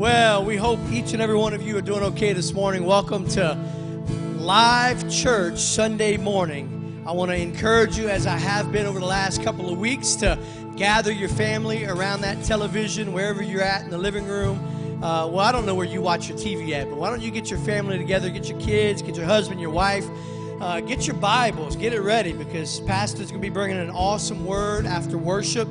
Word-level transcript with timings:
Well, 0.00 0.46
we 0.46 0.56
hope 0.56 0.80
each 0.90 1.12
and 1.12 1.20
every 1.20 1.36
one 1.36 1.52
of 1.52 1.60
you 1.60 1.76
are 1.76 1.82
doing 1.82 2.02
okay 2.04 2.32
this 2.32 2.54
morning. 2.54 2.84
Welcome 2.84 3.28
to 3.32 3.52
Life 4.38 5.10
Church 5.10 5.58
Sunday 5.58 6.16
morning. 6.16 7.04
I 7.06 7.12
want 7.12 7.30
to 7.30 7.36
encourage 7.36 7.98
you, 7.98 8.08
as 8.08 8.26
I 8.26 8.38
have 8.38 8.72
been 8.72 8.86
over 8.86 8.98
the 8.98 9.04
last 9.04 9.42
couple 9.42 9.70
of 9.70 9.78
weeks, 9.78 10.14
to 10.14 10.38
gather 10.74 11.12
your 11.12 11.28
family 11.28 11.84
around 11.84 12.22
that 12.22 12.42
television, 12.44 13.12
wherever 13.12 13.42
you're 13.42 13.60
at 13.60 13.82
in 13.82 13.90
the 13.90 13.98
living 13.98 14.26
room. 14.26 14.58
Uh, 15.04 15.26
well, 15.26 15.40
I 15.40 15.52
don't 15.52 15.66
know 15.66 15.74
where 15.74 15.86
you 15.86 16.00
watch 16.00 16.30
your 16.30 16.38
TV 16.38 16.70
at, 16.70 16.88
but 16.88 16.96
why 16.96 17.10
don't 17.10 17.20
you 17.20 17.30
get 17.30 17.50
your 17.50 17.60
family 17.60 17.98
together, 17.98 18.30
get 18.30 18.48
your 18.48 18.58
kids, 18.58 19.02
get 19.02 19.16
your 19.16 19.26
husband, 19.26 19.60
your 19.60 19.68
wife, 19.68 20.06
uh, 20.62 20.80
get 20.80 21.06
your 21.06 21.16
Bibles, 21.16 21.76
get 21.76 21.92
it 21.92 22.00
ready 22.00 22.32
because 22.32 22.80
Pastor's 22.80 23.30
going 23.30 23.42
to 23.42 23.46
be 23.46 23.52
bringing 23.52 23.76
an 23.76 23.90
awesome 23.90 24.46
word 24.46 24.86
after 24.86 25.18
worship. 25.18 25.68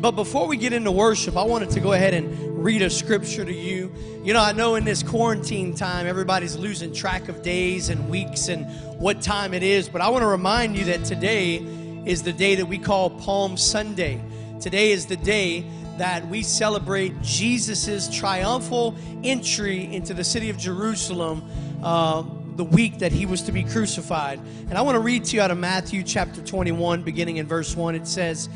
But 0.00 0.12
before 0.12 0.46
we 0.46 0.56
get 0.56 0.72
into 0.72 0.90
worship, 0.90 1.36
I 1.36 1.42
wanted 1.42 1.70
to 1.70 1.80
go 1.80 1.92
ahead 1.92 2.14
and 2.14 2.49
read 2.60 2.82
a 2.82 2.90
scripture 2.90 3.42
to 3.42 3.54
you. 3.54 3.90
You 4.22 4.34
know, 4.34 4.42
I 4.42 4.52
know 4.52 4.74
in 4.74 4.84
this 4.84 5.02
quarantine 5.02 5.74
time, 5.74 6.06
everybody's 6.06 6.56
losing 6.56 6.92
track 6.92 7.30
of 7.30 7.42
days 7.42 7.88
and 7.88 8.06
weeks 8.10 8.48
and 8.48 8.66
what 9.00 9.22
time 9.22 9.54
it 9.54 9.62
is, 9.62 9.88
but 9.88 10.02
I 10.02 10.10
want 10.10 10.20
to 10.22 10.26
remind 10.26 10.76
you 10.76 10.84
that 10.84 11.06
today 11.06 11.56
is 12.04 12.22
the 12.22 12.34
day 12.34 12.56
that 12.56 12.66
we 12.66 12.76
call 12.76 13.08
Palm 13.08 13.56
Sunday. 13.56 14.22
Today 14.60 14.92
is 14.92 15.06
the 15.06 15.16
day 15.16 15.64
that 15.96 16.28
we 16.28 16.42
celebrate 16.42 17.18
Jesus' 17.22 18.14
triumphal 18.14 18.94
entry 19.24 19.90
into 19.94 20.12
the 20.12 20.24
city 20.24 20.50
of 20.50 20.58
Jerusalem. 20.58 21.42
Uh, 21.82 22.24
the 22.56 22.64
week 22.64 22.98
that 22.98 23.10
he 23.10 23.24
was 23.24 23.40
to 23.40 23.52
be 23.52 23.64
crucified. 23.64 24.38
And 24.68 24.76
I 24.76 24.82
want 24.82 24.96
to 24.96 25.00
read 25.00 25.24
to 25.26 25.36
you 25.36 25.40
out 25.40 25.50
of 25.50 25.56
Matthew 25.56 26.02
chapter 26.02 26.42
21, 26.42 27.02
beginning 27.02 27.38
in 27.38 27.46
verse 27.46 27.74
1. 27.74 27.94
It 27.94 28.06
says, 28.06 28.50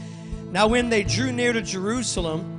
now, 0.55 0.69
when 0.69 0.91
they 0.91 1.05
drew 1.05 1.33
near 1.33 1.53
to 1.55 1.63
Jerusalem 1.63 2.54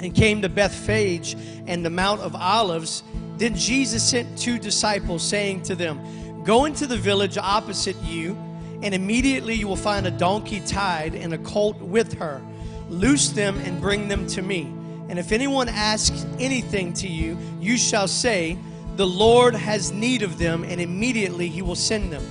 and 0.00 0.14
came 0.14 0.42
to 0.42 0.48
Bethphage 0.48 1.36
and 1.66 1.84
the 1.84 1.90
Mount 1.90 2.20
of 2.20 2.34
Olives, 2.34 3.02
then 3.36 3.54
Jesus 3.56 4.02
sent 4.02 4.38
two 4.38 4.58
disciples, 4.58 5.22
saying 5.22 5.62
to 5.62 5.74
them, 5.74 6.42
Go 6.44 6.66
into 6.66 6.86
the 6.86 6.96
village 6.96 7.38
opposite 7.38 7.96
you, 8.02 8.36
and 8.82 8.94
immediately 8.94 9.54
you 9.54 9.66
will 9.66 9.76
find 9.76 10.06
a 10.06 10.10
donkey 10.10 10.60
tied 10.60 11.14
and 11.14 11.32
a 11.32 11.38
colt 11.38 11.78
with 11.80 12.18
her. 12.18 12.40
Loose 12.88 13.30
them 13.30 13.58
and 13.60 13.80
bring 13.80 14.08
them 14.08 14.26
to 14.28 14.42
me. 14.42 14.72
And 15.08 15.18
if 15.18 15.32
anyone 15.32 15.68
asks 15.68 16.26
anything 16.38 16.92
to 16.94 17.08
you, 17.08 17.38
you 17.60 17.76
shall 17.76 18.08
say, 18.08 18.58
The 18.96 19.06
Lord 19.06 19.54
has 19.54 19.90
need 19.90 20.22
of 20.22 20.38
them, 20.38 20.64
and 20.64 20.80
immediately 20.80 21.48
he 21.48 21.62
will 21.62 21.76
send 21.76 22.12
them. 22.12 22.22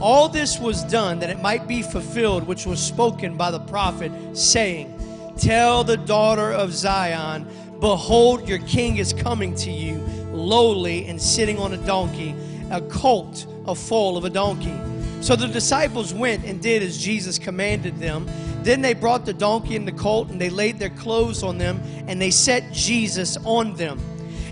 All 0.00 0.28
this 0.28 0.58
was 0.58 0.82
done 0.84 1.20
that 1.20 1.30
it 1.30 1.40
might 1.40 1.68
be 1.68 1.82
fulfilled, 1.82 2.46
which 2.46 2.66
was 2.66 2.82
spoken 2.82 3.36
by 3.36 3.52
the 3.52 3.60
prophet, 3.60 4.10
saying, 4.36 4.98
Tell 5.36 5.84
the 5.84 5.96
daughter 5.96 6.52
of 6.52 6.72
Zion, 6.72 7.46
Behold, 7.80 8.48
your 8.48 8.58
king 8.60 8.98
is 8.98 9.12
coming 9.12 9.54
to 9.56 9.70
you, 9.70 9.98
lowly 10.30 11.06
and 11.06 11.20
sitting 11.20 11.58
on 11.58 11.72
a 11.72 11.76
donkey, 11.78 12.34
a 12.70 12.80
colt, 12.82 13.46
a 13.66 13.74
foal 13.74 14.16
of 14.16 14.24
a 14.24 14.30
donkey. 14.30 14.74
So 15.20 15.36
the 15.36 15.48
disciples 15.48 16.12
went 16.14 16.44
and 16.44 16.60
did 16.60 16.82
as 16.82 16.98
Jesus 16.98 17.38
commanded 17.38 17.98
them. 17.98 18.26
Then 18.62 18.82
they 18.82 18.94
brought 18.94 19.26
the 19.26 19.32
donkey 19.32 19.76
and 19.76 19.86
the 19.86 19.92
colt, 19.92 20.30
and 20.30 20.40
they 20.40 20.50
laid 20.50 20.78
their 20.78 20.90
clothes 20.90 21.42
on 21.42 21.58
them, 21.58 21.82
and 22.06 22.20
they 22.20 22.30
set 22.30 22.72
Jesus 22.72 23.36
on 23.44 23.74
them. 23.74 24.00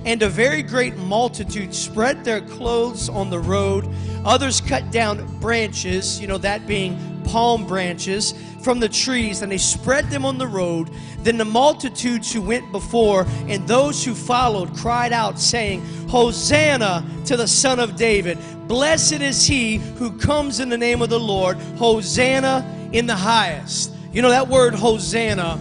And 0.05 0.23
a 0.23 0.29
very 0.29 0.62
great 0.62 0.97
multitude 0.97 1.75
spread 1.75 2.25
their 2.25 2.41
clothes 2.41 3.09
on 3.09 3.29
the 3.29 3.39
road. 3.39 3.89
Others 4.25 4.61
cut 4.62 4.91
down 4.91 5.27
branches, 5.41 6.20
you 6.20 6.27
know, 6.27 6.39
that 6.39 6.67
being 6.67 7.23
palm 7.25 7.67
branches 7.67 8.34
from 8.62 8.81
the 8.81 8.89
trees, 8.89 9.43
and 9.43 9.51
they 9.51 9.59
spread 9.59 10.11
them 10.11 10.25
on 10.25 10.39
the 10.39 10.47
road. 10.47 10.91
Then 11.23 11.37
the 11.37 11.45
multitudes 11.45 12.33
who 12.33 12.43
went 12.43 12.73
before 12.73 13.27
and 13.47 13.67
those 13.67 14.05
who 14.05 14.15
followed 14.15 14.75
cried 14.75 15.12
out, 15.12 15.39
saying, 15.39 15.84
Hosanna 16.09 17.05
to 17.27 17.37
the 17.37 17.47
Son 17.47 17.78
of 17.78 17.97
David. 17.97 18.39
Blessed 18.69 19.21
is 19.21 19.47
he 19.47 19.77
who 19.77 20.17
comes 20.19 20.61
in 20.61 20.69
the 20.69 20.78
name 20.78 21.03
of 21.03 21.11
the 21.11 21.21
Lord. 21.21 21.56
Hosanna 21.77 22.65
in 22.93 23.06
the 23.06 23.17
highest. 23.17 23.94
You 24.12 24.22
know, 24.22 24.31
that 24.31 24.49
word 24.49 24.75
Hosanna 24.75 25.59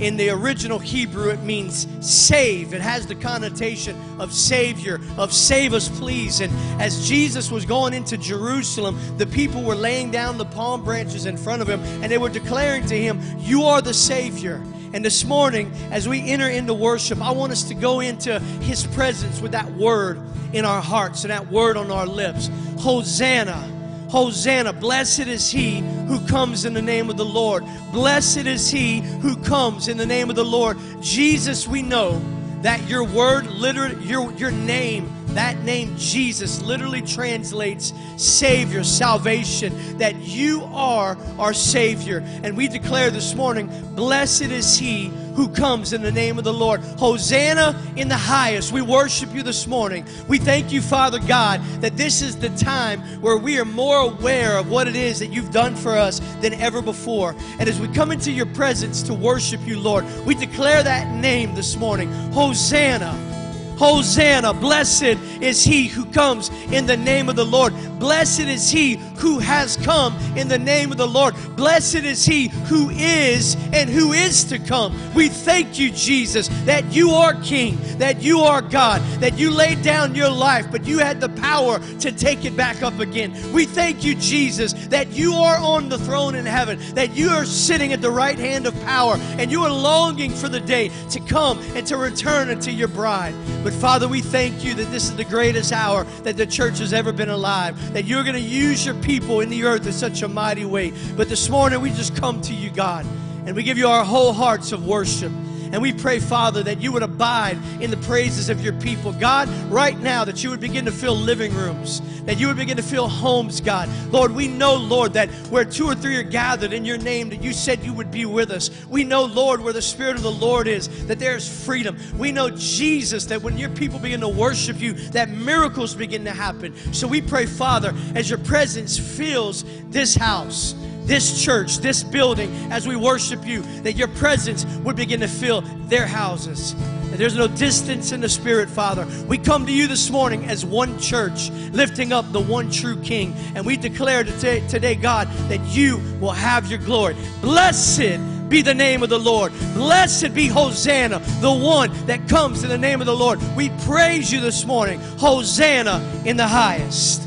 in 0.00 0.16
the 0.16 0.30
original 0.30 0.78
Hebrew, 0.78 1.30
it 1.30 1.42
means 1.42 1.86
save. 2.00 2.74
It 2.74 2.80
has 2.80 3.06
the 3.06 3.14
connotation 3.14 3.96
of 4.20 4.32
Savior, 4.32 5.00
of 5.16 5.32
save 5.32 5.74
us, 5.74 5.88
please. 5.88 6.40
And 6.40 6.52
as 6.80 7.08
Jesus 7.08 7.50
was 7.50 7.64
going 7.64 7.94
into 7.94 8.16
Jerusalem, 8.16 8.98
the 9.16 9.26
people 9.26 9.62
were 9.62 9.74
laying 9.74 10.10
down 10.10 10.38
the 10.38 10.44
palm 10.44 10.84
branches 10.84 11.26
in 11.26 11.36
front 11.36 11.62
of 11.62 11.68
him 11.68 11.80
and 12.02 12.10
they 12.10 12.18
were 12.18 12.28
declaring 12.28 12.86
to 12.86 12.96
him, 12.96 13.20
You 13.38 13.64
are 13.64 13.82
the 13.82 13.94
Savior. 13.94 14.62
And 14.92 15.04
this 15.04 15.24
morning, 15.24 15.70
as 15.90 16.08
we 16.08 16.30
enter 16.30 16.48
into 16.48 16.72
worship, 16.72 17.20
I 17.20 17.30
want 17.30 17.52
us 17.52 17.64
to 17.64 17.74
go 17.74 18.00
into 18.00 18.40
His 18.62 18.86
presence 18.86 19.40
with 19.40 19.52
that 19.52 19.70
word 19.72 20.18
in 20.54 20.64
our 20.64 20.80
hearts 20.80 21.24
and 21.24 21.30
that 21.30 21.50
word 21.50 21.76
on 21.76 21.90
our 21.90 22.06
lips 22.06 22.48
Hosanna. 22.78 23.77
Hosanna, 24.08 24.72
blessed 24.72 25.26
is 25.26 25.50
he 25.50 25.80
who 25.80 26.18
comes 26.26 26.64
in 26.64 26.72
the 26.72 26.82
name 26.82 27.10
of 27.10 27.16
the 27.16 27.24
Lord. 27.24 27.64
Blessed 27.92 28.46
is 28.46 28.70
he 28.70 29.00
who 29.00 29.36
comes 29.36 29.88
in 29.88 29.96
the 29.96 30.06
name 30.06 30.30
of 30.30 30.36
the 30.36 30.44
Lord. 30.44 30.78
Jesus, 31.00 31.68
we 31.68 31.82
know 31.82 32.20
that 32.62 32.88
your 32.88 33.04
word, 33.04 33.46
literally, 33.46 34.02
your, 34.04 34.32
your 34.32 34.50
name, 34.50 35.12
that 35.34 35.58
name 35.62 35.96
Jesus 35.96 36.62
literally 36.62 37.02
translates 37.02 37.92
Savior, 38.16 38.82
salvation, 38.82 39.98
that 39.98 40.16
you 40.16 40.64
are 40.72 41.16
our 41.38 41.52
Savior. 41.52 42.22
And 42.42 42.56
we 42.56 42.68
declare 42.68 43.10
this 43.10 43.34
morning, 43.34 43.70
blessed 43.94 44.42
is 44.42 44.78
He 44.78 45.12
who 45.38 45.48
comes 45.48 45.92
in 45.92 46.02
the 46.02 46.10
name 46.10 46.36
of 46.36 46.42
the 46.42 46.52
Lord. 46.52 46.80
Hosanna 46.98 47.80
in 47.94 48.08
the 48.08 48.16
highest. 48.16 48.72
We 48.72 48.82
worship 48.82 49.32
you 49.32 49.44
this 49.44 49.68
morning. 49.68 50.04
We 50.26 50.38
thank 50.38 50.72
you, 50.72 50.82
Father 50.82 51.20
God, 51.20 51.62
that 51.80 51.96
this 51.96 52.22
is 52.22 52.36
the 52.36 52.48
time 52.50 53.00
where 53.20 53.36
we 53.36 53.60
are 53.60 53.64
more 53.64 53.98
aware 53.98 54.58
of 54.58 54.68
what 54.68 54.88
it 54.88 54.96
is 54.96 55.20
that 55.20 55.28
you've 55.28 55.52
done 55.52 55.76
for 55.76 55.96
us 55.96 56.18
than 56.40 56.54
ever 56.54 56.82
before. 56.82 57.36
And 57.60 57.68
as 57.68 57.80
we 57.80 57.86
come 57.86 58.10
into 58.10 58.32
your 58.32 58.46
presence 58.46 59.00
to 59.04 59.14
worship 59.14 59.64
you, 59.64 59.78
Lord, 59.78 60.04
we 60.26 60.34
declare 60.34 60.82
that 60.82 61.08
name 61.14 61.54
this 61.54 61.76
morning 61.76 62.10
Hosanna. 62.32 63.37
Hosanna, 63.78 64.52
blessed 64.52 65.18
is 65.40 65.62
he 65.62 65.86
who 65.86 66.04
comes 66.06 66.50
in 66.72 66.86
the 66.86 66.96
name 66.96 67.28
of 67.28 67.36
the 67.36 67.44
Lord. 67.44 67.72
Blessed 67.98 68.40
is 68.40 68.70
he 68.70 68.96
who 69.16 69.38
has 69.38 69.76
come 69.76 70.16
in 70.36 70.48
the 70.48 70.58
name 70.58 70.90
of 70.90 70.98
the 70.98 71.06
Lord. 71.06 71.34
Blessed 71.56 71.96
is 71.96 72.24
he 72.24 72.48
who 72.48 72.90
is 72.90 73.56
and 73.72 73.88
who 73.88 74.12
is 74.12 74.44
to 74.44 74.58
come. 74.58 74.96
We 75.14 75.28
thank 75.28 75.78
you, 75.78 75.90
Jesus, 75.90 76.48
that 76.64 76.92
you 76.92 77.10
are 77.10 77.34
King, 77.42 77.78
that 77.98 78.22
you 78.22 78.40
are 78.40 78.62
God, 78.62 79.00
that 79.20 79.38
you 79.38 79.50
laid 79.50 79.82
down 79.82 80.14
your 80.14 80.30
life, 80.30 80.66
but 80.70 80.84
you 80.84 80.98
had 80.98 81.20
the 81.20 81.28
power 81.28 81.78
to 82.00 82.12
take 82.12 82.44
it 82.44 82.56
back 82.56 82.82
up 82.82 82.98
again. 82.98 83.32
We 83.52 83.64
thank 83.64 84.04
you, 84.04 84.14
Jesus, 84.16 84.72
that 84.88 85.08
you 85.12 85.34
are 85.34 85.58
on 85.58 85.88
the 85.88 85.98
throne 85.98 86.34
in 86.34 86.46
heaven, 86.46 86.80
that 86.94 87.16
you 87.16 87.30
are 87.30 87.44
sitting 87.44 87.92
at 87.92 88.00
the 88.00 88.10
right 88.10 88.38
hand 88.38 88.66
of 88.66 88.74
power, 88.82 89.16
and 89.38 89.50
you 89.50 89.62
are 89.62 89.70
longing 89.70 90.30
for 90.30 90.48
the 90.48 90.60
day 90.60 90.90
to 91.10 91.20
come 91.20 91.58
and 91.74 91.86
to 91.86 91.96
return 91.96 92.50
unto 92.50 92.70
your 92.70 92.88
bride. 92.88 93.34
But 93.62 93.67
Father, 93.74 94.08
we 94.08 94.20
thank 94.20 94.64
you 94.64 94.74
that 94.74 94.90
this 94.90 95.04
is 95.04 95.16
the 95.16 95.24
greatest 95.24 95.72
hour 95.72 96.04
that 96.22 96.36
the 96.36 96.46
church 96.46 96.78
has 96.78 96.92
ever 96.92 97.12
been 97.12 97.30
alive, 97.30 97.92
that 97.92 98.04
you're 98.04 98.22
going 98.22 98.34
to 98.34 98.40
use 98.40 98.84
your 98.84 98.94
people 98.96 99.40
in 99.40 99.48
the 99.48 99.64
earth 99.64 99.86
in 99.86 99.92
such 99.92 100.22
a 100.22 100.28
mighty 100.28 100.64
way. 100.64 100.92
But 101.16 101.28
this 101.28 101.48
morning, 101.48 101.80
we 101.80 101.90
just 101.90 102.16
come 102.16 102.40
to 102.42 102.54
you, 102.54 102.70
God, 102.70 103.06
and 103.46 103.54
we 103.54 103.62
give 103.62 103.78
you 103.78 103.88
our 103.88 104.04
whole 104.04 104.32
hearts 104.32 104.72
of 104.72 104.86
worship. 104.86 105.32
And 105.72 105.82
we 105.82 105.92
pray, 105.92 106.18
Father, 106.18 106.62
that 106.62 106.80
you 106.80 106.92
would 106.92 107.02
abide 107.02 107.58
in 107.80 107.90
the 107.90 107.96
praises 107.98 108.48
of 108.48 108.62
your 108.62 108.72
people. 108.74 109.12
God, 109.12 109.48
right 109.70 109.98
now, 109.98 110.24
that 110.24 110.42
you 110.42 110.50
would 110.50 110.60
begin 110.60 110.84
to 110.84 110.92
fill 110.92 111.16
living 111.16 111.54
rooms, 111.54 112.00
that 112.22 112.38
you 112.38 112.46
would 112.46 112.56
begin 112.56 112.76
to 112.76 112.82
fill 112.82 113.08
homes, 113.08 113.60
God. 113.60 113.88
Lord, 114.10 114.32
we 114.32 114.48
know, 114.48 114.74
Lord, 114.74 115.12
that 115.14 115.30
where 115.50 115.64
two 115.64 115.86
or 115.86 115.94
three 115.94 116.16
are 116.16 116.22
gathered 116.22 116.72
in 116.72 116.84
your 116.84 116.98
name, 116.98 117.28
that 117.30 117.42
you 117.42 117.52
said 117.52 117.82
you 117.84 117.92
would 117.92 118.10
be 118.10 118.26
with 118.26 118.50
us. 118.50 118.70
We 118.88 119.04
know, 119.04 119.24
Lord, 119.24 119.60
where 119.60 119.72
the 119.72 119.82
Spirit 119.82 120.16
of 120.16 120.22
the 120.22 120.30
Lord 120.30 120.68
is, 120.68 121.06
that 121.06 121.18
there's 121.18 121.48
freedom. 121.64 121.96
We 122.16 122.32
know, 122.32 122.50
Jesus, 122.50 123.26
that 123.26 123.42
when 123.42 123.58
your 123.58 123.70
people 123.70 123.98
begin 123.98 124.20
to 124.20 124.28
worship 124.28 124.80
you, 124.80 124.92
that 124.92 125.28
miracles 125.28 125.94
begin 125.94 126.24
to 126.24 126.32
happen. 126.32 126.74
So 126.92 127.06
we 127.06 127.20
pray, 127.20 127.46
Father, 127.46 127.94
as 128.14 128.28
your 128.28 128.38
presence 128.38 128.98
fills 128.98 129.64
this 129.90 130.14
house, 130.14 130.74
this 131.08 131.42
church, 131.42 131.78
this 131.78 132.04
building, 132.04 132.54
as 132.70 132.86
we 132.86 132.94
worship 132.94 133.44
you, 133.46 133.62
that 133.82 133.94
your 133.94 134.08
presence 134.08 134.64
would 134.84 134.94
begin 134.94 135.20
to 135.20 135.28
fill 135.28 135.62
their 135.88 136.06
houses. 136.06 136.74
That 137.10 137.16
there's 137.16 137.36
no 137.36 137.48
distance 137.48 138.12
in 138.12 138.20
the 138.20 138.28
Spirit, 138.28 138.68
Father. 138.68 139.06
We 139.26 139.38
come 139.38 139.64
to 139.64 139.72
you 139.72 139.86
this 139.88 140.10
morning 140.10 140.44
as 140.44 140.66
one 140.66 140.98
church, 141.00 141.50
lifting 141.72 142.12
up 142.12 142.30
the 142.30 142.40
one 142.40 142.70
true 142.70 143.00
King. 143.00 143.34
And 143.54 143.64
we 143.64 143.78
declare 143.78 144.22
today, 144.22 144.60
today 144.68 144.94
God, 144.94 145.28
that 145.48 145.60
you 145.74 145.96
will 146.20 146.32
have 146.32 146.70
your 146.70 146.78
glory. 146.80 147.16
Blessed 147.40 148.20
be 148.50 148.60
the 148.60 148.74
name 148.74 149.02
of 149.02 149.08
the 149.08 149.18
Lord. 149.18 149.52
Blessed 149.72 150.34
be 150.34 150.46
Hosanna, 150.46 151.20
the 151.40 151.52
one 151.52 151.90
that 152.06 152.28
comes 152.28 152.62
in 152.62 152.68
the 152.68 152.78
name 152.78 153.00
of 153.00 153.06
the 153.06 153.16
Lord. 153.16 153.40
We 153.56 153.70
praise 153.86 154.30
you 154.30 154.40
this 154.40 154.66
morning. 154.66 155.00
Hosanna 155.18 156.02
in 156.26 156.36
the 156.36 156.46
highest. 156.46 157.22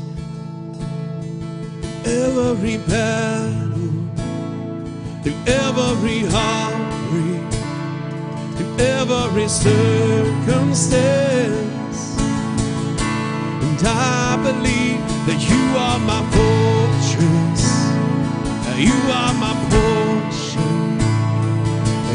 Every 2.04 2.78
battle 2.78 3.71
through 5.22 5.38
every 5.46 6.24
heartbreak, 6.26 7.52
through 8.56 8.76
every 8.84 9.48
circumstance. 9.48 12.18
And 13.62 13.80
I 13.86 14.36
believe 14.42 15.00
that 15.26 15.40
you 15.48 15.76
are 15.78 16.00
my 16.00 16.22
fortress, 16.34 17.62
you 18.76 18.92
are 19.20 19.34
my 19.34 19.54
portion, 19.70 20.98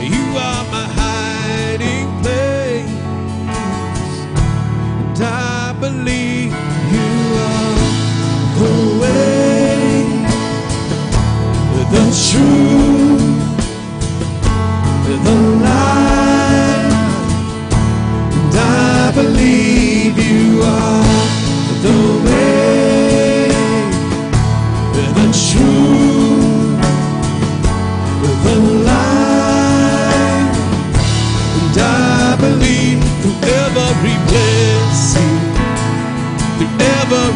you 0.04 0.38
are 0.38 0.65
my 0.69 0.86
hiding 1.00 2.09
place. 2.21 2.92
And 5.00 5.19
I 5.24 5.71
believe 5.80 6.51
you 6.92 7.09
are 7.48 7.75
the 8.59 8.75
way, 9.00 10.04
the 11.89 12.04
truth. 12.12 12.86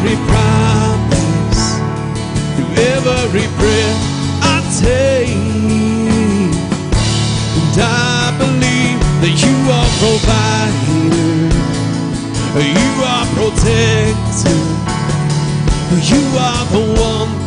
Every 0.04 0.18
promise, 0.26 1.78
through 2.56 2.74
every 2.90 3.46
breath 3.58 4.00
I 4.42 4.58
take. 4.82 5.36
And 7.58 7.76
I 7.78 8.34
believe 8.36 8.98
that 9.22 9.34
you 9.46 9.56
are 9.70 9.90
provider, 10.02 11.06
you 12.66 12.90
are 13.12 13.26
protector, 13.36 14.62
you 16.10 16.22
are 16.36 16.64
the 16.72 16.82
one 17.00 17.41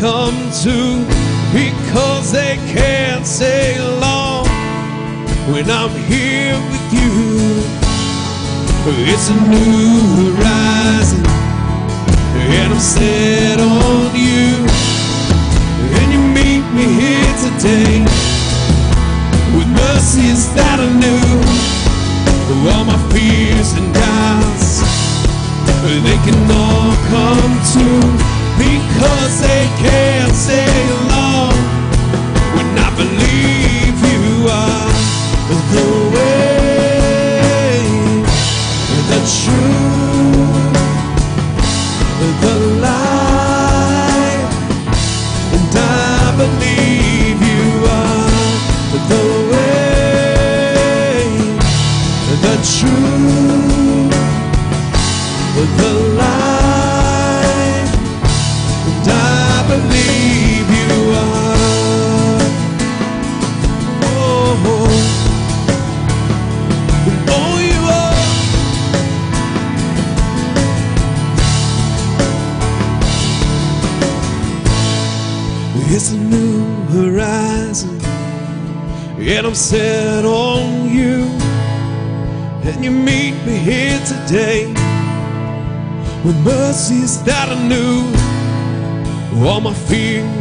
come 0.00 0.36
to 0.62 1.04
because 1.52 2.30
they 2.30 2.56
can't 2.70 3.26
stay 3.26 3.80
long 4.00 4.46
when 5.50 5.68
I'm 5.68 5.90
here 6.06 6.54
with 6.70 6.86
you. 6.92 7.10
It's 9.10 9.28
a 9.28 9.34
new 9.34 9.98
horizon, 10.22 11.24
and 11.26 12.72
I'm 12.72 12.78
set 12.78 13.58
on 13.58 14.14
you. 14.14 14.62
And 15.98 16.12
you 16.12 16.20
meet 16.30 16.64
me 16.78 16.86
here 17.02 17.34
today 17.42 18.02
with 19.56 19.68
mercies 19.68 20.54
that 20.54 20.78
I 20.78 20.88
knew. 21.02 21.26
All 22.70 22.84
my 22.84 22.98
fears 23.10 23.72
and 23.72 23.92
doubts, 23.92 24.80
they 25.82 26.18
can 26.24 26.50
all 26.52 26.94
come 27.10 27.54
true 27.72 28.27
because 28.58 29.40
they 29.40 29.64
can't 29.78 30.34
stay 30.34 30.90
long. 31.10 31.54
When 32.56 32.68
I 32.78 32.90
believe 32.96 33.67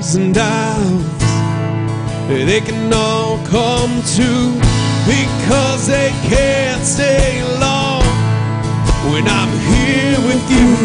fears 0.08 0.16
and 0.16 0.34
doubts, 0.34 1.24
they 2.28 2.62
can 2.62 2.94
all 2.94 3.38
come 3.48 4.02
true 4.16 4.54
because 5.06 5.88
they 5.88 6.12
can't 6.30 6.84
stay 6.84 7.44
long 7.60 8.04
when 9.12 9.28
I'm 9.28 9.52
here 9.72 10.20
with 10.28 10.44
you. 10.52 10.76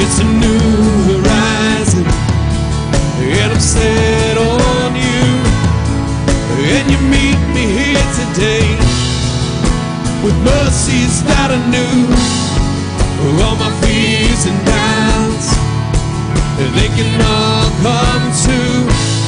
It's 0.00 0.18
a 0.20 0.24
new 0.24 0.58
horizon, 1.10 2.04
and 3.20 3.52
I'm 3.52 3.60
set 3.60 4.36
on 4.38 4.94
you. 4.94 5.24
And 6.72 6.90
you 6.90 6.98
meet 7.08 7.40
me 7.54 7.64
here 7.80 8.06
today 8.20 8.68
with 10.22 10.36
mercies 10.44 11.22
that 11.24 11.50
I 11.50 11.58
new. 11.70 12.06
All 13.42 13.56
my 13.56 13.70
fears 13.82 14.46
and 14.46 14.66
doubts, 14.66 14.79
they 16.68 16.88
can 16.88 17.20
all 17.22 17.70
come 17.82 18.30
to 18.44 18.58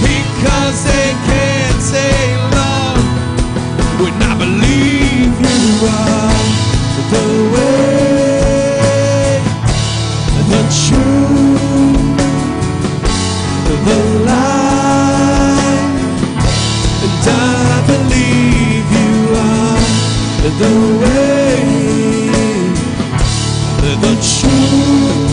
because 0.05 0.85
they 0.85 1.11
can't 1.29 1.81
stay 1.81 2.37
long 2.53 3.01
when 4.03 4.13
I 4.23 4.37
believe 4.37 5.33
you 5.41 5.87
are 5.89 6.43
the 7.13 7.27
way, 7.55 9.41
the 10.53 10.63
truth, 10.85 12.17
the 13.89 13.99
light, 14.29 15.97
and 17.05 17.25
I 17.29 17.83
believe 17.93 18.87
you 18.99 19.15
are 19.41 19.81
the 20.61 20.75
way, 21.03 21.57
the 24.05 24.15
truth, 24.21 25.32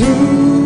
You. 0.00 0.59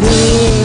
good. 0.00 0.55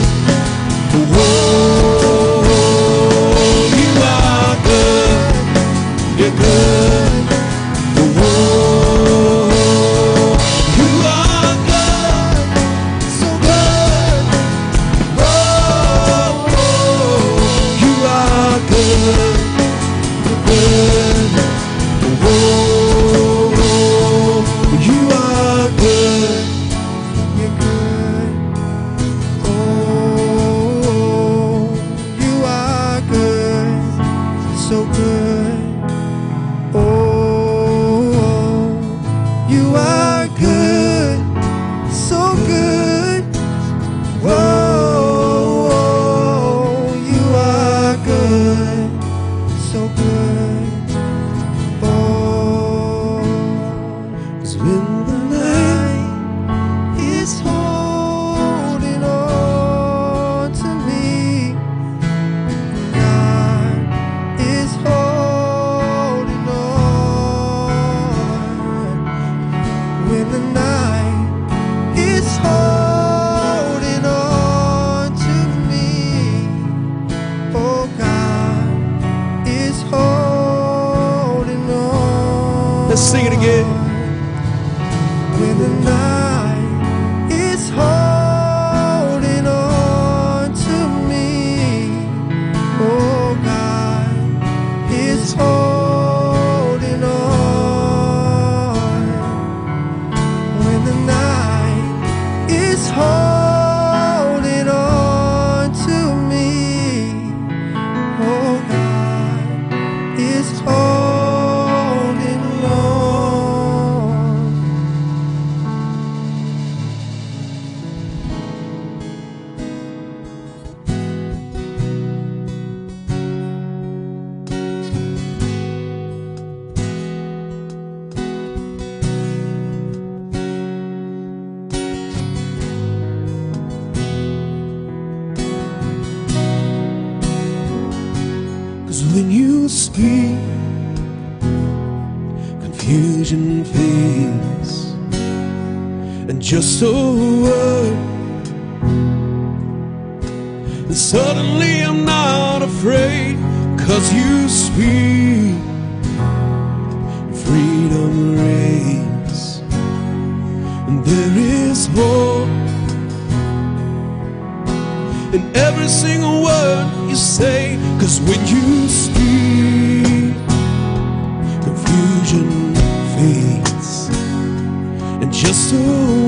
just 175.52 175.74
a 175.74 175.78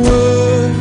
word. 0.05 0.75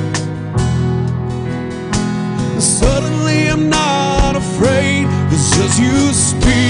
And 2.54 2.62
suddenly 2.62 3.46
I'm 3.46 3.70
not 3.70 4.34
afraid, 4.34 5.06
it's 5.30 5.56
just 5.56 5.80
you 5.80 6.12
speak. 6.12 6.61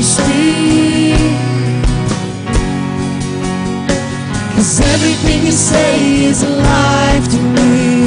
majesty. 0.00 1.12
Cause 4.54 4.80
everything 4.80 5.44
you 5.46 5.52
say 5.52 6.24
is 6.24 6.42
alive 6.42 7.28
to 7.28 7.38
me. 7.38 7.99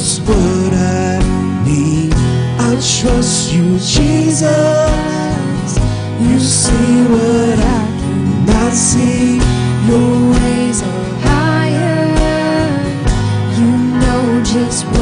just 0.00 0.22
what 0.22 0.72
I 0.72 1.18
need. 1.66 2.14
I 2.58 2.70
trust 2.80 3.52
you, 3.52 3.78
Jesus. 3.78 4.40
You 6.26 6.40
see 6.40 7.04
what 7.12 7.58
I 7.58 7.82
cannot 8.00 8.72
see. 8.72 9.36
Your 9.88 10.30
ways 10.32 10.82
are 10.82 11.04
higher. 11.28 12.06
You 13.58 13.70
know 14.00 14.42
just 14.42 14.86
what 14.86 14.99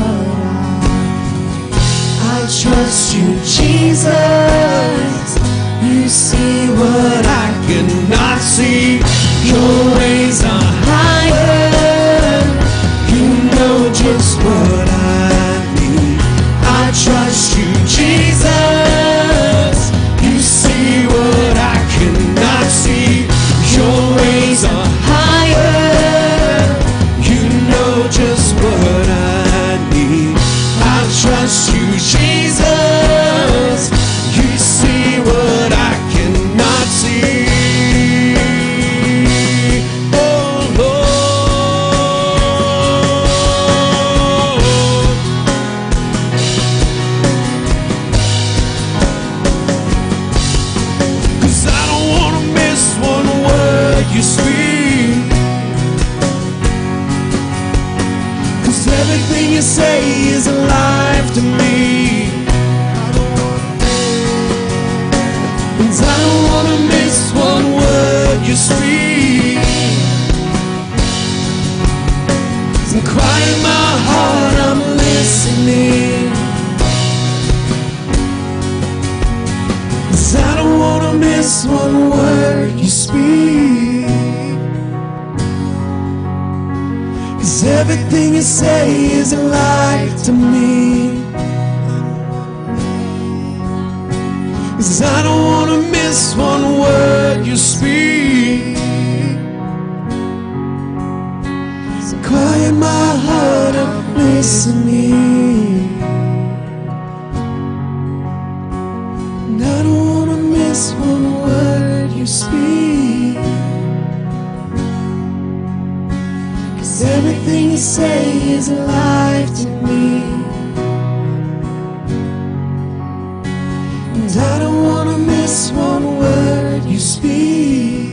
this 125.49 125.73
one 125.73 126.19
word 126.19 126.85
you 126.85 126.99
speak. 126.99 128.13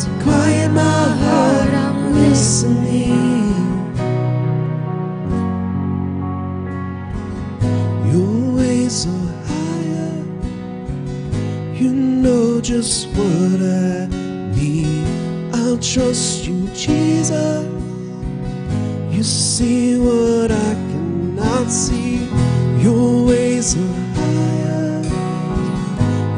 So 0.00 0.08
quiet 0.22 0.70
my 0.70 1.02
heart, 1.22 1.70
I'm 1.84 2.14
listening. 2.14 3.56
Your 8.12 8.56
ways 8.58 9.08
are 9.14 9.32
higher. 9.50 10.14
You 11.74 11.90
know 11.92 12.60
just 12.60 13.08
what 13.16 13.60
I 13.60 14.06
need 14.54 15.06
I'll 15.54 15.78
trust 15.78 16.46
you, 16.46 16.68
Jesus. 16.68 17.66
You 19.10 19.24
see 19.24 19.98
what 19.98 20.52
I 20.52 20.72
cannot 20.90 21.68
see 21.68 22.17
reason 23.58 23.90
why 24.14 25.02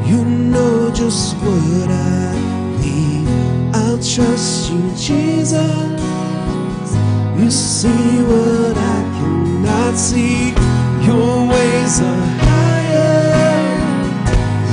You 0.09 0.25
know 0.25 0.91
just 0.91 1.35
what 1.37 1.89
I 1.91 2.33
need 2.81 3.27
I'll 3.75 3.99
trust 3.99 4.71
you, 4.71 4.81
Jesus. 4.95 5.59
You 7.37 7.51
see 7.51 8.23
what 8.31 8.75
I 8.75 8.99
cannot 9.17 9.95
see. 9.97 10.49
Your 11.05 11.47
ways 11.53 12.01
are 12.01 12.25
higher. 12.47 13.61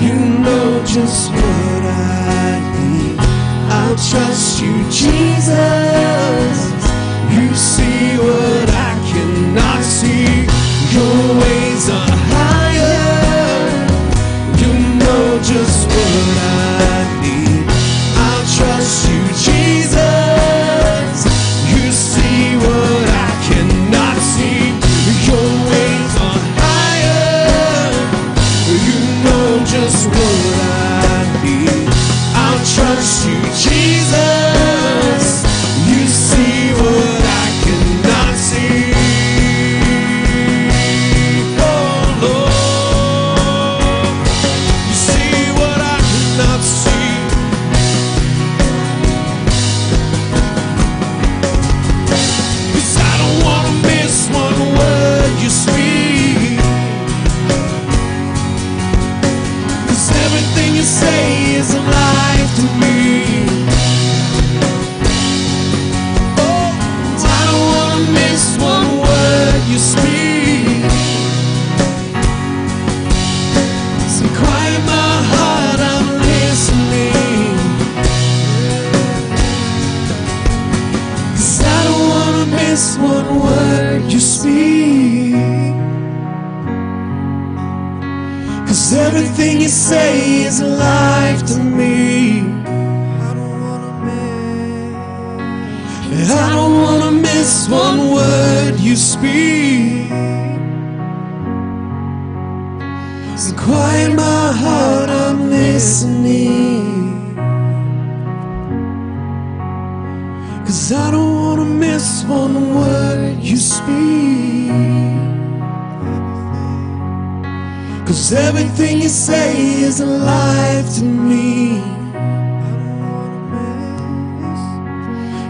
You 0.05 0.15
know 0.45 0.83
just 0.87 1.31
what 1.31 1.83
I 1.85 2.61
need. 2.75 3.17
I'll 3.79 3.99
trust 4.11 4.63
you, 4.63 4.75
Jesus. 5.03 6.59
You 7.37 7.47
see 7.55 8.17
what 8.27 8.69
I 8.89 8.93
cannot 9.11 9.83
see. 9.85 10.47
Your 10.97 11.21
ways 11.43 11.91
are 11.91 12.28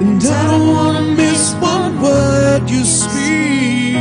And 0.00 0.22
I 0.24 0.46
don't 0.46 0.68
wanna 0.74 1.02
miss 1.16 1.54
one 1.54 2.00
word 2.00 2.70
you 2.70 2.84
speak. 2.84 3.96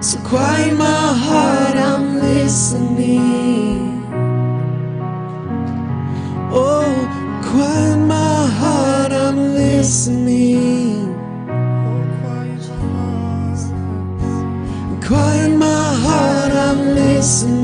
So 0.00 0.18
quiet 0.28 0.76
my 0.76 1.14
heart, 1.24 1.76
I'm 1.76 2.18
listening. 2.18 4.04
Oh, 6.50 6.92
quiet 7.50 7.98
my 7.98 8.46
heart, 8.60 9.12
I'm 9.12 9.54
listening. 9.54 11.14
Quiet 15.06 15.56
my 15.56 15.84
heart, 16.04 16.52
I'm 16.52 16.80
listening. 16.96 17.61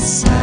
inside. 0.00 0.39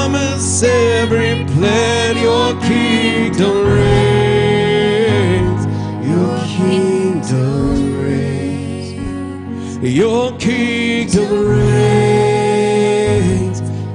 Promise, 0.00 0.62
every 0.62 1.44
plan, 1.52 2.16
your 2.16 2.54
kingdom 2.62 3.56
reigns. 3.78 5.62
Your 6.08 6.38
kingdom 6.56 8.00
reigns. 8.02 9.82
Your 9.82 10.32
kingdom 10.38 11.48
reigns. 11.48 12.78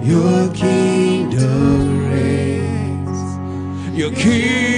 Your 0.08 0.54
kingdom 0.54 2.12
reigns. 2.12 3.20
Your 3.98 4.12
kingdom 4.12 4.75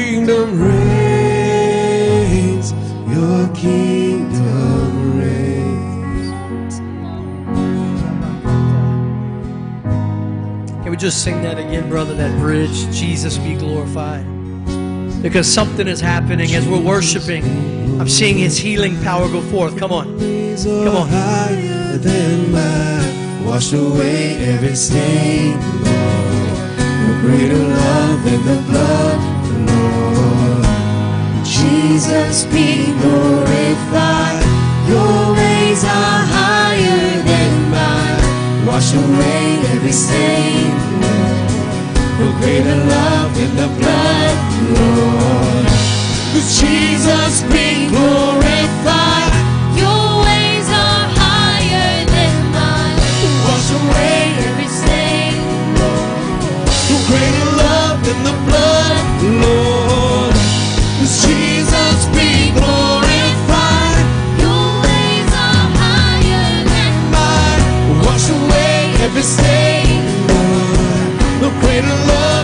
just 11.08 11.24
sing 11.24 11.42
that 11.42 11.58
again, 11.58 11.88
brother? 11.88 12.14
That 12.16 12.38
bridge, 12.38 12.78
Jesus 12.92 13.38
be 13.38 13.56
glorified. 13.56 14.26
Because 15.22 15.48
something 15.50 15.88
is 15.88 16.02
happening 16.02 16.54
as 16.54 16.68
we're 16.68 16.82
worshiping. 16.82 17.46
I'm 17.98 18.10
seeing 18.10 18.38
His 18.38 18.58
healing 18.58 19.02
power 19.04 19.30
go 19.30 19.42
forth. 19.44 19.78
Come 19.78 19.94
on. 19.94 20.06
Come 20.58 20.98
on. 20.98 21.08
higher 21.08 21.98
than 21.98 22.52
mine, 22.52 23.46
wash 23.46 23.72
away 23.72 24.36
every 24.52 24.76
stain, 24.76 25.54
Lord. 25.86 26.68
No 27.06 27.22
greater 27.22 27.56
love 27.56 28.24
than 28.26 28.42
the 28.52 28.62
blood, 28.68 29.20
Lord. 29.72 30.66
Jesus 31.46 32.44
be 32.48 32.92
glorified. 33.00 34.44
Your 34.90 35.34
ways 35.40 35.86
are 35.86 36.22
higher 36.36 37.24
than 37.24 37.72
mine. 37.72 38.17
Wash 38.68 38.94
away 38.94 39.60
every 39.74 39.92
stain, 39.92 40.72
Lord. 41.02 41.50
No 42.20 42.28
greater 42.40 42.76
love 42.76 43.34
than 43.38 43.56
the 43.56 43.68
blood, 43.80 44.38
Lord. 44.78 45.68
Jesus 46.60 47.42
be 47.54 47.88
glorified. 47.90 49.34
Your 49.76 50.04
ways 50.26 50.68
are 50.84 51.06
higher 51.22 52.06
than 52.06 52.36
mine. 52.56 53.00
Wash 53.48 53.70
away 53.80 54.24
Every 54.48 54.70
stain, 54.80 55.34
No 56.90 56.98
greater 57.10 57.48
love 57.64 57.98
than 58.06 58.20
the 58.24 58.36
blood, 58.48 59.44
Lord. 59.44 59.67
Every 69.08 69.22
stain, 69.22 70.04
Lord. 70.28 71.42
No 71.42 71.50
greater 71.62 71.98
love 72.12 72.37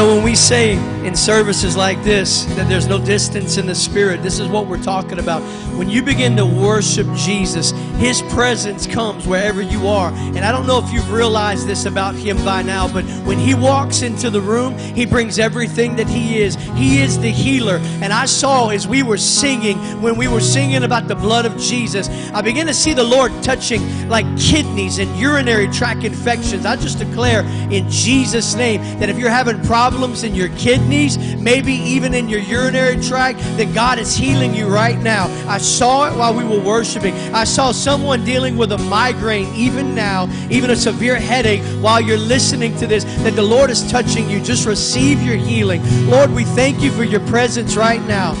know, 0.00 0.14
when 0.14 0.24
we 0.24 0.34
say 0.34 0.74
in 1.06 1.14
services 1.14 1.76
like 1.76 2.02
this 2.02 2.44
that 2.56 2.68
there's 2.68 2.86
no 2.86 2.98
distance 3.04 3.58
in 3.58 3.66
the 3.66 3.74
spirit, 3.74 4.22
this 4.22 4.38
is 4.38 4.48
what 4.48 4.66
we're 4.66 4.82
talking 4.82 5.18
about. 5.18 5.42
When 5.76 5.90
you 5.90 6.02
begin 6.02 6.36
to 6.36 6.46
worship 6.46 7.06
Jesus, 7.14 7.72
his 7.98 8.22
presence 8.22 8.86
comes 8.86 9.26
wherever 9.26 9.60
you 9.60 9.88
are. 9.88 10.10
And 10.12 10.38
I 10.38 10.52
don't 10.52 10.66
know 10.66 10.78
if 10.78 10.90
you've 10.90 11.12
realized 11.12 11.66
this 11.66 11.84
about 11.84 12.14
him 12.14 12.42
by 12.44 12.62
now, 12.62 12.90
but 12.90 13.04
when 13.26 13.38
he 13.38 13.54
walks 13.54 14.00
into 14.00 14.30
the 14.30 14.40
room, 14.40 14.76
he 14.78 15.04
brings 15.04 15.38
everything 15.38 15.96
that 15.96 16.08
he 16.08 16.40
is. 16.40 16.56
He 16.80 17.02
is 17.02 17.18
the 17.18 17.30
healer. 17.30 17.76
And 18.00 18.10
I 18.10 18.24
saw 18.24 18.70
as 18.70 18.88
we 18.88 19.02
were 19.02 19.18
singing, 19.18 19.76
when 20.00 20.16
we 20.16 20.28
were 20.28 20.40
singing 20.40 20.82
about 20.82 21.08
the 21.08 21.14
blood 21.14 21.44
of 21.44 21.58
Jesus, 21.58 22.08
I 22.32 22.40
began 22.40 22.66
to 22.68 22.74
see 22.74 22.94
the 22.94 23.04
Lord 23.04 23.30
touching 23.42 24.08
like 24.08 24.24
kidneys 24.38 24.98
and 24.98 25.14
urinary 25.18 25.68
tract 25.68 26.04
infections. 26.04 26.64
I 26.64 26.76
just 26.76 26.98
declare 26.98 27.42
in 27.70 27.90
Jesus' 27.90 28.54
name 28.54 28.80
that 28.98 29.10
if 29.10 29.18
you're 29.18 29.28
having 29.28 29.60
problems 29.64 30.24
in 30.24 30.34
your 30.34 30.48
kidneys, 30.56 31.18
maybe 31.36 31.74
even 31.74 32.14
in 32.14 32.30
your 32.30 32.40
urinary 32.40 32.98
tract, 33.02 33.40
that 33.58 33.74
God 33.74 33.98
is 33.98 34.16
healing 34.16 34.54
you 34.54 34.66
right 34.66 34.98
now. 34.98 35.26
I 35.46 35.58
saw 35.58 36.10
it 36.10 36.16
while 36.16 36.32
we 36.32 36.44
were 36.44 36.64
worshiping. 36.64 37.14
I 37.34 37.44
saw 37.44 37.72
someone 37.72 38.24
dealing 38.24 38.56
with 38.56 38.72
a 38.72 38.78
migraine 38.78 39.54
even 39.54 39.94
now, 39.94 40.30
even 40.48 40.70
a 40.70 40.76
severe 40.76 41.16
headache 41.16 41.62
while 41.82 42.00
you're 42.00 42.16
listening 42.16 42.74
to 42.78 42.86
this, 42.86 43.04
that 43.22 43.36
the 43.36 43.42
Lord 43.42 43.68
is 43.68 43.90
touching 43.90 44.30
you. 44.30 44.40
Just 44.40 44.66
receive 44.66 45.20
your 45.22 45.36
healing. 45.36 45.82
Lord, 46.08 46.30
we 46.30 46.44
thank 46.44 46.69
you 46.78 46.90
for 46.92 47.04
your 47.04 47.20
presence 47.26 47.76
right 47.76 48.02
now. 48.06 48.34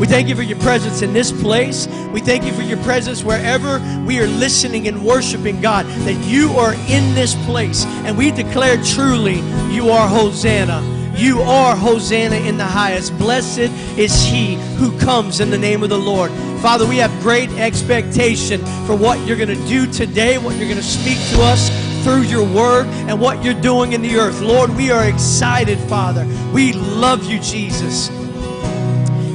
We 0.00 0.08
thank 0.08 0.28
you 0.28 0.34
for 0.34 0.42
your 0.42 0.58
presence 0.58 1.02
in 1.02 1.12
this 1.12 1.30
place. 1.30 1.86
We 2.12 2.20
thank 2.20 2.44
you 2.44 2.52
for 2.52 2.62
your 2.62 2.78
presence 2.78 3.22
wherever 3.22 3.78
we 4.04 4.18
are 4.18 4.26
listening 4.26 4.88
and 4.88 5.04
worshiping 5.04 5.60
God, 5.60 5.86
that 5.86 6.26
you 6.26 6.50
are 6.52 6.74
in 6.74 7.14
this 7.14 7.34
place. 7.46 7.84
And 7.84 8.18
we 8.18 8.32
declare 8.32 8.82
truly, 8.82 9.36
you 9.72 9.90
are 9.90 10.08
Hosanna. 10.08 10.82
You 11.16 11.42
are 11.42 11.76
Hosanna 11.76 12.36
in 12.36 12.56
the 12.56 12.64
highest. 12.64 13.16
Blessed 13.18 13.70
is 13.96 14.24
he 14.24 14.56
who 14.76 14.98
comes 14.98 15.38
in 15.38 15.50
the 15.50 15.58
name 15.58 15.84
of 15.84 15.90
the 15.90 15.98
Lord. 15.98 16.32
Father, 16.60 16.86
we 16.86 16.96
have 16.96 17.12
great 17.22 17.50
expectation 17.50 18.60
for 18.86 18.96
what 18.96 19.24
you're 19.26 19.36
going 19.36 19.48
to 19.48 19.68
do 19.68 19.86
today, 19.90 20.38
what 20.38 20.56
you're 20.56 20.68
going 20.68 20.76
to 20.76 20.82
speak 20.82 21.18
to 21.30 21.42
us 21.42 21.93
through 22.04 22.22
your 22.22 22.44
word, 22.44 22.86
and 23.08 23.18
what 23.18 23.42
you're 23.42 23.60
doing 23.60 23.94
in 23.94 24.02
the 24.02 24.16
earth. 24.16 24.40
Lord, 24.40 24.70
we 24.76 24.90
are 24.90 25.06
excited, 25.06 25.78
Father. 25.78 26.26
We 26.52 26.74
love 26.74 27.24
you, 27.24 27.40
Jesus. 27.40 28.10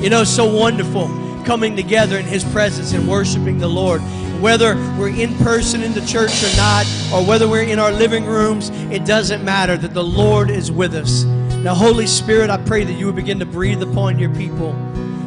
You 0.01 0.09
know, 0.09 0.23
so 0.23 0.45
wonderful 0.45 1.07
coming 1.45 1.75
together 1.75 2.17
in 2.17 2.25
His 2.25 2.43
presence 2.43 2.93
and 2.93 3.07
worshiping 3.09 3.57
the 3.57 3.67
Lord. 3.67 4.01
Whether 4.39 4.75
we're 4.97 5.09
in 5.09 5.35
person 5.39 5.81
in 5.81 5.93
the 5.93 6.05
church 6.05 6.43
or 6.43 6.55
not, 6.55 6.85
or 7.11 7.25
whether 7.25 7.49
we're 7.49 7.63
in 7.63 7.79
our 7.79 7.91
living 7.91 8.25
rooms, 8.25 8.69
it 8.91 9.03
doesn't 9.03 9.43
matter 9.43 9.75
that 9.75 9.93
the 9.93 10.03
Lord 10.03 10.49
is 10.49 10.71
with 10.71 10.93
us. 10.93 11.23
Now, 11.23 11.73
Holy 11.73 12.07
Spirit, 12.07 12.49
I 12.49 12.57
pray 12.57 12.85
that 12.85 12.93
you 12.93 13.07
would 13.07 13.17
begin 13.17 13.39
to 13.39 13.45
breathe 13.45 13.81
upon 13.81 14.17
your 14.17 14.33
people, 14.35 14.69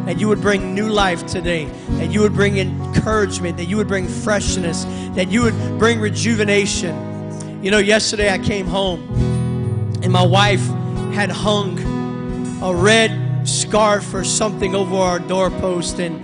and 0.07 0.19
you 0.21 0.29
would 0.29 0.41
bring 0.41 0.75
new 0.75 0.89
life 0.89 1.27
today, 1.27 1.67
that 1.99 2.11
you 2.11 2.21
would 2.21 2.33
bring 2.33 2.57
encouragement, 2.57 3.59
that 3.59 3.67
you 3.67 3.77
would 3.77 3.89
bring 3.89 4.07
freshness, 4.07 4.85
that 5.15 5.29
you 5.29 5.43
would 5.43 5.79
bring 5.79 6.01
rejuvenation. 6.01 7.12
You 7.63 7.71
know, 7.71 7.79
yesterday 7.79 8.29
I 8.29 8.39
came 8.39 8.67
home, 8.67 9.09
and 10.03 10.13
my 10.13 10.27
wife 10.27 10.67
had 11.15 11.31
hung 11.31 11.79
a 12.61 12.75
red 12.75 13.49
scarf 13.49 14.13
or 14.13 14.25
something 14.25 14.75
over 14.75 14.97
our 14.97 15.21
doorpost 15.21 16.01
and 16.01 16.21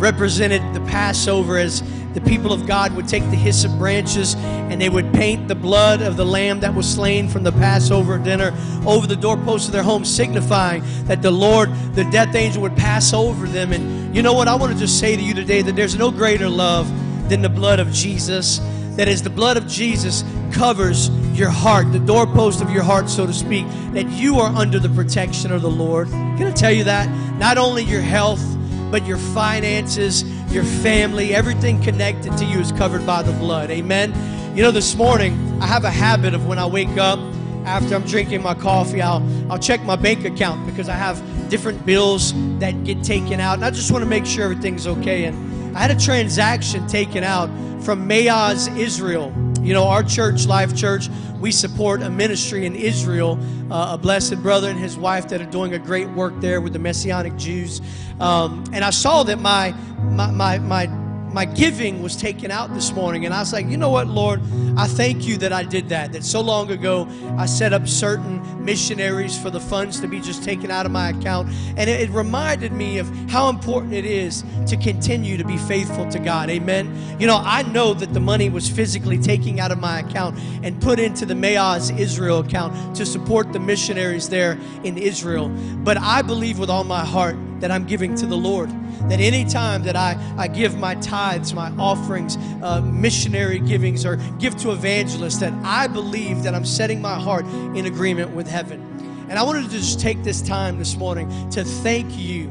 represented 0.00 0.62
the 0.72 0.80
Passover 0.86 1.58
as 1.58 1.82
the 2.14 2.22
people 2.22 2.54
of 2.54 2.66
God 2.66 2.96
would 2.96 3.06
take 3.06 3.22
the 3.24 3.36
hyssop 3.36 3.70
branches 3.72 4.34
and 4.34 4.80
they 4.80 4.88
would 4.88 5.12
paint 5.12 5.46
the 5.46 5.54
blood 5.54 6.00
of 6.00 6.16
the 6.16 6.24
lamb 6.24 6.60
that 6.60 6.74
was 6.74 6.90
slain 6.90 7.28
from 7.28 7.42
the 7.42 7.52
Passover 7.52 8.16
dinner 8.16 8.56
over 8.86 9.06
the 9.06 9.14
doorposts 9.14 9.68
of 9.68 9.74
their 9.74 9.82
home, 9.82 10.06
signifying 10.06 10.82
that 11.04 11.20
the 11.20 11.30
Lord, 11.30 11.70
the 11.92 12.04
death 12.04 12.34
angel, 12.34 12.62
would 12.62 12.78
pass 12.78 13.12
over 13.12 13.46
them. 13.46 13.74
And 13.74 14.16
you 14.16 14.22
know 14.22 14.32
what? 14.32 14.48
I 14.48 14.54
want 14.54 14.72
to 14.72 14.78
just 14.78 14.98
say 14.98 15.16
to 15.16 15.22
you 15.22 15.34
today 15.34 15.60
that 15.60 15.76
there's 15.76 15.98
no 15.98 16.10
greater 16.10 16.48
love 16.48 16.88
than 17.28 17.42
the 17.42 17.50
blood 17.50 17.78
of 17.78 17.92
Jesus. 17.92 18.58
That 18.98 19.06
is, 19.06 19.22
the 19.22 19.30
blood 19.30 19.56
of 19.56 19.68
Jesus 19.68 20.24
covers 20.50 21.08
your 21.38 21.50
heart, 21.50 21.92
the 21.92 22.00
doorpost 22.00 22.60
of 22.60 22.68
your 22.70 22.82
heart, 22.82 23.08
so 23.08 23.28
to 23.28 23.32
speak, 23.32 23.64
that 23.92 24.08
you 24.08 24.40
are 24.40 24.52
under 24.56 24.80
the 24.80 24.88
protection 24.88 25.52
of 25.52 25.62
the 25.62 25.70
Lord. 25.70 26.08
Can 26.08 26.48
I 26.48 26.50
tell 26.50 26.72
you 26.72 26.82
that? 26.82 27.08
Not 27.38 27.58
only 27.58 27.84
your 27.84 28.00
health, 28.00 28.42
but 28.90 29.06
your 29.06 29.18
finances, 29.18 30.24
your 30.52 30.64
family, 30.64 31.32
everything 31.32 31.80
connected 31.80 32.36
to 32.38 32.44
you 32.44 32.58
is 32.58 32.72
covered 32.72 33.06
by 33.06 33.22
the 33.22 33.30
blood. 33.34 33.70
Amen. 33.70 34.12
You 34.56 34.64
know, 34.64 34.72
this 34.72 34.96
morning, 34.96 35.62
I 35.62 35.66
have 35.68 35.84
a 35.84 35.90
habit 35.90 36.34
of 36.34 36.48
when 36.48 36.58
I 36.58 36.66
wake 36.66 36.98
up, 36.98 37.20
after 37.66 37.94
I'm 37.94 38.04
drinking 38.04 38.42
my 38.42 38.54
coffee, 38.54 39.00
I'll, 39.00 39.22
I'll 39.48 39.60
check 39.60 39.80
my 39.84 39.94
bank 39.94 40.24
account 40.24 40.66
because 40.66 40.88
I 40.88 40.94
have 40.94 41.22
different 41.48 41.86
bills 41.86 42.32
that 42.58 42.82
get 42.82 43.04
taken 43.04 43.38
out. 43.38 43.54
And 43.54 43.64
I 43.64 43.70
just 43.70 43.92
want 43.92 44.02
to 44.02 44.08
make 44.08 44.26
sure 44.26 44.42
everything's 44.42 44.88
okay. 44.88 45.24
And 45.24 45.47
I 45.78 45.82
had 45.82 45.92
a 45.92 46.00
transaction 46.00 46.88
taken 46.88 47.22
out 47.22 47.46
from 47.84 48.08
Maoz, 48.08 48.76
Israel. 48.76 49.32
You 49.60 49.74
know, 49.74 49.84
our 49.84 50.02
church, 50.02 50.44
Life 50.44 50.74
Church, 50.74 51.08
we 51.38 51.52
support 51.52 52.02
a 52.02 52.10
ministry 52.10 52.66
in 52.66 52.74
Israel, 52.74 53.38
uh, 53.70 53.90
a 53.92 53.96
blessed 53.96 54.42
brother 54.42 54.70
and 54.70 54.76
his 54.76 54.96
wife 54.96 55.28
that 55.28 55.40
are 55.40 55.46
doing 55.46 55.74
a 55.74 55.78
great 55.78 56.08
work 56.08 56.34
there 56.40 56.60
with 56.60 56.72
the 56.72 56.80
Messianic 56.80 57.36
Jews. 57.36 57.80
Um, 58.18 58.64
and 58.72 58.84
I 58.84 58.90
saw 58.90 59.22
that 59.22 59.38
my, 59.38 59.70
my, 60.00 60.32
my, 60.32 60.58
my 60.58 60.86
my 61.32 61.44
giving 61.44 62.02
was 62.02 62.16
taken 62.16 62.50
out 62.50 62.72
this 62.74 62.92
morning 62.92 63.24
and 63.24 63.34
i 63.34 63.40
was 63.40 63.52
like 63.52 63.66
you 63.66 63.76
know 63.76 63.90
what 63.90 64.06
lord? 64.06 64.40
I 64.76 64.86
thank 64.86 65.26
you 65.26 65.36
that 65.38 65.52
i 65.52 65.62
did 65.62 65.88
that 65.88 66.12
that 66.12 66.24
so 66.24 66.40
long 66.40 66.70
ago 66.70 67.08
i 67.36 67.46
set 67.46 67.72
up 67.72 67.86
certain 67.88 68.38
missionaries 68.68 69.40
for 69.40 69.48
the 69.48 69.60
funds 69.60 69.98
to 69.98 70.06
be 70.06 70.20
just 70.20 70.44
taken 70.44 70.70
out 70.70 70.84
of 70.84 70.92
my 70.92 71.08
account. 71.08 71.48
And 71.78 71.88
it, 71.88 72.02
it 72.02 72.10
reminded 72.10 72.70
me 72.70 72.98
of 72.98 73.08
how 73.30 73.48
important 73.48 73.94
it 73.94 74.04
is 74.04 74.44
to 74.66 74.76
continue 74.76 75.38
to 75.38 75.44
be 75.44 75.56
faithful 75.56 76.06
to 76.10 76.18
god. 76.18 76.50
Amen? 76.50 76.94
You 77.18 77.26
know 77.26 77.40
i 77.42 77.62
know 77.62 77.94
that 77.94 78.12
the 78.12 78.20
money 78.20 78.50
was 78.50 78.68
physically 78.68 79.18
taken 79.18 79.58
out 79.58 79.70
of 79.70 79.80
my 79.80 80.00
account 80.00 80.38
and 80.62 80.80
put 80.82 81.00
into 81.00 81.24
the 81.24 81.32
Maoz 81.32 81.96
israel 81.98 82.40
account 82.40 82.94
to 82.96 83.06
support 83.06 83.54
the 83.54 83.60
missionaries 83.60 84.28
there 84.28 84.58
in 84.84 84.98
israel. 84.98 85.48
But 85.78 85.96
i 85.96 86.20
believe 86.20 86.58
with 86.58 86.68
all 86.68 86.84
my 86.84 87.04
heart 87.04 87.36
that 87.60 87.70
i'm 87.70 87.84
giving 87.84 88.14
to 88.14 88.26
the 88.26 88.36
lord 88.36 88.70
that 89.08 89.20
any 89.20 89.44
time 89.44 89.84
that 89.84 89.96
I, 89.96 90.18
I 90.36 90.48
give 90.48 90.76
my 90.78 90.94
tithes, 90.96 91.54
my 91.54 91.70
offerings, 91.78 92.36
uh, 92.62 92.80
missionary 92.82 93.58
givings, 93.58 94.04
or 94.04 94.16
give 94.38 94.56
to 94.58 94.72
evangelists, 94.72 95.38
that 95.38 95.52
I 95.64 95.86
believe 95.86 96.42
that 96.42 96.54
I'm 96.54 96.64
setting 96.64 97.00
my 97.00 97.18
heart 97.18 97.46
in 97.74 97.86
agreement 97.86 98.32
with 98.32 98.48
heaven. 98.48 98.84
And 99.30 99.38
I 99.38 99.42
wanted 99.42 99.64
to 99.64 99.70
just 99.70 100.00
take 100.00 100.22
this 100.24 100.42
time 100.42 100.78
this 100.78 100.96
morning 100.96 101.28
to 101.50 101.64
thank 101.64 102.18
you, 102.18 102.50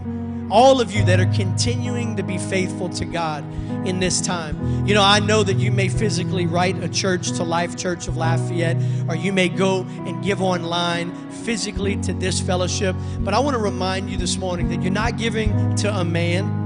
all 0.49 0.79
of 0.79 0.91
you 0.91 1.03
that 1.05 1.19
are 1.19 1.31
continuing 1.33 2.15
to 2.15 2.23
be 2.23 2.37
faithful 2.37 2.89
to 2.89 3.05
God 3.05 3.43
in 3.85 3.99
this 3.99 4.21
time. 4.21 4.85
You 4.87 4.93
know, 4.93 5.03
I 5.03 5.19
know 5.19 5.43
that 5.43 5.57
you 5.57 5.71
may 5.71 5.89
physically 5.89 6.45
write 6.45 6.81
a 6.83 6.89
church 6.89 7.31
to 7.33 7.43
Life 7.43 7.75
Church 7.75 8.07
of 8.07 8.17
Lafayette, 8.17 8.77
or 9.09 9.15
you 9.15 9.33
may 9.33 9.49
go 9.49 9.81
and 9.81 10.23
give 10.23 10.41
online 10.41 11.13
physically 11.29 11.97
to 11.97 12.13
this 12.13 12.39
fellowship. 12.39 12.95
But 13.19 13.33
I 13.33 13.39
want 13.39 13.55
to 13.55 13.61
remind 13.61 14.09
you 14.09 14.17
this 14.17 14.37
morning 14.37 14.69
that 14.69 14.81
you're 14.81 14.91
not 14.91 15.17
giving 15.17 15.75
to 15.77 15.93
a 15.93 16.03
man. 16.03 16.65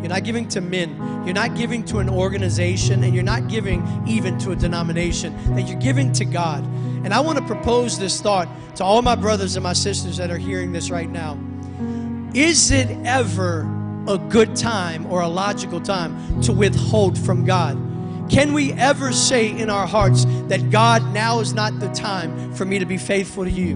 You're 0.00 0.10
not 0.10 0.24
giving 0.24 0.48
to 0.48 0.60
men. 0.60 0.96
You're 1.24 1.34
not 1.34 1.54
giving 1.56 1.84
to 1.86 1.98
an 1.98 2.08
organization, 2.08 3.04
and 3.04 3.14
you're 3.14 3.22
not 3.22 3.48
giving 3.48 3.86
even 4.06 4.38
to 4.40 4.52
a 4.52 4.56
denomination. 4.56 5.36
That 5.54 5.68
you're 5.68 5.80
giving 5.80 6.12
to 6.12 6.24
God. 6.24 6.64
And 7.04 7.14
I 7.14 7.20
want 7.20 7.38
to 7.38 7.44
propose 7.44 7.98
this 7.98 8.20
thought 8.20 8.48
to 8.76 8.84
all 8.84 9.02
my 9.02 9.14
brothers 9.14 9.56
and 9.56 9.62
my 9.62 9.72
sisters 9.72 10.16
that 10.16 10.30
are 10.30 10.38
hearing 10.38 10.72
this 10.72 10.90
right 10.90 11.08
now. 11.08 11.38
Is 12.34 12.70
it 12.70 12.88
ever 13.04 13.68
a 14.06 14.16
good 14.16 14.54
time 14.54 15.06
or 15.06 15.20
a 15.20 15.28
logical 15.28 15.80
time 15.80 16.40
to 16.42 16.52
withhold 16.52 17.18
from 17.18 17.44
God? 17.44 17.76
Can 18.30 18.52
we 18.52 18.72
ever 18.74 19.12
say 19.12 19.48
in 19.50 19.68
our 19.68 19.86
hearts 19.86 20.24
that 20.46 20.70
God, 20.70 21.12
now 21.12 21.40
is 21.40 21.52
not 21.52 21.80
the 21.80 21.88
time 21.88 22.54
for 22.54 22.64
me 22.64 22.78
to 22.78 22.86
be 22.86 22.96
faithful 22.96 23.44
to 23.44 23.50
you? 23.50 23.74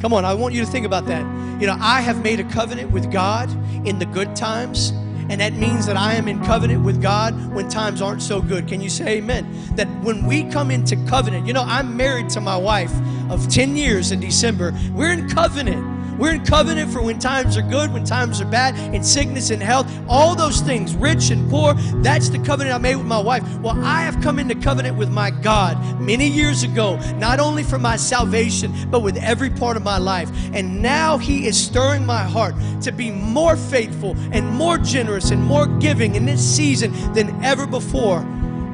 Come 0.00 0.12
on, 0.12 0.24
I 0.24 0.34
want 0.34 0.54
you 0.54 0.64
to 0.64 0.66
think 0.66 0.84
about 0.84 1.06
that. 1.06 1.22
You 1.60 1.68
know, 1.68 1.76
I 1.80 2.00
have 2.00 2.20
made 2.20 2.40
a 2.40 2.44
covenant 2.44 2.90
with 2.90 3.12
God 3.12 3.48
in 3.86 4.00
the 4.00 4.06
good 4.06 4.34
times, 4.34 4.90
and 5.30 5.40
that 5.40 5.52
means 5.52 5.86
that 5.86 5.96
I 5.96 6.14
am 6.14 6.26
in 6.26 6.44
covenant 6.44 6.84
with 6.84 7.00
God 7.00 7.54
when 7.54 7.68
times 7.68 8.02
aren't 8.02 8.22
so 8.22 8.42
good. 8.42 8.66
Can 8.66 8.80
you 8.80 8.90
say 8.90 9.18
amen? 9.18 9.46
That 9.76 9.86
when 10.02 10.26
we 10.26 10.42
come 10.50 10.72
into 10.72 10.96
covenant, 11.06 11.46
you 11.46 11.52
know, 11.52 11.62
I'm 11.62 11.96
married 11.96 12.28
to 12.30 12.40
my 12.40 12.56
wife 12.56 12.92
of 13.30 13.48
10 13.48 13.76
years 13.76 14.10
in 14.10 14.18
December. 14.18 14.74
We're 14.92 15.12
in 15.12 15.28
covenant. 15.28 15.93
We're 16.18 16.34
in 16.34 16.44
covenant 16.44 16.92
for 16.92 17.02
when 17.02 17.18
times 17.18 17.56
are 17.56 17.62
good, 17.62 17.92
when 17.92 18.04
times 18.04 18.40
are 18.40 18.46
bad, 18.46 18.76
in 18.94 19.02
sickness 19.02 19.50
and 19.50 19.62
health, 19.62 19.90
all 20.08 20.34
those 20.34 20.60
things, 20.60 20.94
rich 20.94 21.30
and 21.30 21.50
poor. 21.50 21.74
That's 22.02 22.28
the 22.28 22.38
covenant 22.38 22.74
I 22.74 22.78
made 22.78 22.96
with 22.96 23.06
my 23.06 23.18
wife. 23.18 23.42
Well, 23.58 23.78
I 23.84 24.02
have 24.02 24.20
come 24.22 24.38
into 24.38 24.54
covenant 24.54 24.96
with 24.96 25.10
my 25.10 25.30
God 25.30 26.00
many 26.00 26.28
years 26.28 26.62
ago, 26.62 26.96
not 27.16 27.40
only 27.40 27.62
for 27.62 27.78
my 27.78 27.96
salvation, 27.96 28.72
but 28.90 29.00
with 29.00 29.16
every 29.16 29.50
part 29.50 29.76
of 29.76 29.82
my 29.82 29.98
life. 29.98 30.30
And 30.52 30.80
now 30.80 31.18
He 31.18 31.46
is 31.46 31.60
stirring 31.60 32.06
my 32.06 32.22
heart 32.22 32.54
to 32.82 32.92
be 32.92 33.10
more 33.10 33.56
faithful 33.56 34.16
and 34.32 34.48
more 34.48 34.78
generous 34.78 35.30
and 35.30 35.42
more 35.42 35.66
giving 35.78 36.14
in 36.14 36.26
this 36.26 36.44
season 36.44 36.92
than 37.14 37.42
ever 37.44 37.66
before 37.66 38.24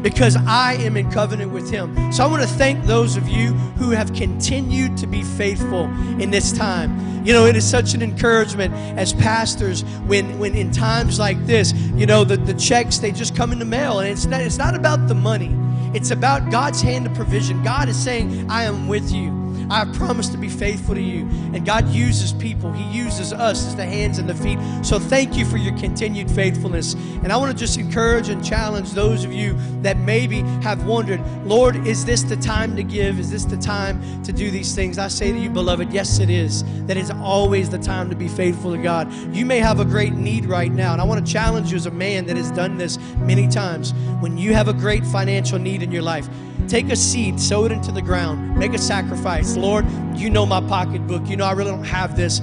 because 0.02 0.36
I 0.36 0.74
am 0.74 0.96
in 0.96 1.10
covenant 1.10 1.52
with 1.52 1.70
Him. 1.70 2.12
So 2.12 2.24
I 2.24 2.26
want 2.26 2.42
to 2.42 2.48
thank 2.48 2.84
those 2.84 3.16
of 3.16 3.28
you 3.28 3.48
who 3.78 3.90
have 3.90 4.12
continued 4.14 4.96
to 4.98 5.06
be 5.06 5.22
faithful 5.22 5.84
in 6.20 6.30
this 6.30 6.52
time. 6.52 7.24
You 7.24 7.32
know, 7.32 7.44
it 7.44 7.54
is 7.56 7.68
such 7.68 7.94
an 7.94 8.02
encouragement 8.02 8.72
as 8.98 9.12
pastors 9.12 9.82
when, 10.06 10.38
when 10.38 10.54
in 10.54 10.70
times 10.70 11.18
like 11.18 11.44
this, 11.46 11.72
you 11.94 12.06
know, 12.06 12.24
the, 12.24 12.36
the 12.36 12.54
checks, 12.54 12.98
they 12.98 13.12
just 13.12 13.36
come 13.36 13.52
in 13.52 13.58
the 13.58 13.64
mail. 13.64 14.00
And 14.00 14.08
it's 14.08 14.26
not, 14.26 14.40
it's 14.40 14.58
not 14.58 14.74
about 14.74 15.06
the 15.06 15.14
money, 15.14 15.54
it's 15.94 16.10
about 16.10 16.50
God's 16.50 16.80
hand 16.80 17.06
of 17.06 17.14
provision. 17.14 17.62
God 17.62 17.88
is 17.88 18.02
saying, 18.02 18.50
I 18.50 18.64
am 18.64 18.88
with 18.88 19.12
you. 19.12 19.39
I 19.70 19.78
have 19.78 19.94
promised 19.94 20.32
to 20.32 20.38
be 20.38 20.48
faithful 20.48 20.94
to 20.94 21.00
you. 21.00 21.28
And 21.54 21.64
God 21.64 21.88
uses 21.88 22.32
people, 22.32 22.72
He 22.72 22.84
uses 22.84 23.32
us 23.32 23.66
as 23.66 23.76
the 23.76 23.84
hands 23.84 24.18
and 24.18 24.28
the 24.28 24.34
feet. 24.34 24.58
So 24.82 24.98
thank 24.98 25.36
you 25.36 25.44
for 25.46 25.56
your 25.56 25.76
continued 25.78 26.30
faithfulness. 26.30 26.94
And 26.94 27.32
I 27.32 27.36
want 27.36 27.52
to 27.52 27.56
just 27.56 27.78
encourage 27.78 28.28
and 28.28 28.44
challenge 28.44 28.92
those 28.92 29.24
of 29.24 29.32
you 29.32 29.56
that 29.82 29.96
maybe 29.98 30.40
have 30.62 30.84
wondered, 30.84 31.20
Lord, 31.44 31.76
is 31.86 32.04
this 32.04 32.22
the 32.22 32.36
time 32.36 32.74
to 32.76 32.82
give? 32.82 33.20
Is 33.20 33.30
this 33.30 33.44
the 33.44 33.56
time 33.56 34.22
to 34.24 34.32
do 34.32 34.50
these 34.50 34.74
things? 34.74 34.98
I 34.98 35.08
say 35.08 35.32
to 35.32 35.38
you, 35.38 35.50
beloved, 35.50 35.92
yes, 35.92 36.18
it 36.18 36.30
is. 36.30 36.64
That 36.86 36.96
is 36.96 37.10
always 37.10 37.70
the 37.70 37.78
time 37.78 38.10
to 38.10 38.16
be 38.16 38.28
faithful 38.28 38.72
to 38.72 38.82
God. 38.82 39.12
You 39.34 39.46
may 39.46 39.58
have 39.58 39.78
a 39.78 39.84
great 39.84 40.14
need 40.14 40.46
right 40.46 40.72
now. 40.72 40.92
And 40.92 41.00
I 41.00 41.04
want 41.04 41.24
to 41.24 41.32
challenge 41.32 41.70
you 41.70 41.76
as 41.76 41.86
a 41.86 41.90
man 41.90 42.26
that 42.26 42.36
has 42.36 42.50
done 42.50 42.76
this 42.76 42.98
many 43.18 43.46
times. 43.46 43.92
When 44.20 44.36
you 44.36 44.52
have 44.54 44.66
a 44.68 44.72
great 44.72 45.06
financial 45.06 45.58
need 45.58 45.82
in 45.82 45.92
your 45.92 46.02
life, 46.02 46.28
Take 46.70 46.88
a 46.90 46.94
seed, 46.94 47.40
sow 47.40 47.64
it 47.64 47.72
into 47.72 47.90
the 47.90 48.00
ground, 48.00 48.56
make 48.56 48.74
a 48.74 48.78
sacrifice. 48.78 49.56
Lord, 49.56 49.84
you 50.14 50.30
know 50.30 50.46
my 50.46 50.60
pocketbook. 50.60 51.26
You 51.28 51.36
know 51.36 51.44
I 51.44 51.50
really 51.50 51.72
don't 51.72 51.82
have 51.82 52.16
this, 52.16 52.40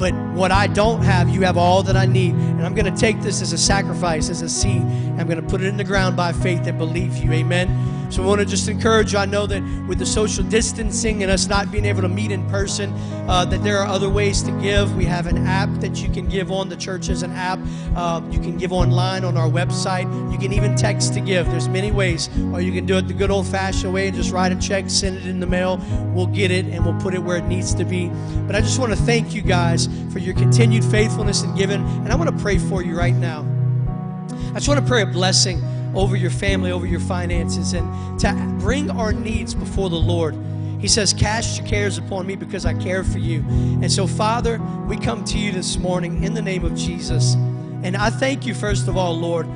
but 0.00 0.12
what 0.34 0.50
I 0.50 0.66
don't 0.66 1.00
have, 1.02 1.28
you 1.28 1.42
have 1.42 1.56
all 1.56 1.84
that 1.84 1.96
I 1.96 2.04
need. 2.04 2.34
And 2.34 2.66
I'm 2.66 2.74
going 2.74 2.92
to 2.92 3.00
take 3.00 3.22
this 3.22 3.40
as 3.40 3.52
a 3.52 3.58
sacrifice, 3.58 4.30
as 4.30 4.42
a 4.42 4.48
seed. 4.48 4.82
I'm 4.82 5.28
going 5.28 5.40
to 5.40 5.48
put 5.48 5.60
it 5.60 5.68
in 5.68 5.76
the 5.76 5.84
ground 5.84 6.16
by 6.16 6.32
faith 6.32 6.66
and 6.66 6.76
believe 6.76 7.18
you. 7.18 7.32
Amen. 7.32 7.97
So 8.10 8.22
I 8.22 8.26
want 8.26 8.40
to 8.40 8.46
just 8.46 8.68
encourage 8.68 9.12
you. 9.12 9.18
I 9.18 9.26
know 9.26 9.46
that 9.46 9.62
with 9.86 9.98
the 9.98 10.06
social 10.06 10.42
distancing 10.44 11.22
and 11.22 11.30
us 11.30 11.46
not 11.46 11.70
being 11.70 11.84
able 11.84 12.02
to 12.02 12.08
meet 12.08 12.30
in 12.30 12.48
person, 12.48 12.92
uh, 13.28 13.44
that 13.44 13.62
there 13.62 13.78
are 13.78 13.86
other 13.86 14.08
ways 14.08 14.42
to 14.42 14.50
give. 14.62 14.96
We 14.96 15.04
have 15.04 15.26
an 15.26 15.46
app 15.46 15.68
that 15.80 16.02
you 16.02 16.08
can 16.08 16.26
give 16.26 16.50
on. 16.50 16.68
The 16.68 16.76
church 16.76 17.08
has 17.08 17.22
an 17.22 17.32
app. 17.32 17.58
Uh, 17.94 18.22
you 18.30 18.38
can 18.38 18.56
give 18.56 18.72
online 18.72 19.24
on 19.24 19.36
our 19.36 19.48
website. 19.48 20.06
You 20.32 20.38
can 20.38 20.52
even 20.52 20.74
text 20.74 21.12
to 21.14 21.20
give. 21.20 21.46
There's 21.50 21.68
many 21.68 21.92
ways. 21.92 22.28
Or 22.52 22.60
you 22.62 22.72
can 22.72 22.86
do 22.86 22.96
it 22.96 23.08
the 23.08 23.14
good 23.14 23.30
old-fashioned 23.30 23.92
way 23.92 24.08
and 24.08 24.16
just 24.16 24.32
write 24.32 24.52
a 24.52 24.56
check, 24.56 24.88
send 24.88 25.18
it 25.18 25.26
in 25.26 25.38
the 25.38 25.46
mail. 25.46 25.76
We'll 26.14 26.26
get 26.26 26.50
it 26.50 26.64
and 26.66 26.84
we'll 26.84 26.98
put 27.00 27.14
it 27.14 27.22
where 27.22 27.36
it 27.36 27.44
needs 27.44 27.74
to 27.74 27.84
be. 27.84 28.08
But 28.46 28.56
I 28.56 28.60
just 28.60 28.78
want 28.78 28.92
to 28.92 28.98
thank 28.98 29.34
you 29.34 29.42
guys 29.42 29.88
for 30.12 30.18
your 30.18 30.34
continued 30.34 30.84
faithfulness 30.84 31.42
and 31.42 31.56
giving. 31.56 31.82
And 31.82 32.12
I 32.12 32.16
want 32.16 32.30
to 32.30 32.42
pray 32.42 32.56
for 32.58 32.82
you 32.82 32.96
right 32.96 33.14
now. 33.14 33.46
I 34.50 34.54
just 34.54 34.68
want 34.68 34.80
to 34.80 34.86
pray 34.86 35.02
a 35.02 35.06
blessing 35.06 35.62
over 35.94 36.16
your 36.16 36.30
family, 36.30 36.70
over 36.70 36.86
your 36.86 37.00
finances, 37.00 37.72
and 37.72 38.20
to 38.20 38.32
bring 38.60 38.90
our 38.90 39.12
needs 39.12 39.54
before 39.54 39.90
the 39.90 39.96
Lord. 39.96 40.36
He 40.80 40.88
says, 40.88 41.12
Cast 41.12 41.58
your 41.58 41.66
cares 41.66 41.98
upon 41.98 42.26
me 42.26 42.36
because 42.36 42.64
I 42.64 42.74
care 42.74 43.02
for 43.02 43.18
you. 43.18 43.40
And 43.48 43.90
so, 43.90 44.06
Father, 44.06 44.58
we 44.86 44.96
come 44.96 45.24
to 45.24 45.38
you 45.38 45.52
this 45.52 45.76
morning 45.76 46.22
in 46.22 46.34
the 46.34 46.42
name 46.42 46.64
of 46.64 46.74
Jesus. 46.76 47.34
And 47.82 47.96
I 47.96 48.10
thank 48.10 48.46
you, 48.46 48.54
first 48.54 48.88
of 48.88 48.96
all, 48.96 49.16
Lord, 49.16 49.46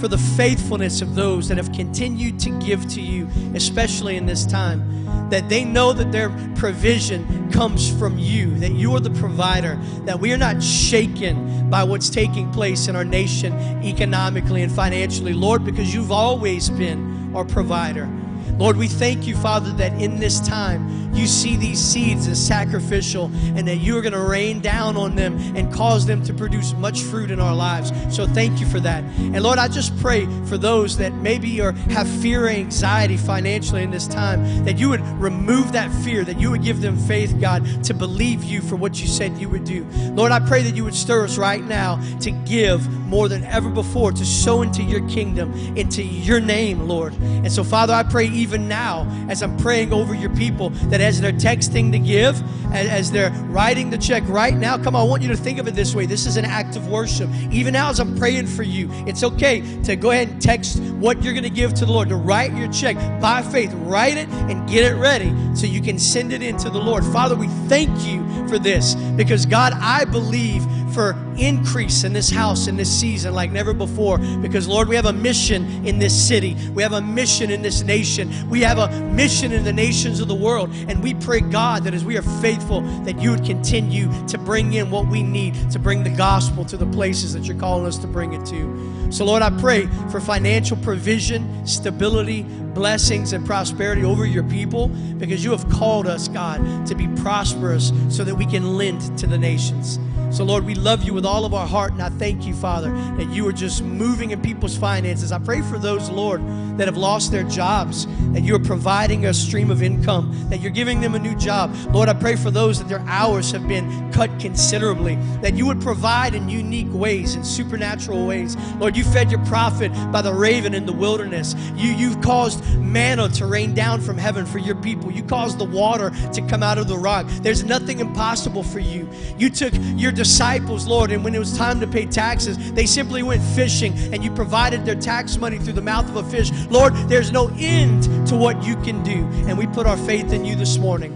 for 0.00 0.08
the 0.08 0.18
faithfulness 0.18 1.02
of 1.02 1.14
those 1.14 1.48
that 1.48 1.56
have 1.56 1.72
continued 1.72 2.38
to 2.40 2.50
give 2.60 2.86
to 2.88 3.00
you, 3.00 3.28
especially 3.54 4.16
in 4.16 4.26
this 4.26 4.44
time. 4.46 5.28
That 5.30 5.48
they 5.48 5.64
know 5.64 5.92
that 5.92 6.12
their 6.12 6.30
provision 6.56 7.50
comes 7.50 7.90
from 7.98 8.18
you, 8.18 8.54
that 8.58 8.72
you 8.72 8.94
are 8.94 9.00
the 9.00 9.10
provider, 9.10 9.78
that 10.04 10.18
we 10.18 10.32
are 10.32 10.38
not 10.38 10.62
shaken 10.62 11.70
by 11.70 11.84
what's 11.84 12.10
taking 12.10 12.50
place 12.52 12.88
in 12.88 12.96
our 12.96 13.04
nation 13.04 13.54
economically 13.82 14.62
and 14.62 14.70
financially, 14.70 15.32
Lord, 15.32 15.64
because 15.64 15.94
you've 15.94 16.12
always 16.12 16.68
been 16.68 17.34
our 17.34 17.44
provider. 17.44 18.10
Lord, 18.58 18.76
we 18.76 18.88
thank 18.88 19.26
you, 19.26 19.34
Father, 19.36 19.70
that 19.72 20.00
in 20.00 20.18
this 20.18 20.40
time 20.40 21.01
you 21.14 21.26
see 21.26 21.56
these 21.56 21.80
seeds 21.80 22.26
as 22.26 22.44
sacrificial 22.44 23.30
and 23.56 23.66
that 23.68 23.76
you 23.76 23.96
are 23.98 24.02
going 24.02 24.12
to 24.12 24.20
rain 24.20 24.60
down 24.60 24.96
on 24.96 25.14
them 25.14 25.38
and 25.56 25.72
cause 25.72 26.06
them 26.06 26.22
to 26.24 26.34
produce 26.34 26.72
much 26.74 27.02
fruit 27.02 27.30
in 27.30 27.40
our 27.40 27.54
lives. 27.54 27.92
So 28.14 28.26
thank 28.26 28.60
you 28.60 28.66
for 28.66 28.80
that. 28.80 29.04
And 29.18 29.42
Lord, 29.42 29.58
I 29.58 29.68
just 29.68 29.96
pray 29.98 30.26
for 30.46 30.56
those 30.56 30.96
that 30.98 31.12
maybe 31.14 31.60
are 31.60 31.72
have 31.72 32.08
fear 32.08 32.46
or 32.46 32.48
anxiety 32.48 33.16
financially 33.16 33.82
in 33.82 33.90
this 33.90 34.06
time, 34.06 34.64
that 34.64 34.78
you 34.78 34.88
would 34.88 35.02
remove 35.18 35.72
that 35.72 35.92
fear, 36.02 36.24
that 36.24 36.40
you 36.40 36.50
would 36.50 36.62
give 36.62 36.80
them 36.80 36.96
faith, 36.96 37.38
God, 37.40 37.84
to 37.84 37.94
believe 37.94 38.42
you 38.44 38.60
for 38.60 38.76
what 38.76 39.00
you 39.00 39.06
said 39.06 39.36
you 39.38 39.48
would 39.48 39.64
do. 39.64 39.84
Lord, 40.14 40.32
I 40.32 40.40
pray 40.40 40.62
that 40.62 40.74
you 40.74 40.84
would 40.84 40.94
stir 40.94 41.24
us 41.24 41.38
right 41.38 41.62
now 41.62 42.00
to 42.20 42.30
give 42.30 42.88
more 43.12 43.28
than 43.28 43.44
ever 43.44 43.68
before, 43.68 44.10
to 44.10 44.24
sow 44.24 44.62
into 44.62 44.82
your 44.82 45.06
kingdom, 45.08 45.52
into 45.76 46.02
your 46.02 46.40
name, 46.40 46.88
Lord. 46.88 47.12
And 47.20 47.52
so, 47.52 47.62
Father, 47.62 47.92
I 47.92 48.02
pray 48.02 48.26
even 48.28 48.68
now 48.68 49.06
as 49.28 49.42
I'm 49.42 49.56
praying 49.58 49.92
over 49.92 50.14
your 50.14 50.34
people 50.34 50.70
that 50.70 51.01
as 51.02 51.20
they're 51.20 51.32
texting 51.32 51.92
to 51.92 51.98
give, 51.98 52.42
as, 52.72 53.10
they're 53.10 53.30
writing 53.48 53.90
the 53.90 53.98
check 53.98 54.22
right 54.26 54.54
now, 54.54 54.78
come 54.78 54.96
on, 54.96 55.02
I 55.02 55.08
want 55.08 55.22
you 55.22 55.28
to 55.28 55.36
think 55.36 55.58
of 55.58 55.68
it 55.68 55.74
this 55.74 55.94
way. 55.94 56.06
This 56.06 56.26
is 56.26 56.36
an 56.36 56.44
act 56.44 56.76
of 56.76 56.88
worship. 56.88 57.28
Even 57.50 57.72
now, 57.72 57.90
as 57.90 58.00
I'm 58.00 58.16
praying 58.16 58.46
for 58.46 58.62
you, 58.62 58.88
it's 59.06 59.22
okay 59.22 59.60
to 59.82 59.96
go 59.96 60.10
ahead 60.10 60.28
and 60.28 60.40
text 60.40 60.78
what 60.94 61.22
you're 61.22 61.34
going 61.34 61.44
to 61.44 61.50
give 61.50 61.74
to 61.74 61.84
the 61.84 61.92
Lord, 61.92 62.08
to 62.08 62.16
write 62.16 62.54
your 62.54 62.70
check 62.72 62.96
by 63.20 63.42
faith. 63.42 63.72
Write 63.74 64.16
it 64.16 64.28
and 64.28 64.68
get 64.68 64.90
it 64.90 64.96
ready 64.96 65.34
so 65.54 65.66
you 65.66 65.82
can 65.82 65.98
send 65.98 66.32
it 66.32 66.42
in 66.42 66.56
to 66.58 66.70
the 66.70 66.78
Lord. 66.78 67.04
Father, 67.04 67.36
we 67.36 67.48
thank 67.68 67.90
you 68.06 68.22
for 68.48 68.58
this 68.58 68.94
because, 68.94 69.44
God, 69.44 69.72
I 69.74 70.04
believe 70.04 70.64
for 70.92 71.16
increase 71.36 72.04
in 72.04 72.12
this 72.12 72.30
house 72.30 72.66
in 72.66 72.76
this 72.76 72.90
season 72.90 73.34
like 73.34 73.50
never 73.50 73.72
before. 73.72 74.18
Because 74.18 74.68
Lord 74.68 74.88
we 74.88 74.96
have 74.96 75.06
a 75.06 75.12
mission 75.12 75.86
in 75.86 75.98
this 75.98 76.12
city. 76.28 76.56
We 76.74 76.82
have 76.82 76.92
a 76.92 77.00
mission 77.00 77.50
in 77.50 77.62
this 77.62 77.82
nation. 77.82 78.30
We 78.48 78.60
have 78.60 78.78
a 78.78 78.88
mission 79.12 79.52
in 79.52 79.64
the 79.64 79.72
nations 79.72 80.20
of 80.20 80.28
the 80.28 80.34
world. 80.34 80.70
And 80.88 81.02
we 81.02 81.14
pray 81.14 81.40
God 81.40 81.84
that 81.84 81.94
as 81.94 82.04
we 82.04 82.16
are 82.16 82.22
faithful 82.40 82.82
that 83.04 83.20
you 83.20 83.30
would 83.30 83.44
continue 83.44 84.10
to 84.28 84.38
bring 84.38 84.74
in 84.74 84.90
what 84.90 85.06
we 85.06 85.22
need 85.22 85.54
to 85.70 85.78
bring 85.78 86.02
the 86.02 86.10
gospel 86.10 86.64
to 86.66 86.76
the 86.76 86.86
places 86.86 87.32
that 87.34 87.44
you're 87.44 87.58
calling 87.58 87.86
us 87.86 87.98
to 87.98 88.06
bring 88.06 88.32
it 88.32 88.44
to. 88.46 89.12
So 89.12 89.24
Lord 89.24 89.42
I 89.42 89.50
pray 89.58 89.86
for 90.10 90.20
financial 90.20 90.76
provision 90.78 91.66
stability 91.66 92.46
blessings 92.74 93.32
and 93.32 93.44
prosperity 93.44 94.04
over 94.04 94.26
your 94.26 94.44
people. 94.44 94.88
Because 94.88 95.44
you 95.44 95.50
have 95.50 95.68
called 95.68 96.06
us 96.06 96.28
God 96.28 96.86
to 96.86 96.94
be 96.94 97.08
prosperous 97.22 97.92
so 98.08 98.24
that 98.24 98.34
we 98.34 98.46
can 98.46 98.76
lend 98.76 99.18
to 99.18 99.26
the 99.26 99.38
nations 99.38 99.98
so, 100.32 100.44
Lord, 100.44 100.64
we 100.64 100.74
love 100.74 101.02
you 101.02 101.12
with 101.12 101.26
all 101.26 101.44
of 101.44 101.52
our 101.52 101.66
heart, 101.66 101.92
and 101.92 102.02
I 102.02 102.08
thank 102.08 102.46
you, 102.46 102.54
Father, 102.54 102.90
that 103.18 103.28
you 103.30 103.46
are 103.48 103.52
just 103.52 103.82
moving 103.82 104.30
in 104.30 104.40
people's 104.40 104.76
finances. 104.76 105.30
I 105.30 105.38
pray 105.38 105.60
for 105.60 105.78
those, 105.78 106.08
Lord, 106.08 106.40
that 106.78 106.88
have 106.88 106.96
lost 106.96 107.30
their 107.30 107.42
jobs, 107.42 108.06
that 108.32 108.42
you're 108.42 108.58
providing 108.58 109.26
a 109.26 109.34
stream 109.34 109.70
of 109.70 109.82
income, 109.82 110.34
that 110.48 110.60
you're 110.60 110.70
giving 110.70 111.02
them 111.02 111.14
a 111.14 111.18
new 111.18 111.36
job. 111.36 111.74
Lord, 111.92 112.08
I 112.08 112.14
pray 112.14 112.36
for 112.36 112.50
those 112.50 112.78
that 112.78 112.88
their 112.88 113.00
hours 113.00 113.50
have 113.50 113.68
been 113.68 114.10
cut 114.10 114.30
considerably, 114.40 115.16
that 115.42 115.52
you 115.54 115.66
would 115.66 115.82
provide 115.82 116.34
in 116.34 116.48
unique 116.48 116.92
ways, 116.92 117.34
in 117.34 117.44
supernatural 117.44 118.26
ways. 118.26 118.56
Lord, 118.78 118.96
you 118.96 119.04
fed 119.04 119.30
your 119.30 119.44
prophet 119.44 119.92
by 120.10 120.22
the 120.22 120.32
raven 120.32 120.72
in 120.72 120.86
the 120.86 120.94
wilderness. 120.94 121.54
You, 121.74 121.92
you've 121.92 122.22
caused 122.22 122.64
manna 122.78 123.28
to 123.30 123.46
rain 123.46 123.74
down 123.74 124.00
from 124.00 124.16
heaven 124.16 124.46
for 124.46 124.58
your 124.58 124.76
people. 124.76 125.10
You 125.10 125.24
caused 125.24 125.58
the 125.58 125.64
water 125.64 126.10
to 126.32 126.42
come 126.48 126.62
out 126.62 126.78
of 126.78 126.88
the 126.88 126.96
rock. 126.96 127.26
There's 127.42 127.64
nothing 127.64 128.00
impossible 128.00 128.62
for 128.62 128.78
you. 128.78 129.08
You 129.36 129.50
took 129.50 129.74
your 129.96 130.12
disciples, 130.22 130.86
Lord, 130.86 131.10
and 131.10 131.24
when 131.24 131.34
it 131.34 131.40
was 131.40 131.56
time 131.56 131.80
to 131.80 131.86
pay 131.86 132.06
taxes, 132.06 132.72
they 132.74 132.86
simply 132.86 133.24
went 133.24 133.42
fishing 133.42 133.92
and 134.14 134.22
you 134.22 134.30
provided 134.30 134.84
their 134.84 134.94
tax 134.94 135.36
money 135.36 135.58
through 135.58 135.72
the 135.72 135.82
mouth 135.82 136.08
of 136.08 136.14
a 136.14 136.22
fish. 136.22 136.52
Lord, 136.70 136.94
there's 137.08 137.32
no 137.32 137.50
end 137.58 138.04
to 138.28 138.36
what 138.36 138.62
you 138.64 138.76
can 138.76 139.02
do. 139.02 139.26
And 139.48 139.58
we 139.58 139.66
put 139.66 139.84
our 139.84 139.96
faith 139.96 140.32
in 140.32 140.44
you 140.44 140.54
this 140.54 140.78
morning. 140.78 141.12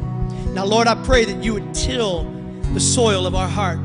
Now, 0.54 0.64
Lord, 0.64 0.88
I 0.88 0.96
pray 1.04 1.24
that 1.24 1.44
you 1.44 1.54
would 1.54 1.72
till 1.72 2.24
the 2.74 2.80
soil 2.80 3.28
of 3.28 3.36
our 3.36 3.48
heart. 3.48 3.78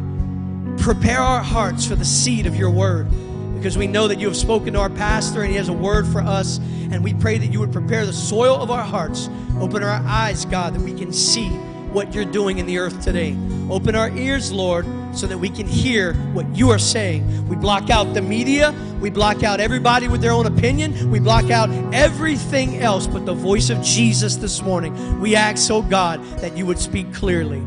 Prepare 0.80 1.20
our 1.20 1.44
hearts 1.44 1.86
for 1.86 1.96
the 1.96 2.06
seed 2.06 2.48
of 2.48 2.56
your 2.56 2.72
word 2.72 3.08
because 3.54 3.78
we 3.78 3.86
know 3.86 4.08
that 4.08 4.20
you 4.20 4.26
have 4.26 4.36
spoken 4.36 4.74
to 4.74 4.80
our 4.80 4.90
pastor 4.90 5.44
and 5.44 5.52
he 5.52 5.58
has 5.58 5.70
a 5.70 5.74
word 5.74 6.08
for 6.08 6.22
us. 6.22 6.58
And 6.92 7.04
we 7.04 7.14
pray 7.14 7.38
that 7.38 7.54
you 7.54 7.60
would 7.60 7.72
prepare 7.72 8.08
the 8.08 8.14
soil 8.14 8.56
of 8.56 8.72
our 8.72 8.84
hearts. 8.84 9.30
Open 9.60 9.84
our 9.84 10.04
eyes, 10.08 10.46
God, 10.46 10.74
that 10.74 10.82
we 10.82 10.96
can 10.96 11.14
see 11.14 11.50
what 11.94 12.16
you're 12.16 12.26
doing 12.26 12.58
in 12.58 12.66
the 12.66 12.80
earth 12.80 13.04
today. 13.04 13.38
Open 13.70 13.94
our 13.94 14.10
ears, 14.18 14.52
Lord, 14.52 14.88
so 15.14 15.28
that 15.28 15.38
we 15.38 15.49
can 15.49 15.68
hear 15.68 16.14
what 16.34 16.45
you 16.55 16.70
are 16.70 16.80
saying. 16.80 17.47
We 17.47 17.55
block 17.55 17.89
out 17.89 18.14
the 18.14 18.22
media, 18.22 18.74
we 18.99 19.09
block 19.09 19.43
out 19.43 19.59
everybody 19.59 20.07
with 20.07 20.22
their 20.22 20.32
own 20.32 20.45
opinion, 20.45 21.09
we 21.09 21.20
block 21.20 21.49
out 21.49 21.70
everything 21.93 22.78
else 22.78 23.07
but 23.07 23.26
the 23.26 23.34
voice 23.34 23.70
of 23.70 23.82
Jesus 23.82 24.36
this 24.36 24.62
morning. 24.62 25.20
We 25.20 25.36
ask, 25.36 25.70
oh 25.72 25.82
God, 25.82 26.24
that 26.39 26.57
you 26.57 26.66
would 26.66 26.80
speak 26.80 27.14
clearly. 27.14 27.59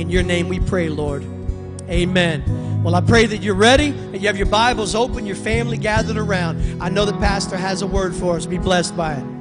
In 0.00 0.08
your 0.08 0.22
name 0.22 0.48
we 0.48 0.60
pray, 0.60 0.88
Lord. 0.88 1.24
Amen. 1.88 2.82
Well, 2.82 2.94
I 2.94 3.00
pray 3.00 3.26
that 3.26 3.38
you're 3.38 3.54
ready 3.54 3.88
and 3.88 4.20
you 4.20 4.26
have 4.26 4.36
your 4.36 4.46
Bibles 4.46 4.94
open, 4.94 5.26
your 5.26 5.36
family 5.36 5.76
gathered 5.76 6.16
around. 6.16 6.82
I 6.82 6.88
know 6.88 7.04
the 7.04 7.12
pastor 7.12 7.56
has 7.56 7.82
a 7.82 7.86
word 7.86 8.14
for 8.14 8.36
us. 8.36 8.46
Be 8.46 8.58
blessed 8.58 8.96
by 8.96 9.14
it. 9.14 9.31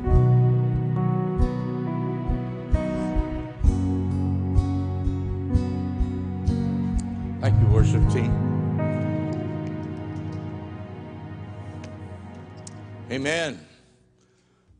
Amen. 13.22 13.60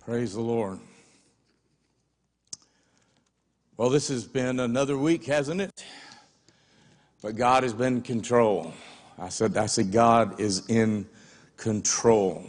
Praise 0.04 0.34
the 0.34 0.42
Lord. 0.42 0.80
Well, 3.78 3.92
this 3.92 4.08
has 4.08 4.26
been 4.26 4.60
another 4.60 4.98
week, 4.98 5.26
hasn't 5.26 5.62
it? 5.62 5.86
But 7.22 7.36
God 7.36 7.62
has 7.62 7.72
been 7.72 7.98
in 7.98 8.02
control. 8.02 8.74
I 9.20 9.30
said, 9.30 9.58
I 9.58 9.68
said, 9.68 9.92
God 9.92 10.40
is 10.40 10.68
in 10.70 11.08
control. 11.56 12.44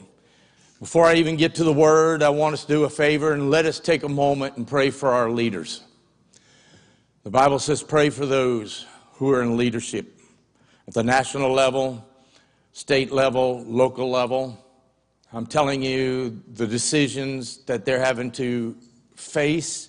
Before 0.80 1.04
I 1.04 1.16
even 1.16 1.36
get 1.36 1.54
to 1.56 1.64
the 1.64 1.74
word, 1.74 2.22
I 2.22 2.30
want 2.30 2.54
us 2.54 2.62
to 2.64 2.72
do 2.72 2.84
a 2.84 2.88
favor 2.88 3.34
and 3.34 3.50
let 3.50 3.66
us 3.66 3.78
take 3.78 4.02
a 4.02 4.08
moment 4.08 4.56
and 4.56 4.66
pray 4.66 4.88
for 4.88 5.10
our 5.10 5.30
leaders. 5.30 5.82
The 7.22 7.30
Bible 7.30 7.58
says, 7.58 7.82
pray 7.82 8.08
for 8.08 8.24
those 8.24 8.86
who 9.16 9.30
are 9.30 9.42
in 9.42 9.58
leadership 9.58 10.18
at 10.88 10.94
the 10.94 11.04
national 11.04 11.52
level, 11.52 12.02
state 12.72 13.12
level, 13.12 13.62
local 13.64 14.10
level. 14.10 14.58
I'm 15.34 15.46
telling 15.46 15.82
you 15.82 16.42
the 16.52 16.66
decisions 16.66 17.58
that 17.64 17.86
they're 17.86 18.04
having 18.04 18.30
to 18.32 18.76
face, 19.16 19.88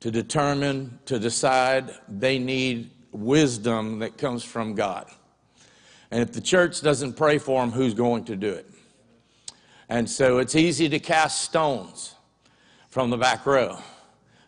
to 0.00 0.10
determine, 0.10 0.98
to 1.04 1.18
decide, 1.18 1.90
they 2.08 2.38
need 2.38 2.90
wisdom 3.12 3.98
that 3.98 4.16
comes 4.16 4.42
from 4.42 4.74
God. 4.74 5.06
And 6.10 6.22
if 6.22 6.32
the 6.32 6.40
church 6.40 6.80
doesn't 6.80 7.12
pray 7.12 7.36
for 7.36 7.60
them, 7.60 7.70
who's 7.70 7.92
going 7.92 8.24
to 8.24 8.36
do 8.36 8.50
it? 8.52 8.70
And 9.90 10.08
so 10.08 10.38
it's 10.38 10.56
easy 10.56 10.88
to 10.88 10.98
cast 10.98 11.42
stones 11.42 12.14
from 12.88 13.10
the 13.10 13.18
back 13.18 13.44
row. 13.44 13.78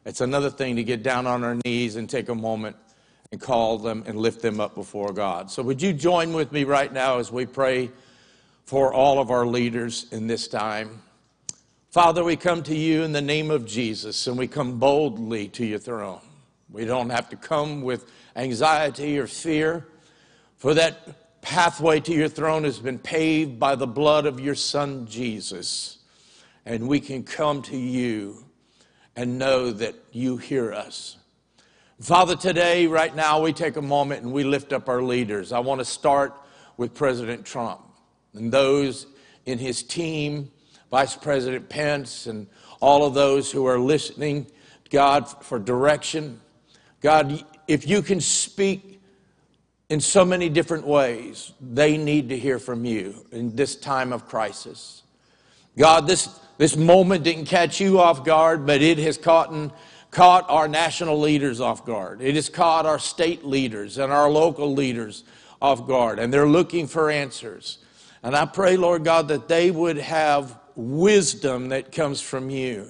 It's 0.07 0.23
another 0.23 0.49
thing 0.49 0.77
to 0.77 0.85
get 0.85 1.03
down 1.03 1.27
on 1.27 1.45
our 1.45 1.59
knees 1.67 1.97
and 1.97 2.09
take 2.09 2.31
a 2.31 2.35
moment 2.35 2.77
and 3.33 3.41
call 3.41 3.77
them 3.77 4.03
and 4.07 4.19
lift 4.19 4.41
them 4.41 4.61
up 4.61 4.75
before 4.75 5.13
God. 5.13 5.51
So, 5.51 5.63
would 5.63 5.81
you 5.81 5.93
join 5.93 6.33
with 6.33 6.53
me 6.53 6.65
right 6.65 6.93
now 6.93 7.19
as 7.19 7.31
we 7.31 7.47
pray 7.47 7.91
for 8.65 8.93
all 8.93 9.19
of 9.19 9.31
our 9.31 9.47
leaders 9.47 10.07
in 10.13 10.27
this 10.27 10.49
time? 10.49 11.03
Father, 11.91 12.25
we 12.25 12.37
come 12.37 12.63
to 12.63 12.75
you 12.75 13.03
in 13.03 13.13
the 13.13 13.21
name 13.21 13.51
of 13.51 13.67
Jesus 13.67 14.27
and 14.27 14.39
we 14.39 14.49
come 14.49 14.79
boldly 14.79 15.49
to 15.49 15.67
your 15.67 15.79
throne. 15.79 16.21
We 16.71 16.87
don't 16.87 17.11
have 17.11 17.29
to 17.29 17.37
come 17.37 17.83
with 17.83 18.11
anxiety 18.35 19.19
or 19.19 19.27
fear, 19.27 19.87
for 20.57 20.73
that 20.75 21.43
pathway 21.43 22.01
to 22.01 22.15
your 22.15 22.29
throne 22.29 22.65
has 22.65 22.79
been 22.79 22.99
paved 22.99 23.59
by 23.61 23.75
the 23.75 23.87
blood 23.87 24.25
of 24.25 24.41
your 24.41 24.55
Son, 24.55 25.07
Jesus. 25.07 25.99
And 26.65 26.89
we 26.89 26.99
can 27.01 27.25
come 27.25 27.61
to 27.63 27.77
you 27.77 28.45
and 29.15 29.39
know 29.39 29.71
that 29.73 29.95
you 30.13 30.39
hear 30.39 30.73
us. 30.73 31.19
Father, 32.01 32.37
today, 32.37 32.87
right 32.87 33.15
now, 33.15 33.43
we 33.43 33.53
take 33.53 33.77
a 33.77 33.83
moment 33.83 34.23
and 34.23 34.33
we 34.33 34.45
lift 34.45 34.73
up 34.73 34.89
our 34.89 35.03
leaders. 35.03 35.53
I 35.53 35.59
want 35.59 35.81
to 35.81 35.85
start 35.85 36.35
with 36.77 36.95
President 36.95 37.45
Trump 37.45 37.81
and 38.35 38.53
those 38.53 39.07
in 39.47 39.59
his 39.59 39.83
team, 39.83 40.51
Vice 40.91 41.17
President 41.17 41.69
Pence, 41.69 42.27
and 42.27 42.47
all 42.81 43.05
of 43.05 43.15
those 43.15 43.51
who 43.51 43.67
are 43.67 43.79
listening, 43.79 44.47
God, 44.91 45.29
for 45.45 45.59
direction. 45.59 46.41
God, 47.01 47.45
if 47.69 47.89
you 47.89 48.03
can 48.03 48.21
speak 48.21 49.01
in 49.89 50.01
so 50.01 50.25
many 50.25 50.49
different 50.49 50.87
ways, 50.87 51.53
they 51.61 51.97
need 51.97 52.29
to 52.31 52.39
hear 52.39 52.59
from 52.59 52.85
you 52.85 53.27
in 53.33 53.55
this 53.55 53.77
time 53.77 54.13
of 54.13 54.27
crisis. 54.27 55.03
God, 55.77 56.07
this, 56.07 56.29
this 56.59 56.77
moment 56.77 57.25
didn't 57.25 57.47
catch 57.47 57.81
you 57.81 58.01
off 58.01 58.25
guard, 58.25 58.67
but 58.67 58.83
it 58.83 58.99
has 58.99 59.17
caught, 59.17 59.75
caught 60.11 60.49
our 60.49 60.69
national 60.69 61.19
leaders 61.19 61.61
off 61.61 61.85
guard. 61.85 62.21
It 62.21 62.35
has 62.35 62.49
caught 62.49 62.87
our 62.87 62.99
state 62.99 63.45
leaders 63.45 63.99
and 63.99 64.13
our 64.13 64.31
local 64.31 64.73
leaders 64.73 65.25
off 65.61 65.87
guard, 65.87 66.19
and 66.19 66.33
they're 66.33 66.49
looking 66.49 66.87
for 66.87 67.11
answers. 67.11 67.79
And 68.23 68.37
I 68.37 68.47
pray, 68.47 68.77
Lord 68.77 69.05
God, 69.05 69.29
that 69.29 69.49
they 69.49 69.71
would 69.71 69.99
have 69.99 70.59
wisdom 70.77 71.71
that 71.71 71.93
comes 71.93 72.21
from 72.21 72.51
you. 72.51 72.89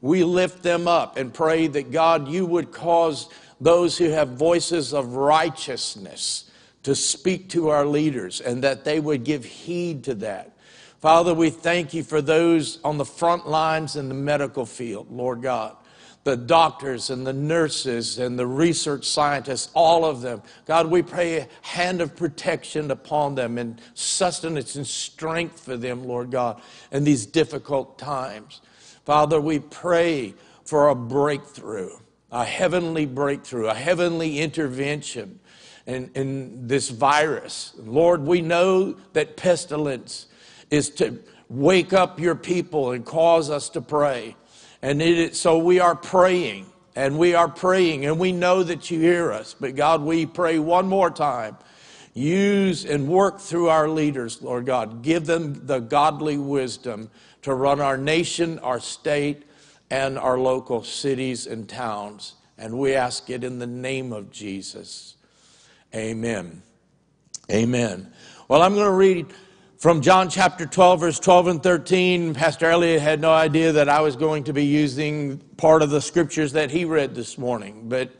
We 0.00 0.24
lift 0.24 0.62
them 0.62 0.88
up 0.88 1.16
and 1.16 1.32
pray 1.32 1.68
that, 1.68 1.92
God, 1.92 2.28
you 2.28 2.44
would 2.46 2.72
cause 2.72 3.28
those 3.60 3.96
who 3.96 4.10
have 4.10 4.30
voices 4.30 4.92
of 4.92 5.14
righteousness 5.14 6.50
to 6.82 6.96
speak 6.96 7.48
to 7.50 7.68
our 7.68 7.86
leaders 7.86 8.40
and 8.40 8.64
that 8.64 8.84
they 8.84 8.98
would 8.98 9.22
give 9.22 9.44
heed 9.44 10.04
to 10.04 10.14
that. 10.16 10.56
Father, 11.00 11.32
we 11.32 11.50
thank 11.50 11.94
you 11.94 12.02
for 12.02 12.20
those 12.20 12.80
on 12.82 12.98
the 12.98 13.04
front 13.04 13.48
lines 13.48 13.94
in 13.94 14.08
the 14.08 14.14
medical 14.14 14.66
field, 14.66 15.10
Lord 15.10 15.42
God 15.42 15.76
the 16.24 16.36
doctors 16.36 17.10
and 17.10 17.26
the 17.26 17.32
nurses 17.32 18.18
and 18.18 18.38
the 18.38 18.46
research 18.46 19.04
scientists, 19.04 19.70
all 19.74 20.04
of 20.04 20.20
them. 20.20 20.42
God, 20.66 20.88
we 20.88 21.02
pray 21.02 21.38
a 21.38 21.48
hand 21.62 22.00
of 22.00 22.14
protection 22.14 22.90
upon 22.90 23.34
them 23.34 23.58
and 23.58 23.80
sustenance 23.94 24.76
and 24.76 24.86
strength 24.86 25.60
for 25.60 25.76
them, 25.76 26.04
Lord 26.04 26.30
God, 26.30 26.62
in 26.92 27.04
these 27.04 27.26
difficult 27.26 27.98
times. 27.98 28.60
Father, 29.04 29.40
we 29.40 29.58
pray 29.58 30.34
for 30.64 30.88
a 30.88 30.94
breakthrough, 30.94 31.90
a 32.30 32.44
heavenly 32.44 33.04
breakthrough, 33.04 33.66
a 33.66 33.74
heavenly 33.74 34.38
intervention 34.38 35.40
in, 35.86 36.10
in 36.14 36.68
this 36.68 36.88
virus. 36.88 37.72
Lord, 37.78 38.22
we 38.22 38.40
know 38.40 38.96
that 39.12 39.36
pestilence 39.36 40.26
is 40.70 40.88
to 40.90 41.18
wake 41.48 41.92
up 41.92 42.20
your 42.20 42.36
people 42.36 42.92
and 42.92 43.04
cause 43.04 43.50
us 43.50 43.68
to 43.70 43.80
pray. 43.80 44.36
And 44.82 45.00
it, 45.00 45.36
so 45.36 45.58
we 45.58 45.78
are 45.78 45.94
praying 45.94 46.66
and 46.96 47.18
we 47.18 47.34
are 47.34 47.48
praying 47.48 48.04
and 48.04 48.18
we 48.18 48.32
know 48.32 48.62
that 48.62 48.90
you 48.90 49.00
hear 49.00 49.32
us. 49.32 49.54
But 49.58 49.76
God, 49.76 50.02
we 50.02 50.26
pray 50.26 50.58
one 50.58 50.88
more 50.88 51.10
time. 51.10 51.56
Use 52.14 52.84
and 52.84 53.08
work 53.08 53.40
through 53.40 53.68
our 53.68 53.88
leaders, 53.88 54.42
Lord 54.42 54.66
God. 54.66 55.02
Give 55.02 55.24
them 55.24 55.66
the 55.66 55.78
godly 55.78 56.36
wisdom 56.36 57.10
to 57.42 57.54
run 57.54 57.80
our 57.80 57.96
nation, 57.96 58.58
our 58.58 58.80
state, 58.80 59.44
and 59.90 60.18
our 60.18 60.38
local 60.38 60.82
cities 60.82 61.46
and 61.46 61.68
towns. 61.68 62.34
And 62.58 62.78
we 62.78 62.94
ask 62.94 63.30
it 63.30 63.44
in 63.44 63.58
the 63.58 63.66
name 63.66 64.12
of 64.12 64.30
Jesus. 64.30 65.14
Amen. 65.94 66.62
Amen. 67.50 68.12
Well, 68.48 68.62
I'm 68.62 68.74
going 68.74 68.86
to 68.86 68.92
read 68.92 69.26
from 69.82 70.00
John 70.00 70.30
chapter 70.30 70.64
12, 70.64 71.00
verse 71.00 71.18
12 71.18 71.46
and 71.48 71.60
13, 71.60 72.34
Pastor 72.34 72.66
Elliott 72.70 73.02
had 73.02 73.20
no 73.20 73.32
idea 73.32 73.72
that 73.72 73.88
I 73.88 74.00
was 74.00 74.14
going 74.14 74.44
to 74.44 74.52
be 74.52 74.64
using 74.64 75.38
part 75.56 75.82
of 75.82 75.90
the 75.90 76.00
scriptures 76.00 76.52
that 76.52 76.70
he 76.70 76.84
read 76.84 77.16
this 77.16 77.36
morning. 77.36 77.88
But 77.88 78.12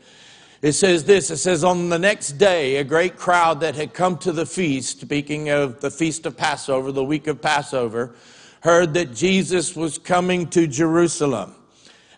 it 0.61 0.73
says 0.73 1.05
this 1.05 1.31
it 1.31 1.37
says, 1.37 1.63
On 1.63 1.87
the 1.87 1.97
next 1.97 2.33
day, 2.33 2.75
a 2.75 2.83
great 2.83 3.15
crowd 3.15 3.61
that 3.61 3.75
had 3.75 3.93
come 3.93 4.17
to 4.17 4.33
the 4.33 4.45
feast, 4.45 4.99
speaking 4.99 5.51
of 5.51 5.79
the 5.79 5.89
feast 5.89 6.25
of 6.25 6.35
Passover, 6.35 6.91
the 6.91 7.01
week 7.01 7.27
of 7.27 7.41
Passover, 7.41 8.13
heard 8.59 8.93
that 8.95 9.13
Jesus 9.13 9.73
was 9.73 9.97
coming 9.97 10.49
to 10.49 10.67
Jerusalem. 10.67 11.55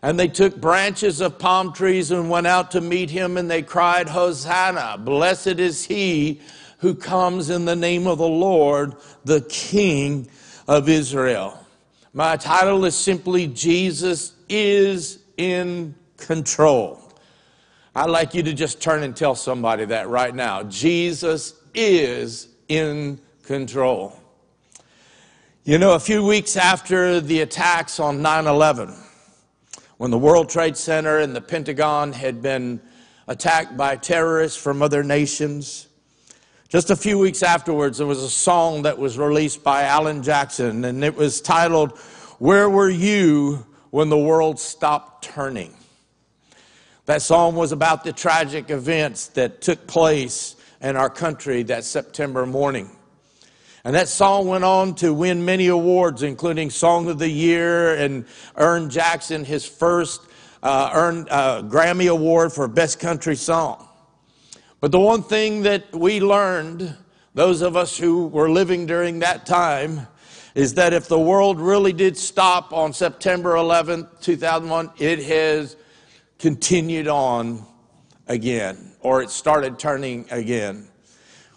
And 0.02 0.20
they 0.20 0.28
took 0.28 0.60
branches 0.60 1.22
of 1.22 1.38
palm 1.38 1.72
trees 1.72 2.10
and 2.10 2.32
went 2.32 2.48
out 2.48 2.72
to 2.72 2.82
meet 2.82 3.12
him, 3.12 3.38
and 3.38 3.52
they 3.52 3.62
cried, 3.62 4.10
Hosanna! 4.10 4.98
Blessed 4.98 5.60
is 5.60 5.86
he 5.86 6.42
who 6.86 6.94
comes 6.94 7.50
in 7.50 7.66
the 7.66 7.76
name 7.76 8.06
of 8.06 8.20
the 8.20 8.28
Lord, 8.28 8.94
the 9.24 9.42
King 9.42 10.28
of 10.68 10.88
Israel. 10.88 11.60
My 12.14 12.38
title 12.38 12.86
is 12.86 12.94
simply 12.94 13.48
Jesus 13.48 14.34
is 14.48 15.18
in 15.36 15.96
control. 16.18 17.02
I'd 17.96 18.12
like 18.12 18.36
you 18.36 18.44
to 18.44 18.54
just 18.54 18.84
turn 18.84 19.02
and 19.02 19.16
tell 19.16 19.34
somebody 19.34 19.86
that 19.86 20.10
right 20.10 20.36
now. 20.36 20.62
Jesus 20.62 21.56
is 21.74 22.50
in 22.68 23.20
control. 23.42 24.16
You 25.64 25.80
know, 25.80 25.96
a 25.96 26.00
few 26.00 26.24
weeks 26.24 26.56
after 26.56 27.20
the 27.20 27.42
attacks 27.42 28.00
on 28.00 28.22
9 28.22 28.46
11, 28.46 28.94
when 29.98 30.12
the 30.12 30.20
World 30.20 30.52
Trade 30.52 30.78
Center 30.78 31.18
and 31.18 31.36
the 31.36 31.42
Pentagon 31.42 32.14
had 32.14 32.44
been 32.44 32.80
attacked 33.28 33.76
by 33.76 33.96
terrorists 33.96 34.62
from 34.62 34.84
other 34.84 35.02
nations, 35.02 35.85
just 36.76 36.90
a 36.90 36.96
few 36.98 37.18
weeks 37.18 37.42
afterwards, 37.42 38.00
there 38.00 38.06
was 38.06 38.22
a 38.22 38.30
song 38.30 38.82
that 38.82 38.98
was 38.98 39.18
released 39.18 39.64
by 39.64 39.84
Alan 39.84 40.22
Jackson, 40.22 40.84
and 40.84 41.06
it 41.06 41.16
was 41.16 41.40
titled, 41.40 41.98
Where 42.38 42.70
Were 42.70 42.90
You 42.90 43.66
When 43.92 44.10
the 44.10 44.18
World 44.18 44.60
Stopped 44.60 45.24
Turning? 45.24 45.74
That 47.06 47.22
song 47.22 47.56
was 47.56 47.72
about 47.72 48.04
the 48.04 48.12
tragic 48.12 48.72
events 48.72 49.28
that 49.28 49.62
took 49.62 49.88
place 49.88 50.58
in 50.82 50.98
our 50.98 51.10
country 51.10 51.64
that 51.64 51.86
September 51.86 52.46
morning. 52.46 52.92
And 53.86 53.96
that 53.96 54.10
song 54.10 54.46
went 54.50 54.66
on 54.66 54.96
to 54.96 55.14
win 55.14 55.46
many 55.46 55.68
awards, 55.68 56.24
including 56.24 56.70
Song 56.70 57.08
of 57.08 57.20
the 57.20 57.30
Year, 57.30 57.96
and 57.96 58.26
earned 58.58 58.92
Jackson 58.92 59.46
his 59.46 59.66
first 59.66 60.20
uh, 60.62 60.90
earned 60.94 61.30
uh, 61.32 61.62
Grammy 61.62 62.12
Award 62.12 62.52
for 62.52 62.68
Best 62.68 63.00
Country 63.00 63.38
Song. 63.38 63.85
But 64.82 64.92
the 64.92 65.00
one 65.00 65.24
thing 65.24 65.64
that 65.64 65.94
we 65.96 66.20
learned, 66.20 66.96
those 67.34 67.62
of 67.62 67.76
us 67.76 67.98
who 67.98 68.28
were 68.28 68.50
living 68.50 68.86
during 68.86 69.20
that 69.20 69.46
time, 69.46 70.08
is 70.54 70.74
that 70.76 70.94
if 70.94 71.08
the 71.08 71.20
world 71.20 71.60
really 71.60 71.94
did 71.94 72.18
stop 72.18 72.72
on 72.72 72.94
September 72.94 73.56
11th, 73.56 74.22
2001, 74.22 74.92
it 74.98 75.24
has 75.24 75.76
continued 76.40 77.08
on 77.08 77.66
again, 78.28 78.94
or 79.02 79.22
it 79.22 79.30
started 79.30 79.78
turning 79.78 80.26
again. 80.32 80.88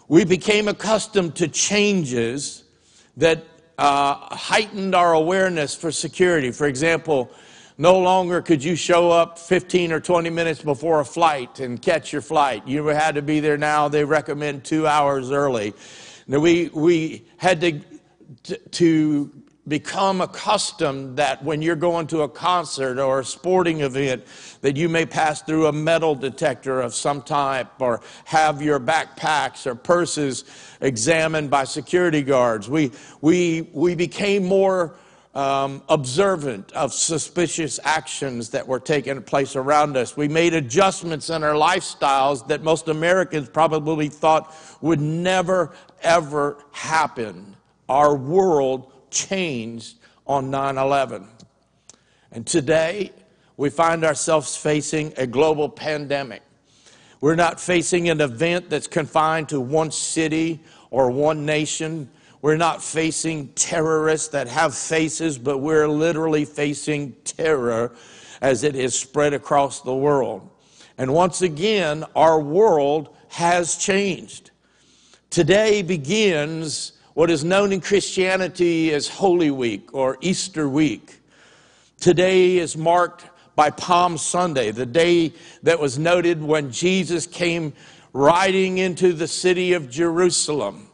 We 0.07 0.25
became 0.25 0.67
accustomed 0.67 1.35
to 1.35 1.47
changes 1.47 2.63
that 3.17 3.43
uh, 3.77 4.15
heightened 4.35 4.95
our 4.95 5.13
awareness 5.13 5.75
for 5.75 5.91
security. 5.91 6.51
For 6.51 6.67
example, 6.67 7.31
no 7.79 7.97
longer 7.97 8.41
could 8.41 8.61
you 8.61 8.75
show 8.75 9.09
up 9.09 9.39
15 9.39 9.93
or 9.93 10.01
20 10.01 10.29
minutes 10.29 10.61
before 10.61 10.99
a 10.99 11.05
flight 11.05 11.61
and 11.61 11.81
catch 11.81 12.11
your 12.11 12.21
flight. 12.21 12.67
You 12.67 12.85
had 12.87 13.15
to 13.15 13.21
be 13.21 13.39
there 13.39 13.57
now. 13.57 13.87
They 13.87 14.03
recommend 14.03 14.65
two 14.65 14.85
hours 14.85 15.31
early. 15.31 15.73
We, 16.27 16.67
we 16.73 17.25
had 17.37 17.61
to, 17.61 17.79
to 18.71 19.31
become 19.65 20.19
accustomed 20.19 21.15
that 21.17 21.41
when 21.41 21.61
you're 21.61 21.77
going 21.77 22.07
to 22.07 22.23
a 22.23 22.27
concert 22.27 22.99
or 22.99 23.21
a 23.21 23.25
sporting 23.25 23.79
event 23.79 24.25
that 24.59 24.75
you 24.75 24.89
may 24.89 25.05
pass 25.05 25.41
through 25.41 25.67
a 25.67 25.71
metal 25.71 26.15
detector 26.15 26.81
of 26.81 26.93
some 26.93 27.21
type 27.21 27.79
or 27.79 28.01
have 28.25 28.61
your 28.61 28.79
backpacks 28.79 29.65
or 29.65 29.73
purses 29.73 30.43
examined 30.81 31.49
by 31.49 31.63
security 31.63 32.23
guards 32.23 32.67
we, 32.67 32.91
we, 33.21 33.69
we 33.73 33.93
became 33.95 34.43
more 34.43 34.95
um, 35.35 35.83
observant 35.89 36.71
of 36.73 36.93
suspicious 36.93 37.79
actions 37.83 38.49
that 38.49 38.67
were 38.67 38.79
taking 38.79 39.21
place 39.21 39.55
around 39.55 39.95
us. 39.95 40.17
We 40.17 40.27
made 40.27 40.53
adjustments 40.53 41.29
in 41.29 41.43
our 41.43 41.53
lifestyles 41.53 42.47
that 42.47 42.63
most 42.63 42.87
Americans 42.87 43.47
probably 43.49 44.09
thought 44.09 44.55
would 44.81 44.99
never, 44.99 45.73
ever 46.01 46.57
happen. 46.71 47.55
Our 47.87 48.15
world 48.15 48.91
changed 49.11 49.97
on 50.25 50.49
9 50.49 50.77
11. 50.77 51.27
And 52.31 52.45
today, 52.45 53.11
we 53.57 53.69
find 53.69 54.03
ourselves 54.05 54.55
facing 54.55 55.13
a 55.17 55.27
global 55.27 55.67
pandemic. 55.67 56.41
We're 57.21 57.35
not 57.35 57.59
facing 57.59 58.09
an 58.09 58.21
event 58.21 58.69
that's 58.69 58.87
confined 58.87 59.49
to 59.49 59.59
one 59.59 59.91
city 59.91 60.61
or 60.91 61.11
one 61.11 61.45
nation. 61.45 62.09
We're 62.41 62.57
not 62.57 62.81
facing 62.81 63.49
terrorists 63.49 64.29
that 64.29 64.47
have 64.47 64.73
faces, 64.73 65.37
but 65.37 65.57
we're 65.57 65.89
literally 65.89 66.45
facing 66.45 67.13
terror 67.25 67.93
as 68.41 68.63
it 68.63 68.75
is 68.75 68.97
spread 68.97 69.33
across 69.33 69.81
the 69.81 69.93
world. 69.93 70.49
And 70.97 71.13
once 71.13 71.41
again, 71.41 72.05
our 72.15 72.39
world 72.39 73.15
has 73.29 73.75
changed. 73.75 74.51
Today 75.29 75.81
begins 75.81 76.93
what 77.13 77.29
is 77.29 77.43
known 77.43 77.73
in 77.73 77.81
Christianity 77.81 78.93
as 78.93 79.09
Holy 79.09 79.51
Week 79.51 79.93
or 79.93 80.17
Easter 80.21 80.69
Week. 80.69 81.19
Today 81.99 82.57
is 82.57 82.77
marked 82.77 83.25
by 83.55 83.69
Palm 83.69 84.17
Sunday, 84.17 84.71
the 84.71 84.85
day 84.85 85.33
that 85.63 85.79
was 85.79 85.99
noted 85.99 86.41
when 86.41 86.71
Jesus 86.71 87.27
came 87.27 87.73
riding 88.13 88.77
into 88.77 89.11
the 89.11 89.27
city 89.27 89.73
of 89.73 89.89
Jerusalem 89.89 90.88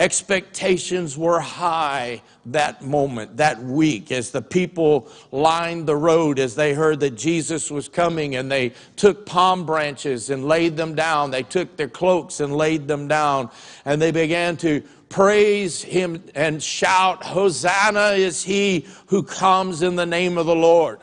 Expectations 0.00 1.18
were 1.18 1.40
high 1.40 2.22
that 2.46 2.82
moment, 2.82 3.36
that 3.36 3.62
week, 3.62 4.10
as 4.10 4.30
the 4.30 4.40
people 4.40 5.10
lined 5.30 5.86
the 5.86 5.94
road 5.94 6.38
as 6.38 6.54
they 6.54 6.72
heard 6.72 7.00
that 7.00 7.16
Jesus 7.16 7.70
was 7.70 7.86
coming 7.86 8.34
and 8.36 8.50
they 8.50 8.72
took 8.96 9.26
palm 9.26 9.66
branches 9.66 10.30
and 10.30 10.46
laid 10.46 10.74
them 10.74 10.94
down. 10.94 11.30
They 11.30 11.42
took 11.42 11.76
their 11.76 11.86
cloaks 11.86 12.40
and 12.40 12.56
laid 12.56 12.88
them 12.88 13.08
down 13.08 13.50
and 13.84 14.00
they 14.00 14.10
began 14.10 14.56
to 14.58 14.82
praise 15.10 15.82
him 15.82 16.24
and 16.34 16.62
shout, 16.62 17.22
Hosanna 17.22 18.12
is 18.12 18.42
he 18.42 18.86
who 19.08 19.22
comes 19.22 19.82
in 19.82 19.96
the 19.96 20.06
name 20.06 20.38
of 20.38 20.46
the 20.46 20.56
Lord. 20.56 21.00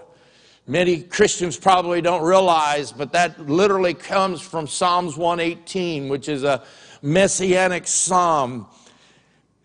Many 0.66 1.04
Christians 1.04 1.56
probably 1.56 2.02
don't 2.02 2.24
realize, 2.24 2.92
but 2.92 3.12
that 3.12 3.48
literally 3.48 3.94
comes 3.94 4.42
from 4.42 4.66
Psalms 4.66 5.16
118, 5.16 6.10
which 6.10 6.28
is 6.28 6.44
a 6.44 6.64
messianic 7.04 7.86
psalm 7.86 8.66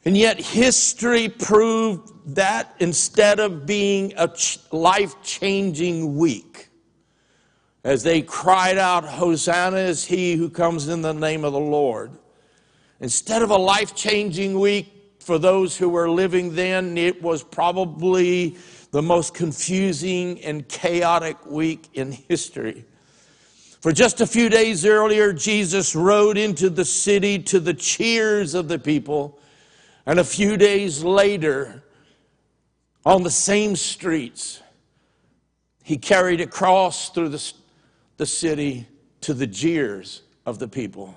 and 0.04 0.16
yet, 0.16 0.40
history 0.40 1.28
proved 1.28 2.34
that 2.34 2.74
instead 2.80 3.38
of 3.38 3.66
being 3.66 4.12
a 4.16 4.28
life 4.72 5.14
changing 5.22 6.16
week, 6.16 6.68
as 7.84 8.02
they 8.02 8.22
cried 8.22 8.78
out, 8.78 9.04
Hosanna 9.04 9.76
is 9.76 10.04
he 10.04 10.34
who 10.34 10.50
comes 10.50 10.88
in 10.88 11.02
the 11.02 11.12
name 11.12 11.44
of 11.44 11.52
the 11.52 11.60
Lord, 11.60 12.10
instead 13.00 13.42
of 13.42 13.50
a 13.50 13.56
life 13.56 13.94
changing 13.94 14.58
week 14.58 14.92
for 15.20 15.38
those 15.38 15.76
who 15.76 15.88
were 15.88 16.10
living 16.10 16.54
then, 16.54 16.98
it 16.98 17.22
was 17.22 17.44
probably 17.44 18.56
the 18.90 19.02
most 19.02 19.34
confusing 19.34 20.40
and 20.42 20.68
chaotic 20.68 21.46
week 21.46 21.88
in 21.94 22.10
history. 22.12 22.84
For 23.80 23.92
just 23.92 24.20
a 24.20 24.26
few 24.26 24.48
days 24.48 24.84
earlier, 24.84 25.32
Jesus 25.32 25.94
rode 25.94 26.36
into 26.36 26.70
the 26.70 26.84
city 26.84 27.38
to 27.44 27.60
the 27.60 27.74
cheers 27.74 28.54
of 28.54 28.68
the 28.68 28.78
people 28.78 29.38
and 30.06 30.18
a 30.18 30.24
few 30.24 30.56
days 30.56 31.02
later, 31.02 31.82
on 33.04 33.22
the 33.22 33.30
same 33.30 33.76
streets, 33.76 34.60
he 35.82 35.96
carried 35.96 36.40
a 36.40 36.46
cross 36.46 37.10
through 37.10 37.30
the, 37.30 37.52
the 38.16 38.26
city 38.26 38.86
to 39.22 39.34
the 39.34 39.46
jeers 39.46 40.22
of 40.46 40.58
the 40.58 40.68
people. 40.68 41.14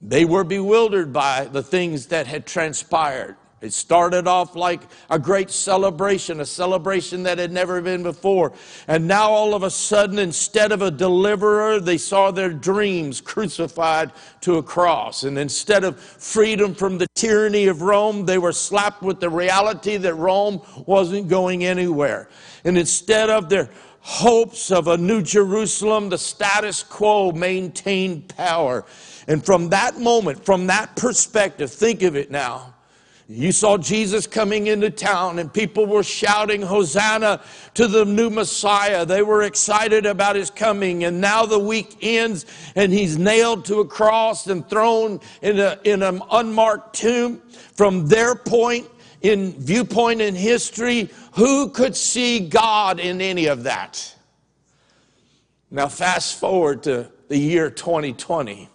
They 0.00 0.24
were 0.24 0.44
bewildered 0.44 1.12
by 1.12 1.46
the 1.46 1.62
things 1.62 2.06
that 2.06 2.26
had 2.26 2.46
transpired. 2.46 3.36
It 3.64 3.72
started 3.72 4.28
off 4.28 4.54
like 4.54 4.82
a 5.08 5.18
great 5.18 5.50
celebration, 5.50 6.40
a 6.40 6.46
celebration 6.46 7.22
that 7.22 7.38
had 7.38 7.50
never 7.50 7.80
been 7.80 8.02
before. 8.02 8.52
And 8.86 9.08
now 9.08 9.30
all 9.30 9.54
of 9.54 9.62
a 9.62 9.70
sudden, 9.70 10.18
instead 10.18 10.70
of 10.70 10.82
a 10.82 10.90
deliverer, 10.90 11.80
they 11.80 11.96
saw 11.96 12.30
their 12.30 12.50
dreams 12.50 13.22
crucified 13.22 14.12
to 14.42 14.58
a 14.58 14.62
cross. 14.62 15.24
And 15.24 15.38
instead 15.38 15.82
of 15.82 15.98
freedom 15.98 16.74
from 16.74 16.98
the 16.98 17.06
tyranny 17.14 17.66
of 17.66 17.80
Rome, 17.80 18.26
they 18.26 18.36
were 18.36 18.52
slapped 18.52 19.02
with 19.02 19.18
the 19.18 19.30
reality 19.30 19.96
that 19.96 20.14
Rome 20.14 20.60
wasn't 20.84 21.28
going 21.28 21.64
anywhere. 21.64 22.28
And 22.64 22.76
instead 22.76 23.30
of 23.30 23.48
their 23.48 23.70
hopes 24.00 24.70
of 24.70 24.88
a 24.88 24.98
new 24.98 25.22
Jerusalem, 25.22 26.10
the 26.10 26.18
status 26.18 26.82
quo 26.82 27.32
maintained 27.32 28.28
power. 28.28 28.84
And 29.26 29.42
from 29.42 29.70
that 29.70 29.98
moment, 29.98 30.44
from 30.44 30.66
that 30.66 30.94
perspective, 30.94 31.72
think 31.72 32.02
of 32.02 32.14
it 32.14 32.30
now. 32.30 32.73
You 33.26 33.52
saw 33.52 33.78
Jesus 33.78 34.26
coming 34.26 34.66
into 34.66 34.90
town 34.90 35.38
and 35.38 35.50
people 35.50 35.86
were 35.86 36.02
shouting, 36.02 36.60
Hosanna 36.60 37.40
to 37.72 37.88
the 37.88 38.04
new 38.04 38.28
Messiah. 38.28 39.06
They 39.06 39.22
were 39.22 39.44
excited 39.44 40.04
about 40.04 40.36
his 40.36 40.50
coming. 40.50 41.04
And 41.04 41.22
now 41.22 41.46
the 41.46 41.58
week 41.58 41.96
ends 42.02 42.44
and 42.76 42.92
he's 42.92 43.16
nailed 43.16 43.64
to 43.66 43.80
a 43.80 43.86
cross 43.86 44.46
and 44.46 44.68
thrown 44.68 45.20
in, 45.40 45.58
a, 45.58 45.78
in 45.84 46.02
an 46.02 46.20
unmarked 46.30 46.96
tomb. 46.96 47.40
From 47.74 48.06
their 48.08 48.34
point, 48.34 48.88
in 49.22 49.52
viewpoint 49.52 50.20
in 50.20 50.34
history, 50.34 51.08
who 51.32 51.70
could 51.70 51.96
see 51.96 52.40
God 52.40 53.00
in 53.00 53.22
any 53.22 53.46
of 53.46 53.62
that? 53.62 54.14
Now, 55.70 55.88
fast 55.88 56.38
forward 56.38 56.82
to 56.82 57.10
the 57.28 57.38
year 57.38 57.70
2020. 57.70 58.68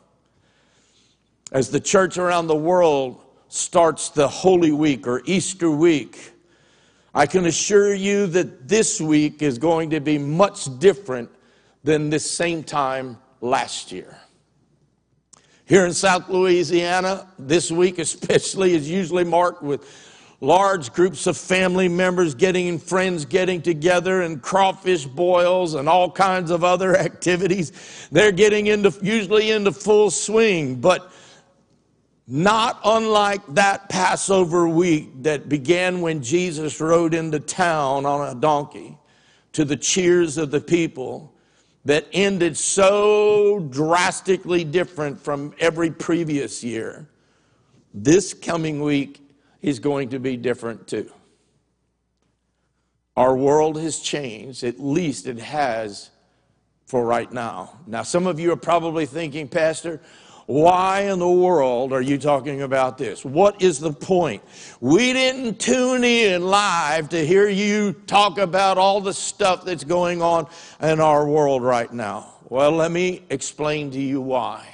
As 1.52 1.70
the 1.70 1.80
church 1.80 2.18
around 2.18 2.48
the 2.48 2.56
world 2.56 3.22
starts 3.50 4.10
the 4.10 4.28
Holy 4.28 4.72
Week 4.72 5.06
or 5.08 5.22
Easter 5.26 5.70
week, 5.70 6.32
I 7.14 7.26
can 7.26 7.48
assure 7.48 7.94
you 7.94 8.28
that 8.28 8.68
this 8.68 9.02
week 9.02 9.42
is 9.42 9.58
going 9.58 9.90
to 9.90 10.00
be 10.00 10.18
much 10.18 10.80
different 10.80 11.30
than 11.84 12.10
this 12.10 12.30
same 12.30 12.64
time 12.64 13.18
last 13.42 13.92
year. 13.92 14.18
Here 15.66 15.86
in 15.86 15.94
South 15.94 16.30
Louisiana, 16.30 17.28
this 17.38 17.72
week 17.72 18.00
especially 18.00 18.76
is 18.76 18.90
usually 18.90 19.24
marked 19.24 19.64
with 19.64 19.88
large 20.42 20.94
groups 20.94 21.28
of 21.28 21.36
family 21.36 21.90
members 21.90 22.34
getting 22.34 22.70
and 22.70 22.82
friends 22.82 23.26
getting 23.26 23.62
together 23.62 24.22
and 24.22 24.42
crawfish 24.42 25.06
boils 25.06 25.74
and 25.74 25.90
all 25.90 26.10
kinds 26.10 26.50
of 26.52 26.64
other 26.64 26.96
activities. 27.08 27.72
They're 28.12 28.32
getting 28.32 28.68
into 28.68 28.94
usually 29.02 29.52
into 29.52 29.72
full 29.72 30.12
swing, 30.12 30.76
but 30.76 31.12
not 32.32 32.80
unlike 32.86 33.42
that 33.56 33.90
Passover 33.90 34.70
week 34.70 35.24
that 35.24 35.50
began 35.50 36.00
when 36.02 36.22
Jesus 36.22 36.80
rode 36.80 37.16
into 37.16 37.40
town 37.40 38.06
on 38.06 38.30
a 38.30 38.40
donkey 38.40 38.96
to 39.54 39.66
the 39.66 39.76
cheers 39.76 40.38
of 40.38 40.52
the 40.52 40.62
people, 40.62 41.34
that 41.86 42.06
ended 42.14 42.56
so 42.56 43.60
drastically 43.72 44.64
different 44.64 45.20
from 45.20 45.56
every 45.60 45.90
previous 45.90 46.64
year. 46.64 47.10
This 47.94 48.34
coming 48.34 48.82
week 48.82 49.22
is 49.64 49.80
going 49.80 50.10
to 50.10 50.20
be 50.20 50.38
different 50.38 50.88
too. 50.88 51.12
Our 53.18 53.36
world 53.36 53.82
has 53.82 54.02
changed, 54.02 54.64
at 54.64 54.80
least 54.80 55.26
it 55.26 55.40
has 55.40 56.12
for 56.86 57.04
right 57.06 57.32
now. 57.32 57.80
Now, 57.88 58.04
some 58.04 58.28
of 58.28 58.40
you 58.40 58.52
are 58.52 58.58
probably 58.58 59.06
thinking, 59.06 59.48
Pastor, 59.48 60.00
why 60.50 61.02
in 61.02 61.20
the 61.20 61.30
world 61.30 61.94
are 61.94 62.02
you 62.02 62.18
talking 62.18 62.64
about 62.64 62.98
this? 62.98 63.24
What 63.24 63.62
is 63.62 63.78
the 63.78 63.94
point? 63.94 64.42
We 64.82 65.14
didn't 65.14 65.60
tune 65.60 66.04
in 66.04 66.42
live 66.42 67.10
to 67.10 67.24
hear 67.24 67.48
you 67.48 67.94
talk 68.08 68.40
about 68.40 68.80
all 68.80 69.00
the 69.00 69.14
stuff 69.14 69.64
that's 69.64 69.84
going 69.84 70.24
on 70.24 70.48
in 70.82 71.00
our 71.00 71.28
world 71.28 71.62
right 71.62 71.94
now. 71.94 72.34
Well, 72.50 72.72
let 72.72 72.90
me 72.92 73.22
explain 73.30 73.92
to 73.92 74.00
you 74.00 74.22
why. 74.22 74.66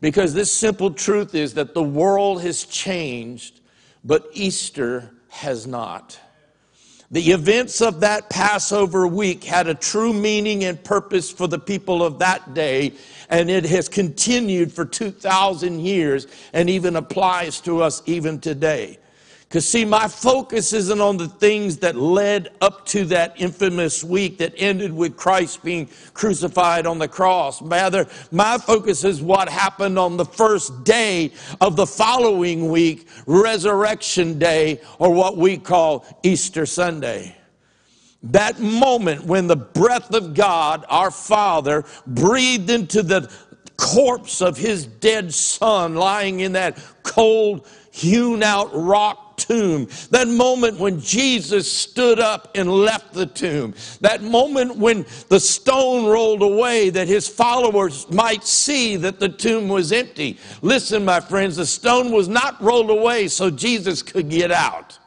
Because 0.00 0.32
this 0.32 0.52
simple 0.52 0.92
truth 0.92 1.34
is 1.34 1.54
that 1.54 1.74
the 1.74 1.82
world 1.82 2.42
has 2.42 2.62
changed, 2.62 3.62
but 4.04 4.28
Easter 4.32 5.10
has 5.28 5.66
not. 5.66 6.20
The 7.10 7.32
events 7.32 7.80
of 7.80 8.00
that 8.00 8.30
Passover 8.30 9.06
week 9.06 9.44
had 9.44 9.66
a 9.66 9.74
true 9.74 10.12
meaning 10.12 10.64
and 10.64 10.82
purpose 10.82 11.30
for 11.30 11.46
the 11.46 11.58
people 11.58 12.02
of 12.02 12.20
that 12.20 12.54
day, 12.54 12.92
and 13.30 13.50
it 13.50 13.64
has 13.64 13.88
continued 13.88 14.72
for 14.72 14.84
2,000 14.84 15.80
years 15.80 16.26
and 16.52 16.68
even 16.68 16.96
applies 16.96 17.60
to 17.62 17.82
us 17.82 18.02
even 18.06 18.40
today. 18.40 18.98
Because, 19.54 19.68
see, 19.68 19.84
my 19.84 20.08
focus 20.08 20.72
isn't 20.72 21.00
on 21.00 21.16
the 21.16 21.28
things 21.28 21.76
that 21.76 21.94
led 21.94 22.48
up 22.60 22.84
to 22.86 23.04
that 23.04 23.40
infamous 23.40 24.02
week 24.02 24.38
that 24.38 24.52
ended 24.56 24.92
with 24.92 25.16
Christ 25.16 25.62
being 25.62 25.88
crucified 26.12 26.86
on 26.86 26.98
the 26.98 27.06
cross. 27.06 27.62
Rather, 27.62 28.08
my 28.32 28.58
focus 28.58 29.04
is 29.04 29.22
what 29.22 29.48
happened 29.48 29.96
on 29.96 30.16
the 30.16 30.24
first 30.24 30.82
day 30.82 31.32
of 31.60 31.76
the 31.76 31.86
following 31.86 32.68
week, 32.68 33.06
Resurrection 33.26 34.40
Day, 34.40 34.80
or 34.98 35.12
what 35.12 35.36
we 35.36 35.56
call 35.56 36.04
Easter 36.24 36.66
Sunday. 36.66 37.36
That 38.24 38.58
moment 38.58 39.24
when 39.24 39.46
the 39.46 39.56
breath 39.56 40.14
of 40.14 40.34
God, 40.34 40.84
our 40.88 41.10
Father, 41.10 41.84
breathed 42.06 42.70
into 42.70 43.02
the 43.02 43.30
corpse 43.76 44.40
of 44.40 44.56
his 44.56 44.86
dead 44.86 45.34
son 45.34 45.94
lying 45.94 46.40
in 46.40 46.52
that 46.52 46.78
cold, 47.02 47.66
hewn 47.90 48.42
out 48.42 48.70
rock 48.72 49.36
tomb. 49.36 49.88
That 50.10 50.28
moment 50.28 50.78
when 50.78 51.00
Jesus 51.00 51.70
stood 51.70 52.18
up 52.18 52.52
and 52.54 52.70
left 52.70 53.12
the 53.12 53.26
tomb. 53.26 53.74
That 54.00 54.22
moment 54.22 54.76
when 54.76 55.04
the 55.28 55.40
stone 55.40 56.06
rolled 56.06 56.42
away 56.42 56.90
that 56.90 57.08
his 57.08 57.28
followers 57.28 58.10
might 58.10 58.44
see 58.44 58.96
that 58.96 59.20
the 59.20 59.28
tomb 59.28 59.68
was 59.68 59.92
empty. 59.92 60.38
Listen, 60.62 61.04
my 61.04 61.20
friends, 61.20 61.56
the 61.56 61.66
stone 61.66 62.10
was 62.10 62.28
not 62.28 62.60
rolled 62.62 62.90
away 62.90 63.28
so 63.28 63.50
Jesus 63.50 64.02
could 64.02 64.30
get 64.30 64.50
out. 64.50 64.98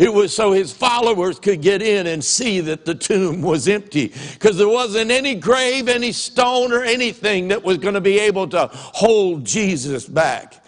It 0.00 0.10
was 0.14 0.34
so 0.34 0.52
his 0.52 0.72
followers 0.72 1.38
could 1.38 1.60
get 1.60 1.82
in 1.82 2.06
and 2.06 2.24
see 2.24 2.60
that 2.60 2.86
the 2.86 2.94
tomb 2.94 3.42
was 3.42 3.68
empty 3.68 4.14
because 4.32 4.56
there 4.56 4.66
wasn't 4.66 5.10
any 5.10 5.34
grave, 5.34 5.88
any 5.88 6.10
stone, 6.10 6.72
or 6.72 6.82
anything 6.82 7.48
that 7.48 7.62
was 7.62 7.76
going 7.76 7.92
to 7.92 8.00
be 8.00 8.18
able 8.18 8.48
to 8.48 8.70
hold 8.72 9.44
Jesus 9.44 10.06
back. 10.06 10.59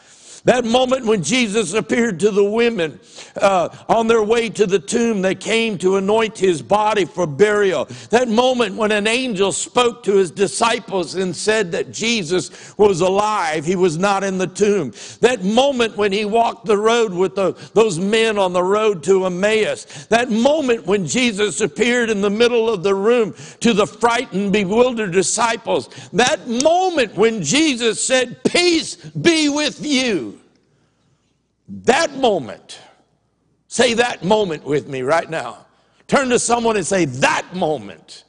That 0.44 0.64
moment 0.64 1.06
when 1.06 1.22
Jesus 1.22 1.72
appeared 1.72 2.18
to 2.20 2.32
the 2.32 2.42
women 2.42 2.98
uh, 3.36 3.68
on 3.88 4.08
their 4.08 4.24
way 4.24 4.48
to 4.50 4.66
the 4.66 4.80
tomb, 4.80 5.22
they 5.22 5.36
came 5.36 5.78
to 5.78 5.96
anoint 5.96 6.36
his 6.36 6.60
body 6.62 7.04
for 7.04 7.28
burial. 7.28 7.84
That 8.10 8.28
moment 8.28 8.74
when 8.74 8.90
an 8.90 9.06
angel 9.06 9.52
spoke 9.52 10.02
to 10.04 10.16
his 10.16 10.32
disciples 10.32 11.14
and 11.14 11.34
said 11.34 11.70
that 11.72 11.92
Jesus 11.92 12.76
was 12.76 13.02
alive, 13.02 13.64
he 13.64 13.76
was 13.76 13.98
not 13.98 14.24
in 14.24 14.38
the 14.38 14.48
tomb. 14.48 14.92
That 15.20 15.44
moment 15.44 15.96
when 15.96 16.10
he 16.10 16.24
walked 16.24 16.66
the 16.66 16.78
road 16.78 17.12
with 17.12 17.36
the, 17.36 17.52
those 17.74 18.00
men 18.00 18.36
on 18.36 18.52
the 18.52 18.64
road 18.64 19.04
to 19.04 19.26
Emmaus. 19.26 20.06
That 20.06 20.28
moment 20.28 20.86
when 20.86 21.06
Jesus 21.06 21.60
appeared 21.60 22.10
in 22.10 22.20
the 22.20 22.30
middle 22.30 22.68
of 22.68 22.82
the 22.82 22.96
room 22.96 23.36
to 23.60 23.72
the 23.72 23.86
frightened, 23.86 24.52
bewildered 24.52 25.12
disciples. 25.12 25.88
That 26.12 26.48
moment 26.48 27.14
when 27.14 27.42
Jesus 27.42 28.02
said, 28.02 28.42
Peace 28.42 28.96
be 28.96 29.48
with 29.48 29.86
you. 29.86 30.31
That 31.68 32.14
moment, 32.16 32.80
say 33.68 33.94
that 33.94 34.24
moment 34.24 34.64
with 34.64 34.88
me 34.88 35.02
right 35.02 35.28
now. 35.28 35.66
Turn 36.06 36.28
to 36.28 36.38
someone 36.38 36.76
and 36.76 36.86
say, 36.86 37.04
That 37.06 37.54
moment. 37.54 38.24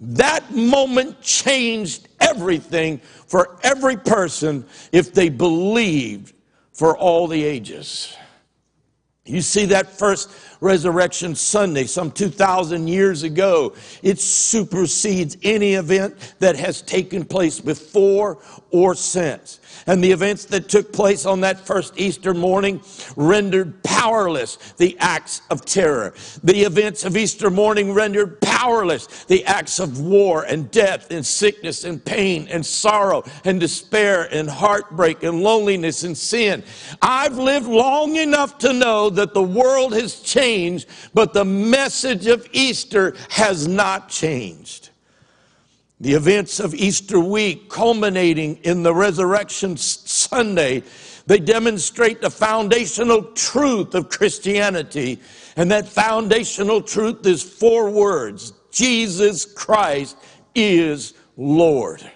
That 0.00 0.50
moment 0.52 1.20
changed 1.20 2.08
everything 2.20 2.98
for 3.26 3.58
every 3.62 3.96
person 3.96 4.64
if 4.92 5.12
they 5.12 5.28
believed 5.28 6.34
for 6.72 6.96
all 6.96 7.26
the 7.26 7.44
ages. 7.44 8.16
You 9.26 9.42
see 9.42 9.66
that 9.66 9.90
first 9.90 10.30
Resurrection 10.60 11.34
Sunday, 11.34 11.84
some 11.84 12.10
2,000 12.10 12.88
years 12.88 13.22
ago, 13.22 13.74
it 14.02 14.18
supersedes 14.18 15.36
any 15.42 15.74
event 15.74 16.34
that 16.38 16.56
has 16.56 16.82
taken 16.82 17.24
place 17.24 17.60
before 17.60 18.38
or 18.70 18.94
since 18.94 19.59
and 19.86 20.02
the 20.02 20.10
events 20.10 20.44
that 20.46 20.68
took 20.68 20.92
place 20.92 21.26
on 21.26 21.40
that 21.40 21.60
first 21.66 21.98
Easter 21.98 22.34
morning 22.34 22.80
rendered 23.16 23.82
powerless 23.82 24.56
the 24.76 24.96
acts 24.98 25.42
of 25.50 25.64
terror. 25.64 26.14
The 26.44 26.62
events 26.62 27.04
of 27.04 27.16
Easter 27.16 27.50
morning 27.50 27.92
rendered 27.92 28.40
powerless 28.40 29.24
the 29.24 29.44
acts 29.44 29.78
of 29.78 30.00
war 30.00 30.44
and 30.44 30.70
death 30.70 31.10
and 31.10 31.24
sickness 31.24 31.84
and 31.84 32.04
pain 32.04 32.48
and 32.48 32.64
sorrow 32.64 33.24
and 33.44 33.58
despair 33.58 34.28
and 34.30 34.48
heartbreak 34.48 35.22
and 35.22 35.42
loneliness 35.42 36.04
and 36.04 36.16
sin. 36.16 36.62
I've 37.02 37.38
lived 37.38 37.66
long 37.66 38.16
enough 38.16 38.58
to 38.58 38.72
know 38.72 39.10
that 39.10 39.34
the 39.34 39.42
world 39.42 39.94
has 39.94 40.20
changed, 40.20 40.88
but 41.14 41.32
the 41.32 41.44
message 41.44 42.26
of 42.26 42.46
Easter 42.52 43.14
has 43.30 43.66
not 43.66 44.08
changed. 44.08 44.89
The 46.00 46.14
events 46.14 46.60
of 46.60 46.74
Easter 46.74 47.20
week 47.20 47.68
culminating 47.68 48.56
in 48.62 48.82
the 48.82 48.94
resurrection 48.94 49.76
Sunday, 49.76 50.82
they 51.26 51.38
demonstrate 51.38 52.22
the 52.22 52.30
foundational 52.30 53.22
truth 53.34 53.94
of 53.94 54.08
Christianity. 54.08 55.20
And 55.56 55.70
that 55.70 55.86
foundational 55.86 56.80
truth 56.80 57.26
is 57.26 57.42
four 57.42 57.90
words 57.90 58.54
Jesus 58.70 59.44
Christ 59.44 60.16
is 60.54 61.12
Lord. 61.36 62.10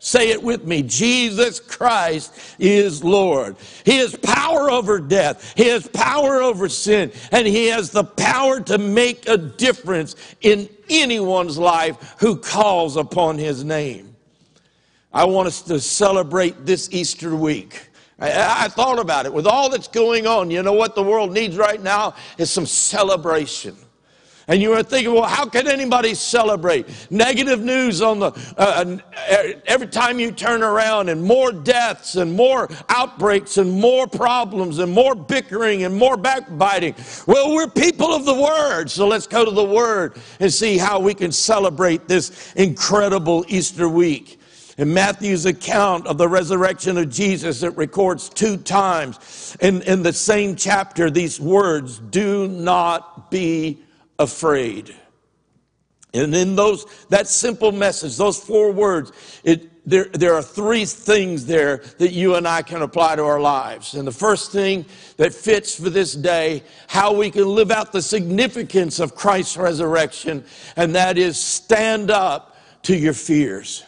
Say 0.00 0.30
it 0.30 0.42
with 0.42 0.64
me. 0.64 0.82
Jesus 0.82 1.58
Christ 1.58 2.32
is 2.58 3.02
Lord. 3.02 3.56
He 3.84 3.98
has 3.98 4.14
power 4.14 4.70
over 4.70 5.00
death. 5.00 5.54
He 5.56 5.66
has 5.68 5.88
power 5.88 6.40
over 6.40 6.68
sin. 6.68 7.10
And 7.32 7.46
He 7.46 7.66
has 7.66 7.90
the 7.90 8.04
power 8.04 8.60
to 8.60 8.78
make 8.78 9.28
a 9.28 9.36
difference 9.36 10.14
in 10.40 10.68
anyone's 10.88 11.58
life 11.58 12.14
who 12.20 12.36
calls 12.36 12.96
upon 12.96 13.38
His 13.38 13.64
name. 13.64 14.14
I 15.12 15.24
want 15.24 15.48
us 15.48 15.62
to 15.62 15.80
celebrate 15.80 16.64
this 16.64 16.88
Easter 16.92 17.34
week. 17.34 17.88
I, 18.20 18.66
I 18.66 18.68
thought 18.68 19.00
about 19.00 19.26
it. 19.26 19.32
With 19.32 19.46
all 19.46 19.68
that's 19.68 19.88
going 19.88 20.28
on, 20.28 20.50
you 20.50 20.62
know 20.62 20.74
what 20.74 20.94
the 20.94 21.02
world 21.02 21.32
needs 21.32 21.56
right 21.56 21.82
now 21.82 22.14
is 22.36 22.50
some 22.50 22.66
celebration. 22.66 23.76
And 24.48 24.62
you 24.62 24.72
are 24.72 24.82
thinking, 24.82 25.12
well, 25.12 25.24
how 25.24 25.44
can 25.44 25.68
anybody 25.68 26.14
celebrate? 26.14 26.88
Negative 27.10 27.60
news 27.60 28.00
on 28.00 28.18
the, 28.18 28.32
uh, 28.56 28.96
uh, 29.30 29.36
every 29.66 29.86
time 29.86 30.18
you 30.18 30.32
turn 30.32 30.62
around, 30.62 31.10
and 31.10 31.22
more 31.22 31.52
deaths, 31.52 32.16
and 32.16 32.32
more 32.32 32.70
outbreaks, 32.88 33.58
and 33.58 33.70
more 33.70 34.06
problems, 34.06 34.78
and 34.78 34.90
more 34.90 35.14
bickering, 35.14 35.84
and 35.84 35.94
more 35.94 36.16
backbiting. 36.16 36.94
Well, 37.26 37.52
we're 37.54 37.68
people 37.68 38.14
of 38.14 38.24
the 38.24 38.34
Word, 38.34 38.90
so 38.90 39.06
let's 39.06 39.26
go 39.26 39.44
to 39.44 39.50
the 39.50 39.62
Word 39.62 40.16
and 40.40 40.50
see 40.50 40.78
how 40.78 40.98
we 40.98 41.12
can 41.12 41.30
celebrate 41.30 42.08
this 42.08 42.54
incredible 42.54 43.44
Easter 43.48 43.86
week. 43.86 44.40
In 44.78 44.94
Matthew's 44.94 45.44
account 45.44 46.06
of 46.06 46.16
the 46.16 46.28
resurrection 46.28 46.96
of 46.96 47.10
Jesus, 47.10 47.62
it 47.62 47.76
records 47.76 48.30
two 48.30 48.56
times 48.56 49.56
in, 49.60 49.82
in 49.82 50.02
the 50.02 50.12
same 50.12 50.56
chapter 50.56 51.10
these 51.10 51.38
words 51.38 51.98
do 51.98 52.48
not 52.48 53.30
be 53.30 53.82
afraid. 54.18 54.94
And 56.14 56.34
in 56.34 56.56
those, 56.56 56.86
that 57.10 57.28
simple 57.28 57.70
message, 57.70 58.16
those 58.16 58.38
four 58.38 58.72
words, 58.72 59.12
it, 59.44 59.70
there, 59.88 60.04
there 60.06 60.34
are 60.34 60.42
three 60.42 60.84
things 60.84 61.46
there 61.46 61.78
that 61.98 62.12
you 62.12 62.34
and 62.34 62.48
I 62.48 62.62
can 62.62 62.82
apply 62.82 63.16
to 63.16 63.24
our 63.24 63.40
lives. 63.40 63.94
And 63.94 64.06
the 64.06 64.12
first 64.12 64.50
thing 64.50 64.86
that 65.18 65.34
fits 65.34 65.78
for 65.78 65.90
this 65.90 66.14
day, 66.14 66.62
how 66.88 67.14
we 67.14 67.30
can 67.30 67.46
live 67.46 67.70
out 67.70 67.92
the 67.92 68.02
significance 68.02 69.00
of 69.00 69.14
Christ's 69.14 69.56
resurrection, 69.56 70.44
and 70.76 70.94
that 70.94 71.18
is 71.18 71.38
stand 71.38 72.10
up 72.10 72.56
to 72.82 72.96
your 72.96 73.12
fears. 73.12 73.84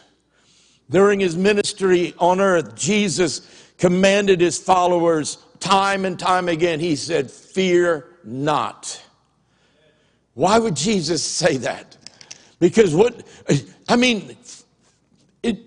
During 0.89 1.19
his 1.19 1.35
ministry 1.37 2.13
on 2.19 2.39
earth, 2.39 2.75
Jesus 2.75 3.73
commanded 3.77 4.41
his 4.41 4.59
followers 4.59 5.37
time 5.59 6.05
and 6.05 6.19
time 6.19 6.49
again, 6.49 6.79
he 6.79 6.95
said, 6.95 7.31
Fear 7.31 8.07
not. 8.23 9.01
Why 10.33 10.59
would 10.59 10.75
Jesus 10.75 11.23
say 11.23 11.57
that? 11.57 11.97
Because 12.59 12.95
what, 12.95 13.27
I 13.89 13.95
mean, 13.95 14.37
it, 15.43 15.59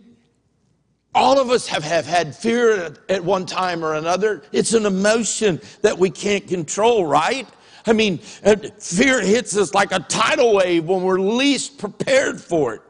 all 1.15 1.39
of 1.41 1.51
us 1.51 1.67
have, 1.67 1.85
have 1.85 2.07
had 2.07 2.35
fear 2.35 2.95
at, 3.09 3.25
one 3.25 3.47
time 3.47 3.85
or 3.85 3.95
another. 3.95 4.43
It's 4.53 4.73
an 4.73 4.87
emotion 4.87 5.61
that 5.83 5.99
we 5.99 6.11
can't 6.11 6.47
control, 6.47 7.05
right? 7.05 7.49
I 7.87 7.93
mean, 7.93 8.19
fear 8.19 9.21
hits 9.21 9.57
us 9.57 9.75
like 9.75 9.93
a 9.93 10.01
tidal 10.01 10.55
wave 10.55 10.87
when 10.87 11.03
we're 11.03 11.21
least 11.21 11.79
prepared 11.79 12.41
for 12.41 12.75
it. 12.75 12.83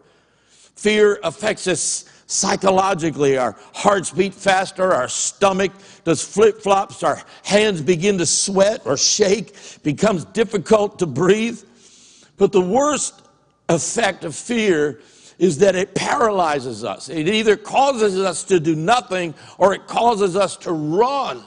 Fear 0.77 1.19
affects 1.23 1.67
us 1.67 2.05
psychologically. 2.27 3.37
Our 3.37 3.57
hearts 3.75 4.11
beat 4.11 4.35
faster, 4.35 4.93
our 4.93 5.09
stomach 5.09 5.73
does 6.05 6.23
flip 6.23 6.61
flops, 6.61 7.03
our 7.03 7.23
hands 7.43 7.83
begin 7.83 8.19
to 8.19 8.27
sweat 8.27 8.83
or 8.85 8.97
shake, 8.97 9.55
becomes 9.83 10.25
difficult 10.27 10.99
to 11.01 11.07
breathe. 11.07 11.63
But 12.37 12.53
the 12.53 12.61
worst 12.61 13.23
effect 13.69 14.25
of 14.25 14.35
fear 14.35 15.01
is 15.39 15.59
that 15.59 15.75
it 15.75 15.95
paralyzes 15.95 16.85
us. 16.85 17.09
It 17.09 17.29
either 17.29 17.57
causes 17.57 18.19
us 18.19 18.45
to 18.45 18.61
do 18.61 18.75
nothing 18.75 19.35
or 19.59 19.75
it 19.75 19.87
causes 19.87 20.37
us 20.37 20.57
to 20.59 20.73
run. 20.73 21.43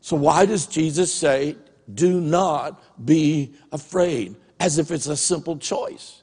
So, 0.00 0.16
why 0.16 0.46
does 0.46 0.66
Jesus 0.66 1.12
say, 1.12 1.56
do 1.92 2.20
not 2.20 2.82
be 3.04 3.54
afraid? 3.70 4.36
As 4.58 4.78
if 4.78 4.90
it's 4.90 5.08
a 5.08 5.16
simple 5.16 5.56
choice. 5.56 6.22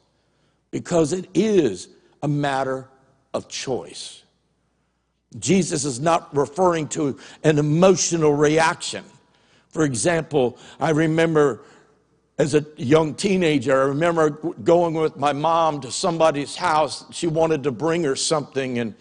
Because 0.72 1.14
it 1.14 1.28
is 1.34 1.90
a 2.22 2.28
matter 2.28 2.88
of 3.34 3.48
choice. 3.48 4.24
Jesus 5.38 5.86
is 5.86 6.00
not 6.00 6.36
referring 6.36 6.88
to 6.90 7.20
an 7.44 7.60
emotional 7.60 8.34
reaction. 8.34 9.04
For 9.70 9.84
example, 9.84 10.58
I 10.80 10.90
remember 10.90 11.62
as 12.40 12.56
a 12.56 12.66
young 12.78 13.14
teenager, 13.16 13.80
I 13.80 13.86
remember 13.86 14.30
going 14.30 14.94
with 14.94 15.18
my 15.18 15.34
mom 15.34 15.82
to 15.82 15.92
somebody's 15.92 16.56
house. 16.56 17.04
She 17.12 17.28
wanted 17.28 17.64
to 17.64 17.72
bring 17.72 18.04
her 18.06 18.16
something, 18.16 18.80
and, 18.80 18.96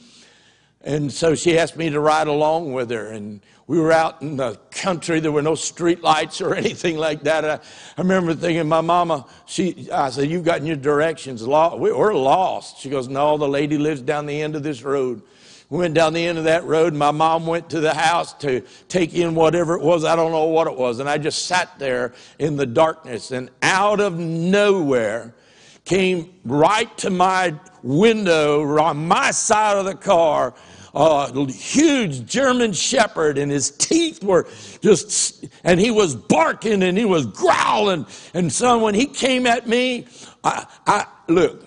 and 0.83 1.11
so 1.11 1.37
she 1.37 1.57
asked 1.57 1.77
me 1.77 1.89
to 1.89 2.01
ride 2.01 2.27
along 2.27 2.73
with 2.73 2.91
her. 2.91 3.13
And 3.13 3.41
we 3.69 3.79
were 3.79 3.93
out 3.93 4.23
in 4.23 4.39
the 4.39 4.59
country. 4.71 5.21
There 5.21 5.31
were 5.31 5.43
no 5.43 5.55
street 5.55 6.03
lights 6.03 6.41
or 6.41 6.55
anything 6.65 6.97
like 6.97 7.23
that. 7.25 7.45
I, 7.45 7.55
I, 7.55 8.01
remember 8.01 8.35
thinking, 8.35 8.67
my 8.67 8.81
mama, 8.81 9.27
she, 9.47 9.89
I 9.93 10.11
said, 10.11 10.29
You've 10.29 10.45
gotten 10.45 10.67
your 10.67 10.77
directions. 10.77 11.47
We're 11.47 12.15
lost. 12.15 12.81
She 12.81 12.91
goes, 12.91 13.09
No, 13.09 13.37
the 13.37 13.49
lady 13.49 13.79
lives 13.79 14.01
down 14.01 14.27
the 14.27 14.43
end 14.43 14.57
of 14.57 14.63
this 14.65 14.83
road. 14.83 15.23
We 15.71 15.81
went 15.81 15.93
down 15.93 16.15
the 16.15 16.27
end 16.27 16.39
of 16.39 16.45
that 16.45 16.65
road. 16.65 16.95
And 16.95 16.99
My 16.99 17.11
mom 17.11 17.47
went 17.47 17.69
to 17.71 17.81
the 17.81 17.93
house 17.93 18.33
to 18.35 18.63
take 18.89 19.15
in 19.15 19.35
whatever 19.35 19.75
it 19.75 19.83
was. 19.83 20.03
I 20.03 20.17
don't 20.17 20.33
know 20.33 20.47
what 20.47 20.67
it 20.67 20.77
was. 20.77 20.99
And 20.99 21.09
I 21.09 21.19
just 21.19 21.45
sat 21.45 21.79
there 21.79 22.15
in 22.39 22.57
the 22.57 22.67
darkness. 22.67 23.33
And 23.33 23.51
out 23.61 24.01
of 24.01 24.19
nowhere 24.19 25.35
came 25.85 26.35
right 26.45 26.97
to 26.99 27.11
my 27.11 27.55
window 27.83 28.79
on 28.79 29.09
my 29.09 29.31
side 29.31 29.77
of 29.77 29.85
the 29.85 29.95
car 29.95 30.55
Uh, 30.95 31.31
a 31.35 31.53
huge 31.53 32.25
German 32.25 32.73
shepherd, 32.73 33.39
and 33.39 33.53
his 33.53 33.71
teeth 33.71 34.23
were 34.25 34.47
just, 34.81 35.47
and 35.65 35.79
he 35.79 35.91
was 35.91 36.15
barking 36.15 36.83
and 36.83 36.97
he 36.97 37.05
was 37.05 37.27
growling. 37.27 38.07
And 38.35 38.53
so 38.53 38.79
when 38.79 38.95
he 38.95 39.07
came 39.07 39.47
at 39.47 39.69
me, 39.69 40.07
I, 40.43 40.67
I 40.87 41.07
look, 41.29 41.67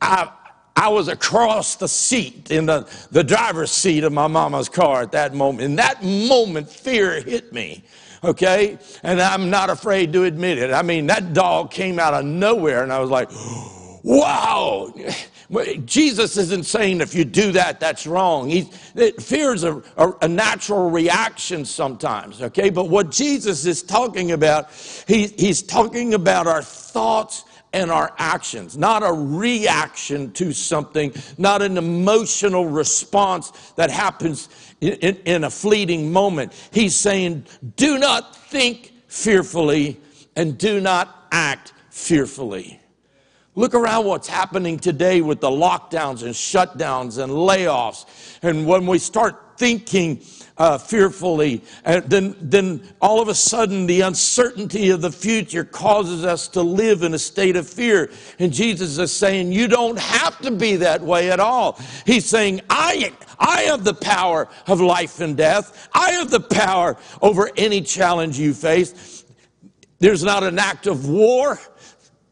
I, 0.00 0.32
I 0.74 0.88
was 0.88 1.08
across 1.08 1.76
the 1.76 1.88
seat 1.88 2.50
in 2.50 2.66
the, 2.66 2.88
the 3.10 3.22
driver's 3.22 3.70
seat 3.70 4.02
of 4.02 4.12
my 4.12 4.26
mama's 4.26 4.68
car 4.68 5.02
at 5.02 5.12
that 5.12 5.34
moment. 5.34 5.62
In 5.62 5.76
that 5.76 6.02
moment, 6.02 6.68
fear 6.68 7.20
hit 7.20 7.52
me 7.52 7.84
okay? 8.22 8.78
And 9.02 9.20
I'm 9.20 9.50
not 9.50 9.70
afraid 9.70 10.12
to 10.12 10.24
admit 10.24 10.58
it. 10.58 10.72
I 10.72 10.82
mean, 10.82 11.06
that 11.06 11.32
dog 11.32 11.70
came 11.70 11.98
out 11.98 12.14
of 12.14 12.24
nowhere, 12.24 12.82
and 12.82 12.92
I 12.92 12.98
was 12.98 13.10
like, 13.10 13.30
wow. 14.02 14.92
Jesus 15.84 16.36
isn't 16.36 16.64
saying 16.64 17.00
if 17.00 17.14
you 17.14 17.24
do 17.24 17.50
that, 17.52 17.80
that's 17.80 18.06
wrong. 18.06 18.48
He, 18.48 18.62
fear 19.18 19.52
is 19.52 19.64
a, 19.64 19.82
a, 19.96 20.12
a, 20.22 20.28
natural 20.28 20.90
reaction 20.90 21.64
sometimes, 21.64 22.40
okay? 22.40 22.70
But 22.70 22.88
what 22.88 23.10
Jesus 23.10 23.66
is 23.66 23.82
talking 23.82 24.30
about, 24.30 24.70
he, 25.08 25.26
he's 25.26 25.62
talking 25.62 26.14
about 26.14 26.46
our 26.46 26.62
thoughts 26.62 27.44
and 27.72 27.90
our 27.90 28.12
actions, 28.18 28.76
not 28.76 29.02
a 29.02 29.12
reaction 29.12 30.32
to 30.32 30.52
something, 30.52 31.12
not 31.36 31.62
an 31.62 31.78
emotional 31.78 32.66
response 32.66 33.50
that 33.76 33.90
happens 33.90 34.48
in, 34.80 34.92
in, 34.94 35.16
in, 35.24 35.44
a 35.44 35.50
fleeting 35.50 36.12
moment. 36.12 36.52
He's 36.72 36.94
saying, 36.94 37.44
do 37.76 37.98
not 37.98 38.36
think 38.36 38.92
fearfully 39.08 40.00
and 40.36 40.58
do 40.58 40.80
not 40.80 41.26
act 41.32 41.72
fearfully. 41.90 42.79
Look 43.56 43.74
around 43.74 44.06
what's 44.06 44.28
happening 44.28 44.78
today 44.78 45.22
with 45.22 45.40
the 45.40 45.50
lockdowns 45.50 46.22
and 46.22 46.32
shutdowns 46.32 47.22
and 47.22 47.32
layoffs. 47.32 48.06
And 48.42 48.64
when 48.64 48.86
we 48.86 48.98
start 48.98 49.58
thinking 49.58 50.22
uh, 50.56 50.78
fearfully, 50.78 51.62
and 51.84 52.04
then, 52.04 52.36
then 52.40 52.80
all 53.00 53.20
of 53.20 53.26
a 53.26 53.34
sudden 53.34 53.86
the 53.86 54.02
uncertainty 54.02 54.90
of 54.90 55.00
the 55.00 55.10
future 55.10 55.64
causes 55.64 56.24
us 56.24 56.46
to 56.48 56.62
live 56.62 57.02
in 57.02 57.12
a 57.12 57.18
state 57.18 57.56
of 57.56 57.68
fear. 57.68 58.10
And 58.38 58.52
Jesus 58.52 58.98
is 58.98 59.12
saying, 59.12 59.50
You 59.50 59.66
don't 59.66 59.98
have 59.98 60.38
to 60.42 60.52
be 60.52 60.76
that 60.76 61.00
way 61.00 61.32
at 61.32 61.40
all. 61.40 61.80
He's 62.06 62.26
saying, 62.26 62.60
I, 62.70 63.12
I 63.36 63.62
have 63.62 63.82
the 63.82 63.94
power 63.94 64.48
of 64.68 64.80
life 64.80 65.20
and 65.20 65.36
death, 65.36 65.88
I 65.92 66.12
have 66.12 66.30
the 66.30 66.40
power 66.40 66.96
over 67.20 67.50
any 67.56 67.80
challenge 67.80 68.38
you 68.38 68.54
face. 68.54 69.24
There's 69.98 70.22
not 70.22 70.44
an 70.44 70.58
act 70.58 70.86
of 70.86 71.08
war 71.08 71.58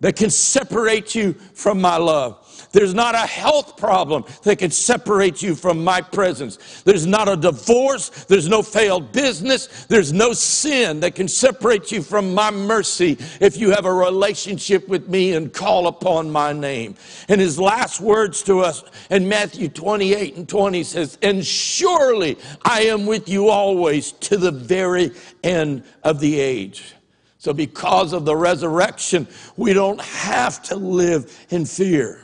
that 0.01 0.17
can 0.17 0.31
separate 0.31 1.15
you 1.15 1.33
from 1.33 1.81
my 1.81 1.97
love. 1.97 2.45
There's 2.73 2.95
not 2.95 3.15
a 3.15 3.27
health 3.27 3.77
problem 3.77 4.25
that 4.45 4.59
can 4.59 4.71
separate 4.71 5.43
you 5.43 5.55
from 5.55 5.83
my 5.83 6.01
presence. 6.01 6.83
There's 6.83 7.07
not 7.07 7.29
a 7.29 7.37
divorce. 7.37 8.11
There's 8.25 8.49
no 8.49 8.63
failed 8.63 9.13
business. 9.13 9.87
There's 9.87 10.13
no 10.13 10.33
sin 10.33 11.01
that 11.01 11.15
can 11.15 11.29
separate 11.29 11.91
you 11.91 12.03
from 12.03 12.35
my 12.35 12.51
mercy 12.51 13.19
if 13.41 13.57
you 13.57 13.71
have 13.71 13.87
a 13.87 13.93
relationship 13.93 14.89
with 14.89 15.09
me 15.09 15.35
and 15.35 15.53
call 15.53 15.87
upon 15.87 16.31
my 16.31 16.53
name. 16.53 16.95
And 17.29 17.41
his 17.41 17.59
last 17.59 18.01
words 18.01 18.43
to 18.45 18.61
us 18.61 18.85
in 19.11 19.29
Matthew 19.29 19.69
28 19.69 20.37
and 20.37 20.49
20 20.49 20.85
says, 20.85 21.19
And 21.23 21.45
surely 21.45 22.39
I 22.63 22.83
am 22.83 23.07
with 23.07 23.29
you 23.29 23.49
always 23.49 24.13
to 24.13 24.37
the 24.37 24.53
very 24.53 25.13
end 25.43 25.85
of 26.03 26.21
the 26.21 26.39
age. 26.39 26.95
So, 27.39 27.53
because 27.53 28.13
of 28.13 28.25
the 28.25 28.35
resurrection, 28.35 29.29
we 29.57 29.73
don't 29.73 30.01
have 30.01 30.61
to 30.65 30.77
live 30.77 31.47
in 31.51 31.65
fear. 31.65 32.21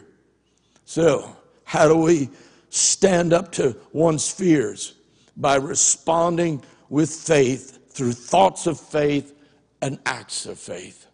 So, 0.85 1.37
how 1.63 1.87
do 1.87 1.97
we 1.97 2.31
stand 2.69 3.33
up 3.33 3.53
to 3.53 3.77
one's 3.93 4.31
fears? 4.31 4.95
By 5.37 5.57
responding 5.57 6.63
with 6.89 7.11
faith 7.11 7.79
through 7.91 8.13
thoughts 8.13 8.67
of 8.67 8.79
faith 8.79 9.35
and 9.81 10.01
acts 10.05 10.47
of 10.47 10.59
faith. 10.59 11.07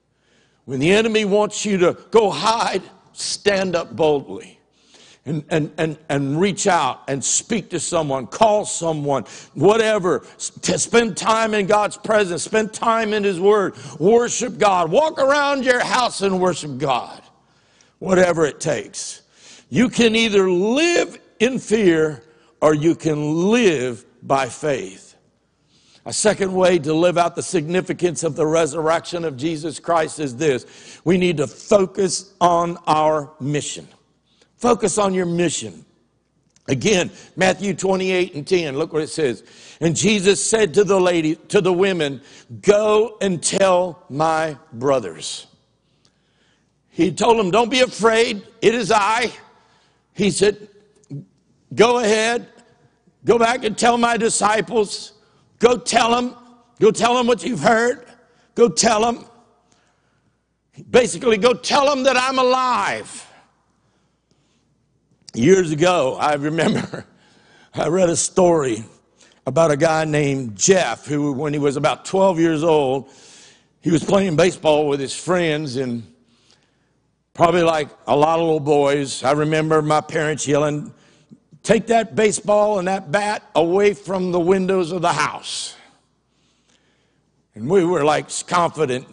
When 0.65 0.81
the 0.81 0.93
enemy 0.93 1.25
wants 1.25 1.67
you 1.67 1.77
to 1.79 1.99
go 2.11 2.31
hide, 2.31 2.83
stand 3.13 3.77
up 3.77 3.97
boldly. 3.97 4.60
And, 5.27 5.45
and, 5.51 5.71
and, 5.77 5.99
and 6.09 6.41
reach 6.41 6.67
out 6.67 7.03
and 7.07 7.23
speak 7.23 7.71
to 7.71 7.79
someone, 7.79 8.27
call 8.27 8.65
someone, 8.65 9.25
whatever. 9.53 10.25
To 10.63 10.79
spend 10.79 11.17
time 11.17 11.53
in 11.53 11.67
God's 11.67 11.99
presence, 11.99 12.43
spend 12.43 12.73
time 12.73 13.13
in 13.13 13.23
His 13.23 13.39
Word, 13.39 13.75
worship 13.99 14.57
God, 14.57 14.91
walk 14.91 15.19
around 15.19 15.65
your 15.65 15.85
house 15.85 16.23
and 16.23 16.41
worship 16.41 16.79
God, 16.79 17.23
whatever 17.99 18.47
it 18.47 18.61
takes. 18.61 19.21
You 19.69 19.91
can 19.91 20.17
either 20.17 20.51
live 20.51 21.19
in 21.39 21.59
fear 21.59 22.25
or 22.61 22.75
you 22.75 22.95
can 22.95 23.51
live 23.51 24.05
by 24.23 24.49
faith. 24.49 25.11
A 26.07 26.13
second 26.13 26.53
way 26.53 26.79
to 26.79 26.95
live 26.95 27.19
out 27.19 27.37
the 27.37 27.43
significance 27.43 28.25
of 28.25 28.35
the 28.35 28.47
resurrection 28.47 29.25
of 29.25 29.37
Jesus 29.37 29.79
Christ 29.79 30.19
is 30.19 30.37
this 30.37 31.01
we 31.05 31.19
need 31.19 31.37
to 31.37 31.47
focus 31.47 32.35
on 32.41 32.79
our 32.87 33.33
mission. 33.39 33.87
Focus 34.61 34.99
on 34.99 35.15
your 35.15 35.25
mission. 35.25 35.87
Again, 36.69 37.11
Matthew 37.35 37.73
28 37.73 38.35
and 38.35 38.47
10, 38.47 38.77
look 38.77 38.93
what 38.93 39.01
it 39.01 39.09
says. 39.09 39.43
And 39.81 39.97
Jesus 39.97 40.45
said 40.45 40.75
to 40.75 40.85
the 40.85 41.01
lady, 41.01 41.35
to 41.49 41.63
the 41.63 41.73
women, 41.73 42.21
Go 42.61 43.17
and 43.23 43.43
tell 43.43 44.05
my 44.11 44.59
brothers. 44.75 45.47
He 46.91 47.11
told 47.11 47.39
them, 47.39 47.51
Don't 47.51 47.71
be 47.71 47.81
afraid, 47.81 48.47
it 48.61 48.75
is 48.75 48.93
I. 48.93 49.33
He 50.13 50.31
said, 50.31 50.69
Go 51.75 52.01
ahead, 52.01 52.47
go 53.25 53.39
back 53.39 53.65
and 53.65 53.79
tell 53.79 53.97
my 53.97 54.19
disciples, 54.19 55.15
go 55.59 55.79
tell 55.79 56.11
them, 56.11 56.37
go 56.79 56.91
tell 56.91 57.15
them 57.15 57.27
what 57.27 57.43
you've 57.43 57.61
heard, 57.61 58.05
go 58.55 58.69
tell 58.69 59.01
them. 59.01 59.25
Basically, 60.91 61.39
go 61.39 61.55
tell 61.55 61.87
them 61.87 62.03
that 62.03 62.19
I'm 62.19 62.39
alive. 62.39 63.27
Years 65.35 65.71
ago, 65.71 66.17
I 66.21 66.35
remember 66.35 67.05
I 67.75 67.89
read 67.89 68.09
a 68.09 68.17
story 68.17 68.85
about 69.47 69.71
a 69.71 69.77
guy 69.77 70.05
named 70.05 70.57
Jeff 70.57 71.07
who, 71.07 71.33
when 71.33 71.53
he 71.53 71.59
was 71.59 71.77
about 71.77 72.05
12 72.05 72.41
years 72.41 72.65
old, 72.65 73.11
he 73.81 73.91
was 73.91 74.05
playing 74.05 74.37
baseball 74.37 74.89
with 74.89 75.01
his 75.01 75.15
friends 75.15 75.77
and 75.77 76.03
Probably 77.41 77.63
like 77.63 77.89
a 78.07 78.15
lot 78.15 78.39
of 78.39 78.45
little 78.45 78.61
boys. 78.61 79.23
I 79.25 79.33
remember 79.33 79.81
my 79.81 80.03
parents 80.03 80.47
yelling, 80.47 80.93
Take 81.63 81.87
that 81.87 82.15
baseball 82.15 82.79
and 82.79 82.89
that 82.89 83.11
bat 83.13 83.43
away 83.55 83.95
from 83.95 84.33
the 84.33 84.41
windows 84.41 84.93
of 84.93 85.01
the 85.01 85.13
house. 85.13 85.75
And 87.55 87.69
we 87.69 87.85
were 87.85 88.05
like 88.05 88.29
confident. 88.47 89.07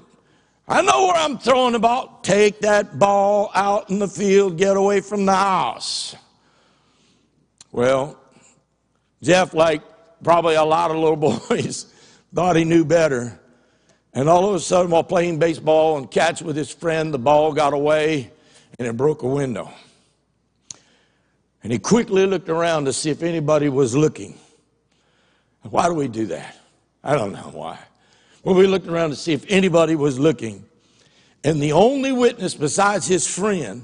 I 0.68 0.82
know 0.82 1.08
where 1.08 1.16
I'm 1.16 1.38
throwing 1.38 1.74
the 1.74 1.80
ball. 1.80 2.20
Take 2.24 2.60
that 2.60 3.00
ball 3.00 3.52
out 3.56 3.90
in 3.90 4.00
the 4.00 4.08
field, 4.08 4.58
get 4.58 4.76
away 4.76 5.00
from 5.00 5.26
the 5.26 5.34
house. 5.34 6.16
Well, 7.72 8.20
Jeff, 9.22 9.54
like 9.54 9.82
probably 10.24 10.56
a 10.56 10.64
lot 10.64 10.92
of 10.92 10.98
little 10.98 11.16
boys, 11.48 11.86
thought 12.34 12.56
he 12.56 12.66
knew 12.66 12.84
better. 12.84 13.40
And 14.14 14.28
all 14.28 14.50
of 14.50 14.56
a 14.56 14.60
sudden, 14.60 14.92
while 14.92 15.04
playing 15.04 15.40
baseball 15.40 15.98
and 15.98 16.10
catch 16.10 16.42
with 16.42 16.56
his 16.56 16.72
friend, 16.72 17.14
the 17.14 17.20
ball 17.20 17.54
got 17.54 17.74
away 17.74 18.32
and 18.78 18.88
it 18.88 18.98
broke 18.98 19.22
a 19.22 19.28
window. 19.28 19.72
And 21.64 21.72
he 21.72 21.80
quickly 21.80 22.26
looked 22.26 22.50
around 22.50 22.86
to 22.86 22.94
see 22.94 23.10
if 23.10 23.24
anybody 23.24 23.70
was 23.70 23.96
looking. 23.96 24.38
Why 25.62 25.88
do 25.88 25.94
we 25.94 26.08
do 26.08 26.28
that? 26.28 26.58
I 27.04 27.16
don't 27.16 27.32
know 27.32 27.52
why. 27.54 27.78
Well, 28.48 28.56
we 28.56 28.66
looked 28.66 28.88
around 28.88 29.10
to 29.10 29.18
see 29.18 29.34
if 29.34 29.44
anybody 29.50 29.98
was 29.98 30.18
looking. 30.18 30.64
And 31.44 31.62
the 31.62 31.74
only 31.74 32.14
witness 32.14 32.56
besides 32.56 33.06
his 33.06 33.28
friend 33.28 33.84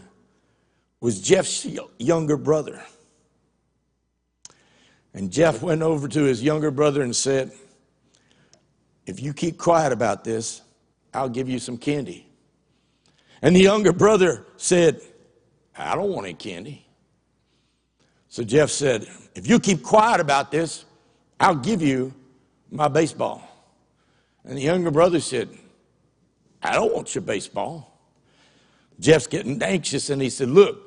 was 1.02 1.19
Jeff's 1.19 1.68
younger 1.99 2.38
brother. 2.38 2.81
And 5.14 5.30
Jeff 5.34 5.61
went 5.61 5.81
over 5.81 6.07
to 6.07 6.23
his 6.23 6.41
younger 6.41 6.72
brother 6.72 7.02
and 7.02 7.14
said, 7.14 7.52
if 9.06 9.22
you 9.22 9.34
keep 9.34 9.57
quiet 9.57 9.91
about 9.91 10.23
this, 10.23 10.61
I'll 11.14 11.27
give 11.27 11.49
you 11.49 11.60
some 11.60 11.77
candy. 11.77 12.26
And 13.41 13.53
the 13.53 13.64
younger 13.64 13.91
brother 13.91 14.45
said, 14.56 15.02
I 15.77 15.94
don't 15.94 16.10
want 16.10 16.26
any 16.26 16.35
candy. 16.35 16.88
So 18.30 18.45
Jeff 18.45 18.69
said, 18.69 19.07
If 19.35 19.45
you 19.45 19.60
keep 19.60 19.84
quiet 19.84 20.22
about 20.22 20.52
this, 20.52 20.85
I'll 21.38 21.53
give 21.53 21.81
you 21.81 22.14
my 22.72 22.88
baseball. 22.88 23.49
And 24.45 24.57
the 24.57 24.61
younger 24.61 24.91
brother 24.91 25.20
said, 25.20 25.49
I 26.61 26.74
don't 26.74 26.94
want 26.94 27.15
your 27.15 27.22
baseball. 27.22 27.90
Jeff's 28.99 29.28
getting 29.28 29.61
anxious 29.61 30.10
and 30.10 30.22
he 30.22 30.30
said, 30.30 30.49
Look, 30.49 30.80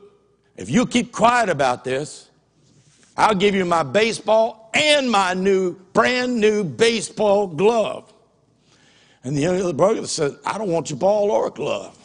if 0.56 0.70
you 0.70 0.86
keep 0.86 1.12
quiet 1.12 1.48
about 1.48 1.84
this, 1.84 2.30
I'll 3.16 3.34
give 3.34 3.54
you 3.54 3.64
my 3.64 3.82
baseball 3.82 4.70
and 4.74 5.10
my 5.10 5.34
new, 5.34 5.74
brand 5.92 6.38
new 6.38 6.64
baseball 6.64 7.46
glove. 7.46 8.12
And 9.24 9.36
the 9.36 9.46
other 9.46 9.72
brother 9.72 10.06
said, 10.06 10.36
I 10.44 10.56
don't 10.58 10.70
want 10.70 10.90
your 10.90 10.98
ball 10.98 11.30
or 11.30 11.50
glove. 11.50 11.98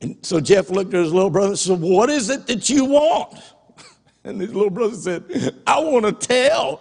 And 0.00 0.18
so 0.22 0.40
Jeff 0.40 0.70
looked 0.70 0.92
at 0.92 1.02
his 1.02 1.12
little 1.12 1.30
brother 1.30 1.48
and 1.48 1.58
said, 1.58 1.80
What 1.80 2.10
is 2.10 2.30
it 2.30 2.46
that 2.46 2.68
you 2.68 2.84
want? 2.84 3.38
And 4.26 4.40
his 4.40 4.54
little 4.54 4.70
brother 4.70 4.96
said, 4.96 5.54
I 5.66 5.78
want 5.80 6.06
to 6.06 6.26
tell. 6.26 6.80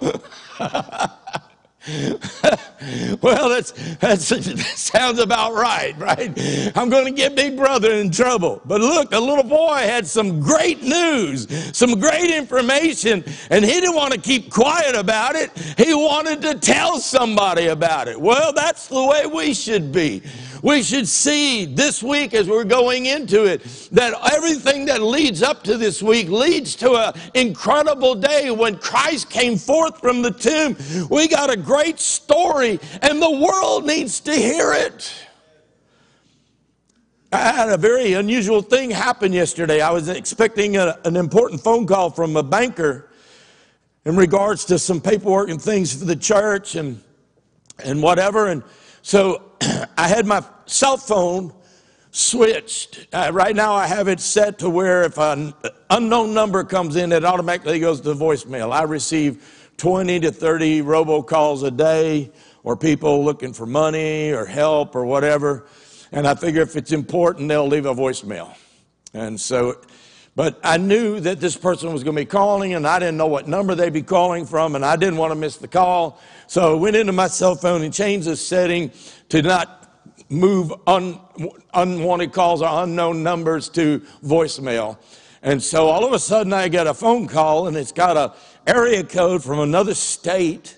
well, 3.21 3.49
that's, 3.49 3.71
that's, 3.97 4.29
that 4.29 4.57
sounds 4.75 5.19
about 5.19 5.53
right, 5.53 5.97
right? 5.97 6.31
I'm 6.77 6.89
going 6.89 7.05
to 7.05 7.11
get 7.11 7.35
Big 7.35 7.57
Brother 7.57 7.91
in 7.93 8.09
trouble. 8.09 8.61
But 8.63 8.79
look, 8.79 9.09
the 9.09 9.19
little 9.19 9.43
boy 9.43 9.75
had 9.75 10.07
some 10.07 10.39
great 10.39 10.81
news, 10.81 11.45
some 11.75 11.99
great 11.99 12.33
information, 12.33 13.25
and 13.49 13.65
he 13.65 13.71
didn't 13.71 13.95
want 13.95 14.13
to 14.13 14.19
keep 14.19 14.49
quiet 14.49 14.95
about 14.95 15.35
it. 15.35 15.51
He 15.77 15.93
wanted 15.93 16.41
to 16.43 16.55
tell 16.55 16.99
somebody 16.99 17.67
about 17.67 18.07
it. 18.07 18.19
Well, 18.19 18.53
that's 18.53 18.87
the 18.87 19.03
way 19.05 19.25
we 19.25 19.53
should 19.53 19.91
be. 19.91 20.23
We 20.63 20.81
should 20.81 21.09
see 21.09 21.65
this 21.65 22.01
week 22.01 22.33
as 22.33 22.47
we're 22.47 22.63
going 22.63 23.07
into 23.07 23.43
it 23.43 23.63
that 23.91 24.13
everything 24.33 24.85
that 24.85 25.01
leads 25.01 25.43
up 25.43 25.61
to 25.63 25.77
this 25.77 26.01
week 26.01 26.29
leads 26.29 26.77
to 26.77 26.93
an 26.93 27.13
incredible 27.33 28.15
day 28.15 28.49
when 28.49 28.77
Christ 28.77 29.29
came 29.29 29.57
forth 29.57 29.99
from 29.99 30.21
the 30.21 30.31
tomb. 30.31 30.77
We 31.09 31.27
got 31.27 31.51
a 31.51 31.57
great 31.57 31.99
story, 31.99 32.79
and 33.01 33.21
the 33.21 33.29
world 33.29 33.85
needs 33.85 34.21
to 34.21 34.33
hear 34.33 34.71
it. 34.71 35.13
I 37.33 37.51
had 37.51 37.67
a 37.67 37.77
very 37.77 38.13
unusual 38.13 38.61
thing 38.61 38.89
happen 38.89 39.33
yesterday. 39.33 39.81
I 39.81 39.91
was 39.91 40.07
expecting 40.07 40.77
a, 40.77 40.97
an 41.03 41.17
important 41.17 41.59
phone 41.59 41.85
call 41.85 42.09
from 42.09 42.37
a 42.37 42.43
banker 42.43 43.09
in 44.05 44.15
regards 44.15 44.63
to 44.65 44.79
some 44.79 45.01
paperwork 45.01 45.49
and 45.49 45.61
things 45.61 45.93
for 45.93 46.05
the 46.05 46.15
church 46.15 46.75
and 46.75 47.03
and 47.83 48.01
whatever. 48.01 48.47
And 48.47 48.63
so 49.01 49.41
I 49.97 50.07
had 50.07 50.25
my 50.25 50.43
cell 50.65 50.97
phone 50.97 51.53
switched. 52.11 53.07
Uh, 53.13 53.31
right 53.33 53.55
now, 53.55 53.73
I 53.73 53.87
have 53.87 54.07
it 54.07 54.19
set 54.19 54.59
to 54.59 54.69
where 54.69 55.03
if 55.03 55.17
an 55.17 55.53
unknown 55.89 56.33
number 56.33 56.63
comes 56.63 56.95
in, 56.95 57.11
it 57.11 57.25
automatically 57.25 57.79
goes 57.79 58.01
to 58.01 58.13
voicemail. 58.13 58.71
I 58.71 58.83
receive 58.83 59.71
20 59.77 60.19
to 60.21 60.31
30 60.31 60.81
robocalls 60.81 61.63
a 61.63 61.71
day, 61.71 62.31
or 62.63 62.77
people 62.77 63.23
looking 63.23 63.53
for 63.53 63.65
money 63.65 64.31
or 64.31 64.45
help 64.45 64.95
or 64.95 65.05
whatever. 65.05 65.65
And 66.11 66.27
I 66.27 66.35
figure 66.35 66.61
if 66.61 66.75
it's 66.75 66.91
important, 66.91 67.49
they'll 67.49 67.67
leave 67.67 67.85
a 67.85 67.95
voicemail. 67.95 68.55
And 69.13 69.39
so, 69.39 69.81
but 70.35 70.59
I 70.63 70.77
knew 70.77 71.19
that 71.19 71.39
this 71.39 71.55
person 71.55 71.93
was 71.93 72.03
going 72.03 72.15
to 72.15 72.21
be 72.21 72.25
calling, 72.25 72.73
and 72.73 72.87
I 72.87 72.97
didn't 72.97 73.17
know 73.17 73.27
what 73.27 73.47
number 73.47 73.75
they'd 73.75 73.93
be 73.93 74.01
calling 74.01 74.45
from, 74.45 74.75
and 74.75 74.83
I 74.83 74.95
didn't 74.95 75.17
want 75.17 75.31
to 75.31 75.35
miss 75.35 75.57
the 75.57 75.67
call. 75.67 76.19
So 76.47 76.73
I 76.73 76.79
went 76.79 76.95
into 76.95 77.13
my 77.13 77.27
cell 77.27 77.55
phone 77.55 77.83
and 77.83 77.93
changed 77.93 78.27
the 78.27 78.35
setting 78.35 78.91
to 79.29 79.41
not 79.43 79.83
move 80.29 80.73
un, 80.87 81.19
unwanted 81.73 82.33
calls 82.33 82.61
or 82.61 82.83
unknown 82.83 83.21
numbers 83.21 83.69
to 83.69 83.99
voicemail. 84.23 84.97
And 85.43 85.61
so 85.61 85.87
all 85.87 86.05
of 86.05 86.13
a 86.13 86.19
sudden 86.19 86.53
I 86.53 86.67
get 86.67 86.87
a 86.87 86.93
phone 86.93 87.27
call 87.27 87.67
and 87.67 87.75
it's 87.75 87.91
got 87.91 88.17
a 88.17 88.33
area 88.65 89.03
code 89.03 89.43
from 89.43 89.59
another 89.59 89.93
state. 89.93 90.77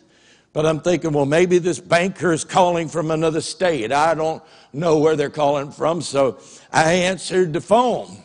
But 0.53 0.65
I'm 0.65 0.79
thinking, 0.79 1.11
well, 1.11 1.25
maybe 1.25 1.57
this 1.59 1.79
banker 1.79 2.31
is 2.31 2.43
calling 2.43 2.87
from 2.87 3.11
another 3.11 3.41
state. 3.41 3.91
I 3.91 4.15
don't 4.15 4.41
know 4.73 4.97
where 4.97 5.15
they're 5.15 5.29
calling 5.29 5.71
from. 5.71 6.01
So 6.01 6.39
I 6.71 6.93
answered 6.93 7.53
the 7.53 7.61
phone. 7.61 8.24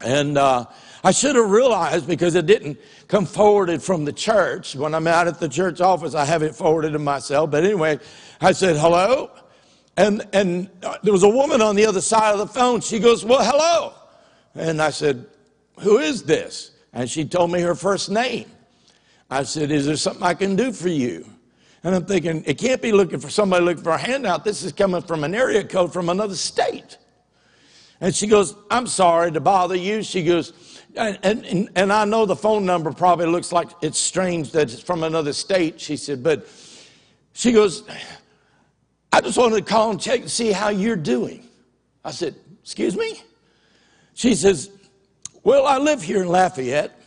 And 0.00 0.36
uh, 0.36 0.66
I 1.02 1.10
should 1.10 1.36
have 1.36 1.50
realized 1.50 2.06
because 2.06 2.34
it 2.34 2.46
didn't 2.46 2.78
come 3.08 3.26
forwarded 3.26 3.82
from 3.82 4.04
the 4.04 4.12
church. 4.12 4.74
When 4.74 4.94
I'm 4.94 5.06
out 5.06 5.28
at 5.28 5.38
the 5.38 5.48
church 5.48 5.80
office, 5.80 6.14
I 6.14 6.24
have 6.24 6.42
it 6.42 6.54
forwarded 6.54 6.92
to 6.92 6.98
myself. 6.98 7.50
But 7.50 7.64
anyway, 7.64 7.98
I 8.40 8.52
said, 8.52 8.76
hello. 8.76 9.30
And, 9.96 10.26
and 10.32 10.70
there 11.02 11.12
was 11.12 11.22
a 11.22 11.28
woman 11.28 11.62
on 11.62 11.76
the 11.76 11.86
other 11.86 12.00
side 12.00 12.32
of 12.32 12.38
the 12.38 12.46
phone. 12.46 12.80
She 12.80 12.98
goes, 12.98 13.24
Well, 13.24 13.44
hello. 13.44 13.94
And 14.54 14.82
I 14.82 14.90
said, 14.90 15.26
Who 15.80 15.98
is 15.98 16.24
this? 16.24 16.72
And 16.92 17.08
she 17.08 17.24
told 17.24 17.52
me 17.52 17.60
her 17.60 17.74
first 17.74 18.10
name. 18.10 18.50
I 19.30 19.44
said, 19.44 19.70
Is 19.70 19.86
there 19.86 19.96
something 19.96 20.22
I 20.22 20.34
can 20.34 20.56
do 20.56 20.72
for 20.72 20.88
you? 20.88 21.26
And 21.84 21.94
I'm 21.94 22.06
thinking, 22.06 22.42
It 22.46 22.58
can't 22.58 22.82
be 22.82 22.90
looking 22.90 23.20
for 23.20 23.30
somebody 23.30 23.64
looking 23.64 23.84
for 23.84 23.92
a 23.92 23.98
handout. 23.98 24.44
This 24.44 24.64
is 24.64 24.72
coming 24.72 25.02
from 25.02 25.22
an 25.22 25.34
area 25.34 25.62
code 25.62 25.92
from 25.92 26.08
another 26.08 26.34
state. 26.34 26.98
And 28.00 28.14
she 28.14 28.26
goes, 28.26 28.54
I'm 28.70 28.86
sorry 28.86 29.32
to 29.32 29.40
bother 29.40 29.76
you. 29.76 30.02
She 30.02 30.24
goes, 30.24 30.52
and, 30.96 31.18
and, 31.22 31.70
and 31.74 31.92
I 31.92 32.04
know 32.04 32.26
the 32.26 32.36
phone 32.36 32.64
number 32.64 32.92
probably 32.92 33.26
looks 33.26 33.52
like 33.52 33.68
it's 33.82 33.98
strange 33.98 34.52
that 34.52 34.72
it's 34.72 34.80
from 34.80 35.02
another 35.02 35.32
state. 35.32 35.80
She 35.80 35.96
said, 35.96 36.22
But 36.22 36.46
she 37.32 37.52
goes, 37.52 37.84
I 39.12 39.20
just 39.20 39.36
wanted 39.36 39.56
to 39.56 39.62
call 39.62 39.90
and 39.90 40.00
check 40.00 40.20
and 40.20 40.30
see 40.30 40.52
how 40.52 40.68
you're 40.68 40.96
doing. 40.96 41.48
I 42.04 42.10
said, 42.10 42.36
Excuse 42.62 42.96
me? 42.96 43.20
She 44.14 44.34
says, 44.34 44.70
Well, 45.42 45.66
I 45.66 45.78
live 45.78 46.02
here 46.02 46.22
in 46.22 46.28
Lafayette. 46.28 46.98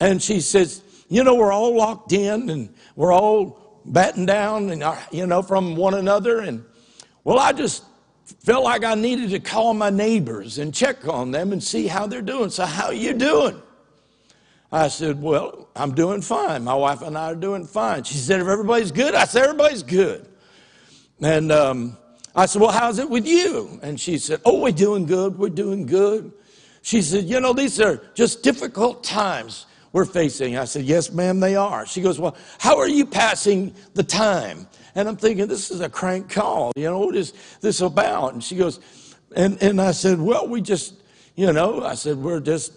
And 0.00 0.20
she 0.20 0.40
says, 0.40 0.82
You 1.08 1.22
know, 1.22 1.34
we're 1.34 1.52
all 1.52 1.76
locked 1.76 2.12
in 2.12 2.50
and 2.50 2.74
we're 2.96 3.12
all 3.12 3.80
batting 3.84 4.26
down 4.26 4.70
and, 4.70 4.82
uh, 4.82 4.96
you 5.12 5.26
know, 5.26 5.42
from 5.42 5.76
one 5.76 5.94
another. 5.94 6.40
And, 6.40 6.64
well, 7.22 7.38
I 7.38 7.52
just 7.52 7.84
felt 8.40 8.64
like 8.64 8.84
I 8.84 8.94
needed 8.94 9.30
to 9.30 9.40
call 9.40 9.74
my 9.74 9.90
neighbors 9.90 10.58
and 10.58 10.72
check 10.72 11.06
on 11.08 11.30
them 11.30 11.52
and 11.52 11.62
see 11.62 11.86
how 11.86 12.06
they're 12.06 12.22
doing. 12.22 12.50
So, 12.50 12.64
how 12.64 12.86
are 12.86 12.94
you 12.94 13.14
doing? 13.14 13.60
I 14.72 14.88
said, 14.88 15.20
Well, 15.20 15.68
I'm 15.74 15.94
doing 15.94 16.22
fine. 16.22 16.64
My 16.64 16.74
wife 16.74 17.02
and 17.02 17.16
I 17.18 17.32
are 17.32 17.36
doing 17.36 17.66
fine. 17.66 18.04
She 18.04 18.14
said, 18.14 18.40
If 18.40 18.46
everybody's 18.46 18.92
good, 18.92 19.14
I 19.14 19.24
said, 19.24 19.44
Everybody's 19.44 19.82
good. 19.82 20.28
And 21.20 21.50
um, 21.52 21.96
I 22.34 22.46
said, 22.46 22.62
Well, 22.62 22.70
how's 22.70 22.98
it 22.98 23.10
with 23.10 23.26
you? 23.26 23.80
And 23.82 23.98
she 23.98 24.18
said, 24.18 24.40
Oh, 24.44 24.60
we're 24.60 24.72
doing 24.72 25.06
good. 25.06 25.38
We're 25.38 25.48
doing 25.48 25.86
good. 25.86 26.32
She 26.82 27.02
said, 27.02 27.24
You 27.24 27.40
know, 27.40 27.52
these 27.52 27.80
are 27.80 28.00
just 28.14 28.42
difficult 28.42 29.02
times 29.02 29.66
we're 29.92 30.04
facing. 30.04 30.56
I 30.56 30.64
said, 30.66 30.84
Yes, 30.84 31.10
ma'am, 31.10 31.40
they 31.40 31.56
are. 31.56 31.84
She 31.86 32.00
goes, 32.00 32.20
Well, 32.20 32.36
how 32.58 32.78
are 32.78 32.88
you 32.88 33.04
passing 33.04 33.74
the 33.94 34.04
time? 34.04 34.68
And 34.94 35.08
I'm 35.08 35.16
thinking, 35.16 35.46
This 35.46 35.70
is 35.70 35.80
a 35.80 35.88
crank 35.88 36.30
call. 36.30 36.72
You 36.76 36.84
know, 36.84 37.00
what 37.00 37.16
is 37.16 37.32
this 37.60 37.80
about? 37.80 38.34
And 38.34 38.42
she 38.42 38.56
goes, 38.56 38.80
and, 39.34 39.62
and 39.62 39.80
I 39.80 39.92
said, 39.92 40.20
Well, 40.20 40.48
we 40.48 40.60
just, 40.60 40.94
you 41.36 41.52
know, 41.52 41.84
I 41.84 41.94
said, 41.94 42.16
We're 42.16 42.40
just 42.40 42.72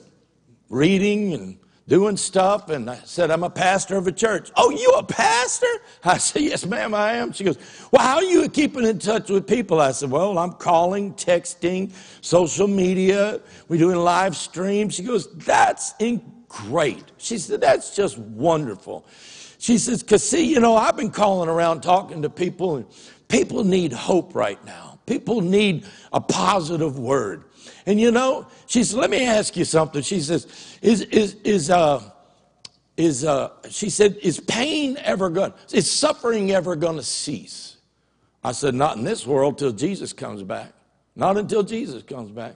reading 0.69 1.33
and 1.33 1.57
doing 1.87 2.17
stuff. 2.17 2.69
And 2.69 2.89
I 2.89 2.99
said, 3.03 3.31
I'm 3.31 3.43
a 3.43 3.49
pastor 3.49 3.97
of 3.97 4.07
a 4.07 4.11
church. 4.11 4.51
Oh, 4.55 4.69
you 4.69 4.89
a 4.97 5.03
pastor? 5.03 5.67
I 6.03 6.17
said, 6.17 6.43
Yes, 6.43 6.65
ma'am, 6.65 6.93
I 6.93 7.13
am. 7.13 7.31
She 7.33 7.43
goes, 7.43 7.57
Well, 7.91 8.01
how 8.01 8.15
are 8.15 8.23
you 8.23 8.47
keeping 8.49 8.85
in 8.85 8.99
touch 8.99 9.29
with 9.29 9.47
people? 9.47 9.79
I 9.79 9.91
said, 9.91 10.11
Well, 10.11 10.37
I'm 10.37 10.53
calling, 10.53 11.13
texting, 11.13 11.91
social 12.21 12.67
media. 12.67 13.41
We're 13.67 13.79
doing 13.79 13.97
live 13.97 14.35
streams. 14.35 14.95
She 14.95 15.03
goes, 15.03 15.31
That's 15.33 15.93
great. 16.47 17.03
She 17.17 17.37
said, 17.37 17.61
That's 17.61 17.95
just 17.95 18.17
wonderful. 18.17 19.05
She 19.63 19.77
says, 19.77 20.03
Because 20.03 20.27
see, 20.27 20.43
you 20.43 20.59
know, 20.59 20.75
I've 20.75 20.97
been 20.97 21.09
calling 21.09 21.47
around 21.47 21.83
talking 21.83 22.21
to 22.23 22.29
people, 22.29 22.75
and 22.75 22.85
people 23.29 23.63
need 23.63 23.93
hope 23.93 24.35
right 24.35 24.61
now. 24.65 24.99
People 25.05 25.39
need 25.39 25.85
a 26.11 26.19
positive 26.19 26.99
word. 26.99 27.45
And 27.85 27.97
you 27.97 28.11
know, 28.11 28.45
she 28.65 28.83
said, 28.83 28.99
let 28.99 29.09
me 29.09 29.25
ask 29.25 29.55
you 29.55 29.63
something. 29.63 30.01
She 30.01 30.19
says, 30.19 30.77
is, 30.81 31.03
is, 31.03 31.35
is, 31.45 31.69
uh, 31.69 32.11
is 32.97 33.23
uh, 33.23 33.51
she 33.69 33.89
said, 33.89 34.17
is 34.21 34.41
pain 34.41 34.97
ever 34.97 35.29
going 35.29 35.53
to, 35.53 35.77
is 35.77 35.89
suffering 35.89 36.51
ever 36.51 36.75
going 36.75 36.97
to 36.97 37.03
cease? 37.03 37.77
I 38.43 38.51
said, 38.51 38.75
not 38.75 38.97
in 38.97 39.05
this 39.05 39.25
world 39.25 39.57
till 39.57 39.71
Jesus 39.71 40.11
comes 40.11 40.43
back. 40.43 40.73
Not 41.15 41.37
until 41.37 41.63
Jesus 41.63 42.03
comes 42.03 42.31
back. 42.31 42.55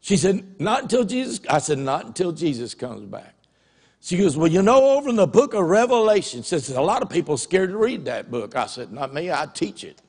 She 0.00 0.16
said, 0.16 0.58
not 0.58 0.84
until 0.84 1.04
Jesus, 1.04 1.38
I 1.50 1.58
said, 1.58 1.76
not 1.76 2.06
until 2.06 2.32
Jesus 2.32 2.72
comes 2.72 3.04
back. 3.04 3.34
She 4.00 4.16
goes, 4.16 4.36
well, 4.36 4.50
you 4.50 4.62
know, 4.62 4.96
over 4.96 5.10
in 5.10 5.16
the 5.16 5.26
book 5.26 5.52
of 5.54 5.64
Revelation, 5.66 6.42
says 6.42 6.70
a 6.70 6.80
lot 6.80 7.02
of 7.02 7.10
people 7.10 7.36
scared 7.36 7.70
to 7.70 7.76
read 7.76 8.06
that 8.06 8.30
book. 8.30 8.56
I 8.56 8.66
said, 8.66 8.92
not 8.92 9.12
me, 9.12 9.30
I 9.30 9.46
teach 9.46 9.84
it. 9.84 10.00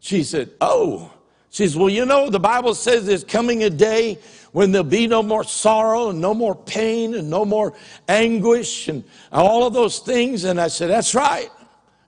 She 0.00 0.22
said, 0.24 0.50
oh, 0.60 1.12
she 1.50 1.66
says, 1.66 1.76
Well, 1.76 1.88
you 1.88 2.04
know, 2.04 2.28
the 2.28 2.40
Bible 2.40 2.74
says 2.74 3.06
there's 3.06 3.24
coming 3.24 3.64
a 3.64 3.70
day 3.70 4.18
when 4.52 4.70
there'll 4.72 4.86
be 4.86 5.06
no 5.06 5.22
more 5.22 5.44
sorrow 5.44 6.10
and 6.10 6.20
no 6.20 6.34
more 6.34 6.54
pain 6.54 7.14
and 7.14 7.30
no 7.30 7.44
more 7.44 7.74
anguish 8.06 8.88
and 8.88 9.02
all 9.32 9.66
of 9.66 9.72
those 9.72 10.00
things. 10.00 10.44
And 10.44 10.60
I 10.60 10.68
said, 10.68 10.90
That's 10.90 11.14
right. 11.14 11.48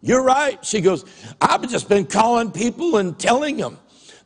You're 0.03 0.23
right. 0.23 0.63
She 0.65 0.81
goes, 0.81 1.05
I've 1.41 1.69
just 1.69 1.89
been 1.89 2.07
calling 2.07 2.51
people 2.51 2.99
and 2.99 3.19
telling 3.19 3.57
them 3.57 3.79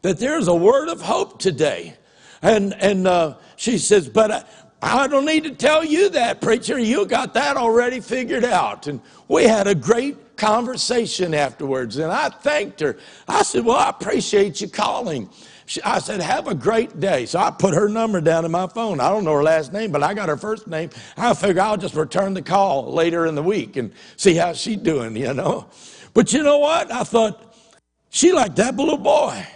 that 0.03 0.19
there's 0.19 0.49
a 0.49 0.55
word 0.55 0.89
of 0.89 1.01
hope 1.01 1.39
today. 1.39 1.97
And, 2.43 2.74
and 2.74 3.07
uh, 3.07 3.36
she 3.57 3.78
says, 3.78 4.09
But 4.09 4.49
I, 4.85 5.06
don't 5.06 5.24
need 5.24 5.44
to 5.44 5.51
tell 5.51 5.85
you 5.85 6.11
that, 6.11 6.40
preacher. 6.40 6.78
You 6.78 7.06
got 7.06 7.35
that 7.35 7.56
already 7.56 8.01
figured 8.01 8.44
out. 8.44 8.86
And 8.86 9.01
we 9.28 9.44
had 9.44 9.66
a 9.66 9.74
great 9.74 10.36
conversation 10.36 11.32
afterwards. 11.32 11.97
And 11.97 12.12
I 12.12 12.28
thanked 12.28 12.81
her. 12.81 12.98
I 13.27 13.43
said, 13.43 13.65
Well, 13.65 13.78
I 13.78 13.89
appreciate 13.89 14.61
you 14.61 14.69
calling. 14.69 15.31
She, 15.66 15.81
I 15.82 15.98
said, 16.01 16.20
Have 16.20 16.48
a 16.48 16.55
great 16.55 17.01
day. 17.01 17.24
So 17.24 17.39
I 17.39 17.51
put 17.51 17.73
her 17.73 17.89
number 17.89 18.20
down 18.20 18.44
in 18.44 18.51
my 18.51 18.66
phone. 18.66 19.01
I 19.01 19.09
don't 19.09 19.24
know 19.24 19.32
her 19.32 19.43
last 19.43 19.73
name, 19.73 19.90
but 19.90 20.02
I 20.02 20.12
got 20.12 20.28
her 20.28 20.36
first 20.36 20.66
name. 20.66 20.90
I 21.16 21.32
figure 21.32 21.62
I'll 21.62 21.78
just 21.78 21.94
return 21.94 22.35
the 22.35 22.43
call 22.43 22.93
later 22.93 23.27
in 23.27 23.35
the 23.35 23.43
week 23.43 23.77
and 23.77 23.93
see 24.16 24.35
how 24.35 24.52
she's 24.52 24.77
doing, 24.77 25.16
you 25.16 25.32
know. 25.32 25.66
But 26.12 26.32
you 26.32 26.43
know 26.43 26.59
what? 26.59 26.93
I 26.93 27.05
thought, 27.05 27.56
she 28.11 28.32
like 28.32 28.55
that 28.56 28.77
little 28.77 28.98
boy. 28.98 29.47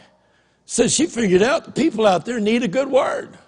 So 0.65 0.89
she 0.89 1.07
figured 1.07 1.43
out 1.43 1.65
the 1.65 1.71
people 1.71 2.07
out 2.07 2.25
there 2.25 2.41
need 2.41 2.63
a 2.63 2.69
good 2.69 2.89
word. 2.89 3.39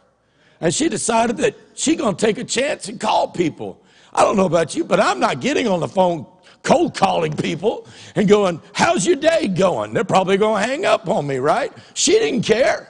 And 0.60 0.74
she 0.74 0.88
decided 0.88 1.38
that 1.38 1.56
she's 1.74 1.96
going 1.96 2.16
to 2.16 2.26
take 2.26 2.38
a 2.38 2.44
chance 2.44 2.88
and 2.88 3.00
call 3.00 3.28
people. 3.28 3.80
I 4.12 4.22
don't 4.22 4.36
know 4.36 4.46
about 4.46 4.74
you, 4.74 4.84
but 4.84 5.00
I'm 5.00 5.20
not 5.20 5.40
getting 5.40 5.66
on 5.66 5.80
the 5.80 5.88
phone 5.88 6.26
cold 6.62 6.94
calling 6.94 7.34
people 7.34 7.86
and 8.14 8.28
going, 8.28 8.60
How's 8.74 9.06
your 9.06 9.16
day 9.16 9.48
going? 9.48 9.94
They're 9.94 10.04
probably 10.04 10.36
going 10.36 10.62
to 10.62 10.68
hang 10.68 10.84
up 10.84 11.08
on 11.08 11.26
me, 11.26 11.38
right? 11.38 11.72
She 11.94 12.12
didn't 12.12 12.42
care. 12.42 12.88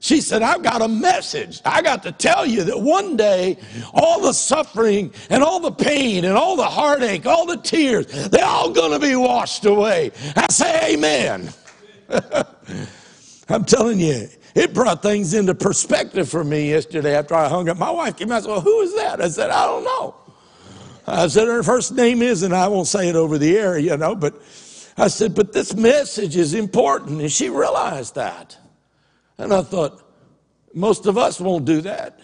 She 0.00 0.20
said, 0.20 0.42
I've 0.42 0.62
got 0.62 0.82
a 0.82 0.88
message. 0.88 1.60
I 1.64 1.80
got 1.82 2.02
to 2.02 2.12
tell 2.12 2.44
you 2.44 2.64
that 2.64 2.78
one 2.78 3.16
day, 3.16 3.58
all 3.94 4.20
the 4.20 4.34
suffering 4.34 5.12
and 5.30 5.42
all 5.42 5.58
the 5.58 5.72
pain 5.72 6.24
and 6.24 6.36
all 6.36 6.54
the 6.54 6.66
heartache, 6.66 7.26
all 7.26 7.46
the 7.46 7.56
tears, 7.56 8.06
they're 8.28 8.44
all 8.44 8.70
going 8.70 8.92
to 8.92 9.04
be 9.04 9.16
washed 9.16 9.64
away. 9.64 10.12
I 10.36 10.46
say, 10.50 10.94
Amen. 10.94 11.48
I'm 13.48 13.64
telling 13.64 13.98
you, 13.98 14.28
it 14.56 14.72
brought 14.72 15.02
things 15.02 15.34
into 15.34 15.54
perspective 15.54 16.30
for 16.30 16.42
me 16.42 16.70
yesterday 16.70 17.14
after 17.14 17.34
I 17.34 17.46
hung 17.46 17.68
up. 17.68 17.76
My 17.76 17.90
wife 17.90 18.16
came 18.16 18.32
out 18.32 18.36
and 18.36 18.44
said, 18.44 18.50
Well, 18.52 18.60
who 18.62 18.80
is 18.80 18.96
that? 18.96 19.20
I 19.20 19.28
said, 19.28 19.50
I 19.50 19.66
don't 19.66 19.84
know. 19.84 20.16
I 21.06 21.26
said, 21.28 21.46
Her 21.46 21.62
first 21.62 21.92
name 21.92 22.22
is, 22.22 22.42
and 22.42 22.54
I 22.54 22.66
won't 22.66 22.86
say 22.86 23.10
it 23.10 23.16
over 23.16 23.36
the 23.36 23.54
air, 23.54 23.78
you 23.78 23.94
know, 23.98 24.14
but 24.14 24.34
I 24.96 25.08
said, 25.08 25.34
But 25.34 25.52
this 25.52 25.74
message 25.74 26.36
is 26.36 26.54
important. 26.54 27.20
And 27.20 27.30
she 27.30 27.50
realized 27.50 28.14
that. 28.14 28.56
And 29.36 29.52
I 29.52 29.60
thought, 29.60 30.02
most 30.72 31.04
of 31.04 31.18
us 31.18 31.38
won't 31.38 31.66
do 31.66 31.82
that. 31.82 32.18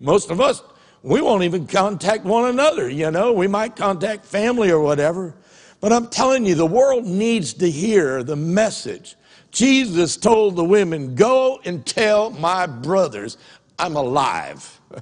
Most 0.00 0.32
of 0.32 0.40
us, 0.40 0.64
we 1.04 1.20
won't 1.20 1.44
even 1.44 1.68
contact 1.68 2.24
one 2.24 2.50
another, 2.50 2.90
you 2.90 3.12
know. 3.12 3.32
We 3.32 3.46
might 3.46 3.76
contact 3.76 4.24
family 4.24 4.72
or 4.72 4.80
whatever. 4.80 5.36
But 5.80 5.92
I'm 5.92 6.08
telling 6.08 6.44
you, 6.46 6.56
the 6.56 6.66
world 6.66 7.06
needs 7.06 7.54
to 7.54 7.70
hear 7.70 8.24
the 8.24 8.34
message. 8.34 9.14
Jesus 9.50 10.16
told 10.16 10.56
the 10.56 10.64
women, 10.64 11.14
Go 11.14 11.60
and 11.64 11.84
tell 11.84 12.30
my 12.30 12.66
brothers 12.66 13.36
I'm 13.78 13.96
alive. 13.96 14.80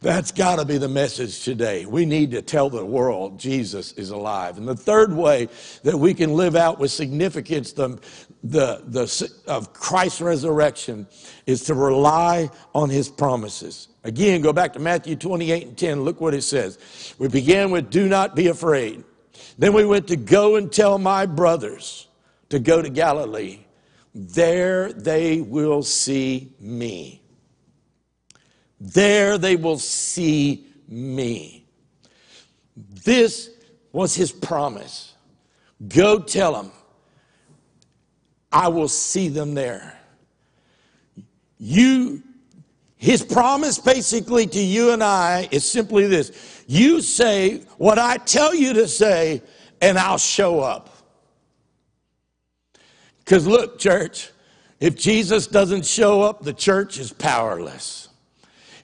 That's 0.00 0.30
got 0.30 0.60
to 0.60 0.64
be 0.64 0.78
the 0.78 0.88
message 0.88 1.42
today. 1.42 1.84
We 1.84 2.06
need 2.06 2.30
to 2.30 2.40
tell 2.40 2.70
the 2.70 2.84
world 2.84 3.40
Jesus 3.40 3.92
is 3.94 4.10
alive. 4.10 4.56
And 4.56 4.68
the 4.68 4.76
third 4.76 5.12
way 5.12 5.48
that 5.82 5.98
we 5.98 6.14
can 6.14 6.34
live 6.34 6.54
out 6.54 6.78
with 6.78 6.92
significance 6.92 7.72
the, 7.72 7.98
the, 8.44 8.80
the, 8.86 9.32
of 9.48 9.72
Christ's 9.72 10.20
resurrection 10.20 11.08
is 11.46 11.64
to 11.64 11.74
rely 11.74 12.48
on 12.76 12.90
his 12.90 13.08
promises. 13.08 13.88
Again, 14.04 14.40
go 14.40 14.52
back 14.52 14.72
to 14.74 14.78
Matthew 14.78 15.16
28 15.16 15.66
and 15.66 15.76
10. 15.76 16.02
Look 16.02 16.20
what 16.20 16.32
it 16.32 16.42
says. 16.42 17.14
We 17.18 17.26
began 17.26 17.72
with, 17.72 17.90
Do 17.90 18.08
not 18.08 18.36
be 18.36 18.46
afraid. 18.46 19.02
Then 19.58 19.72
we 19.72 19.84
went 19.84 20.06
to 20.08 20.16
go 20.16 20.54
and 20.54 20.72
tell 20.72 20.98
my 20.98 21.26
brothers 21.26 22.07
to 22.48 22.58
go 22.58 22.82
to 22.82 22.88
Galilee. 22.88 23.60
There 24.14 24.92
they 24.92 25.40
will 25.40 25.82
see 25.82 26.54
me. 26.60 27.22
There 28.80 29.38
they 29.38 29.56
will 29.56 29.78
see 29.78 30.66
me. 30.88 31.66
This 33.04 33.50
was 33.92 34.14
his 34.14 34.32
promise. 34.32 35.14
Go 35.88 36.20
tell 36.20 36.52
them, 36.52 36.72
I 38.50 38.68
will 38.68 38.88
see 38.88 39.28
them 39.28 39.54
there. 39.54 39.98
You, 41.58 42.22
his 42.96 43.22
promise 43.22 43.78
basically 43.78 44.46
to 44.46 44.60
you 44.60 44.92
and 44.92 45.02
I 45.02 45.48
is 45.50 45.64
simply 45.64 46.06
this 46.06 46.64
you 46.66 47.00
say 47.00 47.62
what 47.78 47.98
I 47.98 48.18
tell 48.18 48.54
you 48.54 48.74
to 48.74 48.86
say, 48.86 49.42
and 49.80 49.98
I'll 49.98 50.18
show 50.18 50.60
up. 50.60 50.87
Because 53.28 53.46
look, 53.46 53.78
church, 53.78 54.30
if 54.80 54.96
Jesus 54.96 55.46
doesn't 55.46 55.84
show 55.84 56.22
up, 56.22 56.44
the 56.44 56.54
church 56.54 56.98
is 56.98 57.12
powerless. 57.12 57.97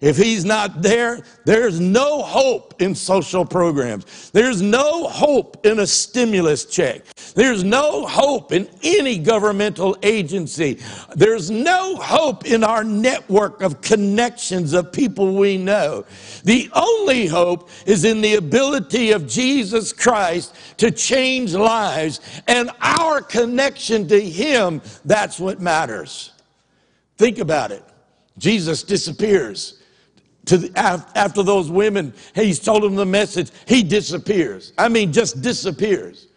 If 0.05 0.19
he's 0.19 0.45
not 0.45 0.83
there, 0.83 1.23
there's 1.47 1.81
no 1.81 2.21
hope 2.21 2.83
in 2.83 2.95
social 2.95 3.43
programs. 3.43 4.31
There's 4.33 4.61
no 4.61 5.09
hope 5.09 5.65
in 5.65 5.79
a 5.79 5.87
stimulus 5.87 6.67
check. 6.67 7.07
There's 7.35 7.65
no 7.65 8.07
hope 8.07 8.53
in 8.53 8.69
any 8.83 9.17
governmental 9.17 9.97
agency. 10.03 10.79
There's 11.17 11.51
no 11.51 11.97
hope 11.97 12.45
in 12.45 12.63
our 12.63 12.85
network 12.85 13.63
of 13.63 13.81
connections 13.81 14.75
of 14.75 14.93
people 14.93 15.37
we 15.37 15.57
know. 15.57 16.05
The 16.45 16.69
only 16.75 17.27
hope 17.27 17.71
is 17.87 18.05
in 18.05 18.21
the 18.21 18.35
ability 18.35 19.13
of 19.13 19.27
Jesus 19.27 19.91
Christ 19.95 20.55
to 20.77 20.91
change 20.91 21.55
lives 21.55 22.21
and 22.47 22.71
our 22.83 23.23
connection 23.23 24.07
to 24.09 24.21
him. 24.21 24.83
That's 25.07 25.41
what 25.41 25.63
matters. 25.63 26.33
Think 27.17 27.39
about 27.39 27.73
it. 27.73 27.83
Jesus 28.37 28.83
disappears 28.83 29.81
to 30.47 30.59
the, 30.59 30.79
after 31.15 31.43
those 31.43 31.71
women, 31.71 32.13
he's 32.35 32.59
told 32.59 32.83
them 32.83 32.95
the 32.95 33.07
message, 33.07 33.51
he 33.67 33.83
disappears. 33.83 34.73
I 34.79 34.89
mean, 34.89 35.13
just 35.13 35.43
disappears. 35.43 36.29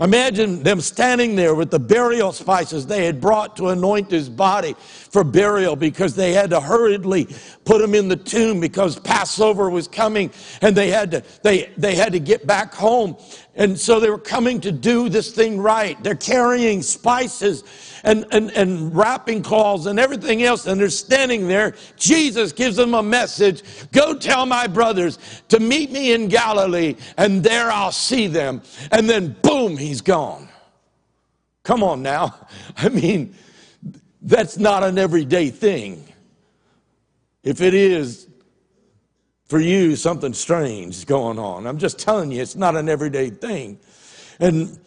Imagine 0.00 0.62
them 0.62 0.80
standing 0.80 1.36
there 1.36 1.54
with 1.54 1.70
the 1.70 1.78
burial 1.78 2.32
spices 2.32 2.86
they 2.86 3.04
had 3.04 3.20
brought 3.20 3.54
to 3.58 3.68
anoint 3.68 4.10
his 4.10 4.30
body 4.30 4.74
for 4.78 5.22
burial 5.22 5.76
because 5.76 6.16
they 6.16 6.32
had 6.32 6.48
to 6.50 6.60
hurriedly 6.60 7.28
put 7.66 7.82
him 7.82 7.94
in 7.94 8.08
the 8.08 8.16
tomb 8.16 8.60
because 8.60 8.98
Passover 8.98 9.68
was 9.68 9.86
coming 9.86 10.30
and 10.62 10.74
they 10.74 10.88
had 10.88 11.10
to, 11.10 11.22
they, 11.42 11.70
they 11.76 11.94
had 11.94 12.12
to 12.14 12.18
get 12.18 12.46
back 12.46 12.72
home. 12.72 13.14
And 13.60 13.78
so 13.78 14.00
they 14.00 14.08
were 14.08 14.16
coming 14.16 14.58
to 14.62 14.72
do 14.72 15.10
this 15.10 15.32
thing 15.32 15.60
right. 15.60 16.02
They're 16.02 16.14
carrying 16.14 16.80
spices 16.80 17.62
and, 18.04 18.24
and, 18.30 18.50
and 18.52 18.96
wrapping 18.96 19.42
cloths 19.42 19.84
and 19.84 20.00
everything 20.00 20.42
else, 20.42 20.66
and 20.66 20.80
they're 20.80 20.88
standing 20.88 21.46
there. 21.46 21.74
Jesus 21.94 22.52
gives 22.52 22.76
them 22.76 22.94
a 22.94 23.02
message 23.02 23.62
Go 23.92 24.14
tell 24.14 24.46
my 24.46 24.66
brothers 24.66 25.18
to 25.50 25.60
meet 25.60 25.92
me 25.92 26.14
in 26.14 26.28
Galilee, 26.28 26.96
and 27.18 27.44
there 27.44 27.70
I'll 27.70 27.92
see 27.92 28.28
them. 28.28 28.62
And 28.92 29.10
then, 29.10 29.36
boom, 29.42 29.76
he's 29.76 30.00
gone. 30.00 30.48
Come 31.62 31.82
on 31.82 32.00
now. 32.02 32.48
I 32.78 32.88
mean, 32.88 33.34
that's 34.22 34.56
not 34.56 34.84
an 34.84 34.96
everyday 34.96 35.50
thing. 35.50 36.06
If 37.42 37.60
it 37.60 37.74
is, 37.74 38.26
for 39.50 39.58
you, 39.58 39.96
something 39.96 40.32
strange 40.32 40.94
is 40.94 41.04
going 41.04 41.36
on. 41.36 41.66
I'm 41.66 41.78
just 41.78 41.98
telling 41.98 42.30
you, 42.30 42.40
it's 42.40 42.54
not 42.54 42.76
an 42.76 42.88
everyday 42.88 43.30
thing. 43.30 43.80
And 44.38 44.78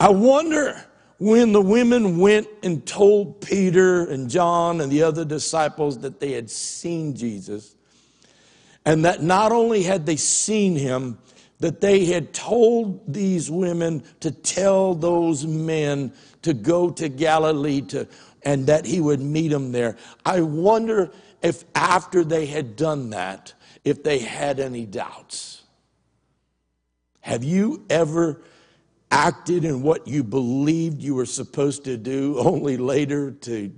I 0.00 0.10
wonder 0.10 0.84
when 1.18 1.52
the 1.52 1.62
women 1.62 2.18
went 2.18 2.48
and 2.64 2.84
told 2.84 3.40
Peter 3.40 4.04
and 4.10 4.28
John 4.28 4.80
and 4.80 4.90
the 4.90 5.04
other 5.04 5.24
disciples 5.24 5.98
that 6.00 6.18
they 6.18 6.32
had 6.32 6.50
seen 6.50 7.14
Jesus, 7.14 7.76
and 8.84 9.04
that 9.04 9.22
not 9.22 9.52
only 9.52 9.84
had 9.84 10.04
they 10.04 10.16
seen 10.16 10.74
him, 10.74 11.18
that 11.60 11.80
they 11.80 12.06
had 12.06 12.34
told 12.34 13.12
these 13.12 13.48
women 13.48 14.02
to 14.18 14.32
tell 14.32 14.96
those 14.96 15.46
men 15.46 16.12
to 16.42 16.52
go 16.52 16.90
to 16.90 17.08
Galilee 17.08 17.82
to, 17.82 18.08
and 18.42 18.66
that 18.66 18.86
he 18.86 19.00
would 19.00 19.20
meet 19.20 19.48
them 19.48 19.70
there. 19.70 19.96
I 20.26 20.40
wonder 20.40 21.12
if 21.42 21.64
after 21.74 22.24
they 22.24 22.46
had 22.46 22.76
done 22.76 23.10
that, 23.10 23.54
if 23.84 24.02
they 24.02 24.18
had 24.18 24.60
any 24.60 24.86
doubts. 24.86 25.62
Have 27.20 27.44
you 27.44 27.84
ever 27.90 28.42
acted 29.10 29.64
in 29.64 29.82
what 29.82 30.06
you 30.06 30.22
believed 30.22 31.02
you 31.02 31.14
were 31.14 31.26
supposed 31.26 31.84
to 31.84 31.96
do, 31.96 32.38
only 32.38 32.76
later 32.76 33.30
to 33.30 33.72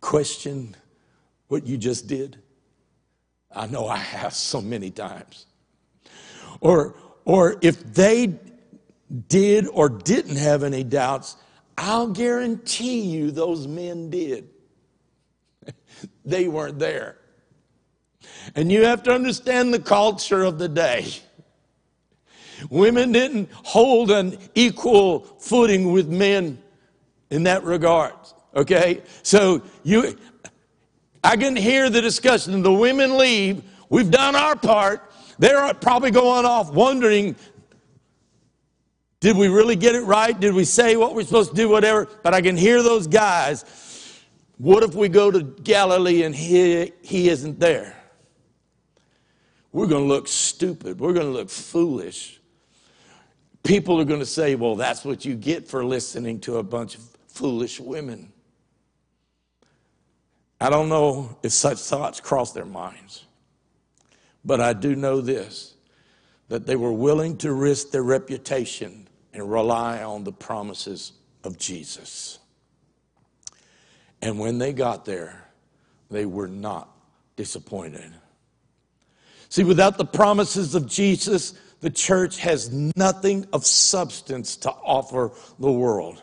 question 0.00 0.76
what 1.48 1.66
you 1.66 1.76
just 1.76 2.06
did? 2.06 2.38
I 3.54 3.66
know 3.66 3.88
I 3.88 3.96
have 3.96 4.34
so 4.34 4.60
many 4.60 4.90
times. 4.90 5.46
Or, 6.60 6.96
or 7.24 7.56
if 7.62 7.82
they 7.94 8.38
did 9.28 9.66
or 9.68 9.88
didn't 9.88 10.36
have 10.36 10.62
any 10.62 10.84
doubts, 10.84 11.36
I'll 11.76 12.08
guarantee 12.08 13.00
you 13.00 13.30
those 13.30 13.66
men 13.66 14.10
did. 14.10 14.48
They 16.24 16.48
weren't 16.48 16.78
there. 16.78 17.16
And 18.54 18.70
you 18.70 18.84
have 18.84 19.02
to 19.04 19.12
understand 19.12 19.72
the 19.72 19.78
culture 19.78 20.42
of 20.42 20.58
the 20.58 20.68
day. 20.68 21.06
Women 22.70 23.12
didn't 23.12 23.50
hold 23.52 24.10
an 24.10 24.38
equal 24.54 25.20
footing 25.20 25.92
with 25.92 26.08
men 26.08 26.58
in 27.30 27.44
that 27.44 27.64
regard. 27.64 28.14
Okay? 28.54 29.02
So 29.22 29.62
you 29.84 30.18
I 31.22 31.36
can 31.36 31.56
hear 31.56 31.90
the 31.90 32.00
discussion. 32.00 32.62
The 32.62 32.72
women 32.72 33.18
leave. 33.18 33.62
We've 33.88 34.10
done 34.10 34.36
our 34.36 34.56
part. 34.56 35.10
They're 35.38 35.72
probably 35.74 36.10
going 36.10 36.44
off 36.44 36.72
wondering 36.72 37.36
did 39.20 39.36
we 39.36 39.48
really 39.48 39.74
get 39.74 39.96
it 39.96 40.02
right? 40.02 40.38
Did 40.38 40.54
we 40.54 40.64
say 40.64 40.96
what 40.96 41.14
we're 41.14 41.24
supposed 41.24 41.50
to 41.50 41.56
do? 41.56 41.68
Whatever. 41.68 42.08
But 42.22 42.34
I 42.34 42.40
can 42.40 42.56
hear 42.56 42.82
those 42.82 43.06
guys. 43.08 43.64
What 44.58 44.82
if 44.82 44.94
we 44.94 45.08
go 45.08 45.30
to 45.30 45.42
Galilee 45.42 46.24
and 46.24 46.34
he, 46.34 46.92
he 47.02 47.28
isn't 47.28 47.58
there? 47.58 47.96
We're 49.72 49.86
going 49.86 50.04
to 50.04 50.08
look 50.08 50.28
stupid. 50.28 50.98
We're 50.98 51.12
going 51.12 51.26
to 51.26 51.32
look 51.32 51.48
foolish 51.48 52.38
people 53.68 54.00
are 54.00 54.04
going 54.04 54.18
to 54.18 54.26
say, 54.26 54.54
well, 54.54 54.76
that's 54.76 55.04
what 55.04 55.26
you 55.26 55.34
get 55.34 55.68
for 55.68 55.84
listening 55.84 56.40
to 56.40 56.56
a 56.56 56.62
bunch 56.62 56.94
of 56.94 57.02
foolish 57.26 57.78
women. 57.78 58.32
I 60.58 60.70
don't 60.70 60.88
know 60.88 61.36
if 61.42 61.52
such 61.52 61.76
thoughts 61.76 62.18
cross 62.18 62.52
their 62.52 62.64
minds, 62.64 63.26
but 64.42 64.60
I 64.60 64.72
do 64.72 64.96
know 64.96 65.20
this 65.20 65.74
that 66.48 66.66
they 66.66 66.76
were 66.76 66.92
willing 66.92 67.36
to 67.36 67.52
risk 67.52 67.90
their 67.90 68.02
reputation 68.02 69.06
and 69.34 69.52
rely 69.52 70.02
on 70.02 70.24
the 70.24 70.32
promises 70.32 71.12
of 71.44 71.58
Jesus. 71.58 72.38
And 74.20 74.38
when 74.38 74.58
they 74.58 74.72
got 74.72 75.04
there, 75.04 75.48
they 76.10 76.26
were 76.26 76.48
not 76.48 76.88
disappointed. 77.36 78.12
See, 79.48 79.64
without 79.64 79.96
the 79.96 80.04
promises 80.04 80.74
of 80.74 80.86
Jesus, 80.86 81.54
the 81.80 81.90
church 81.90 82.38
has 82.38 82.72
nothing 82.96 83.46
of 83.52 83.64
substance 83.64 84.56
to 84.56 84.70
offer 84.70 85.32
the 85.58 85.70
world. 85.70 86.22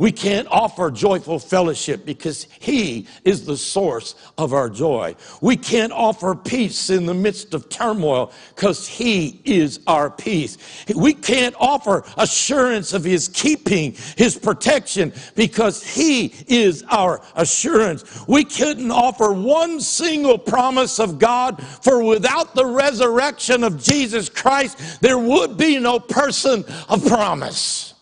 We 0.00 0.12
can't 0.12 0.48
offer 0.50 0.90
joyful 0.90 1.38
fellowship 1.38 2.06
because 2.06 2.46
He 2.58 3.06
is 3.22 3.44
the 3.44 3.58
source 3.58 4.14
of 4.38 4.54
our 4.54 4.70
joy. 4.70 5.14
We 5.42 5.58
can't 5.58 5.92
offer 5.92 6.34
peace 6.34 6.88
in 6.88 7.04
the 7.04 7.12
midst 7.12 7.52
of 7.52 7.68
turmoil 7.68 8.32
because 8.54 8.88
He 8.88 9.42
is 9.44 9.80
our 9.86 10.08
peace. 10.08 10.56
We 10.96 11.12
can't 11.12 11.54
offer 11.60 12.02
assurance 12.16 12.94
of 12.94 13.04
His 13.04 13.28
keeping, 13.28 13.94
His 14.16 14.38
protection 14.38 15.12
because 15.34 15.86
He 15.86 16.32
is 16.48 16.82
our 16.88 17.20
assurance. 17.34 18.26
We 18.26 18.44
couldn't 18.44 18.90
offer 18.90 19.34
one 19.34 19.80
single 19.80 20.38
promise 20.38 20.98
of 20.98 21.18
God, 21.18 21.62
for 21.82 22.02
without 22.02 22.54
the 22.54 22.64
resurrection 22.64 23.62
of 23.62 23.82
Jesus 23.82 24.30
Christ, 24.30 25.02
there 25.02 25.18
would 25.18 25.58
be 25.58 25.78
no 25.78 26.00
person 26.00 26.64
of 26.88 27.06
promise. 27.06 27.92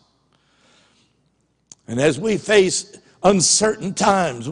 And 1.89 1.99
as 1.99 2.21
we 2.21 2.37
face 2.37 2.99
uncertain 3.23 3.95
times, 3.95 4.49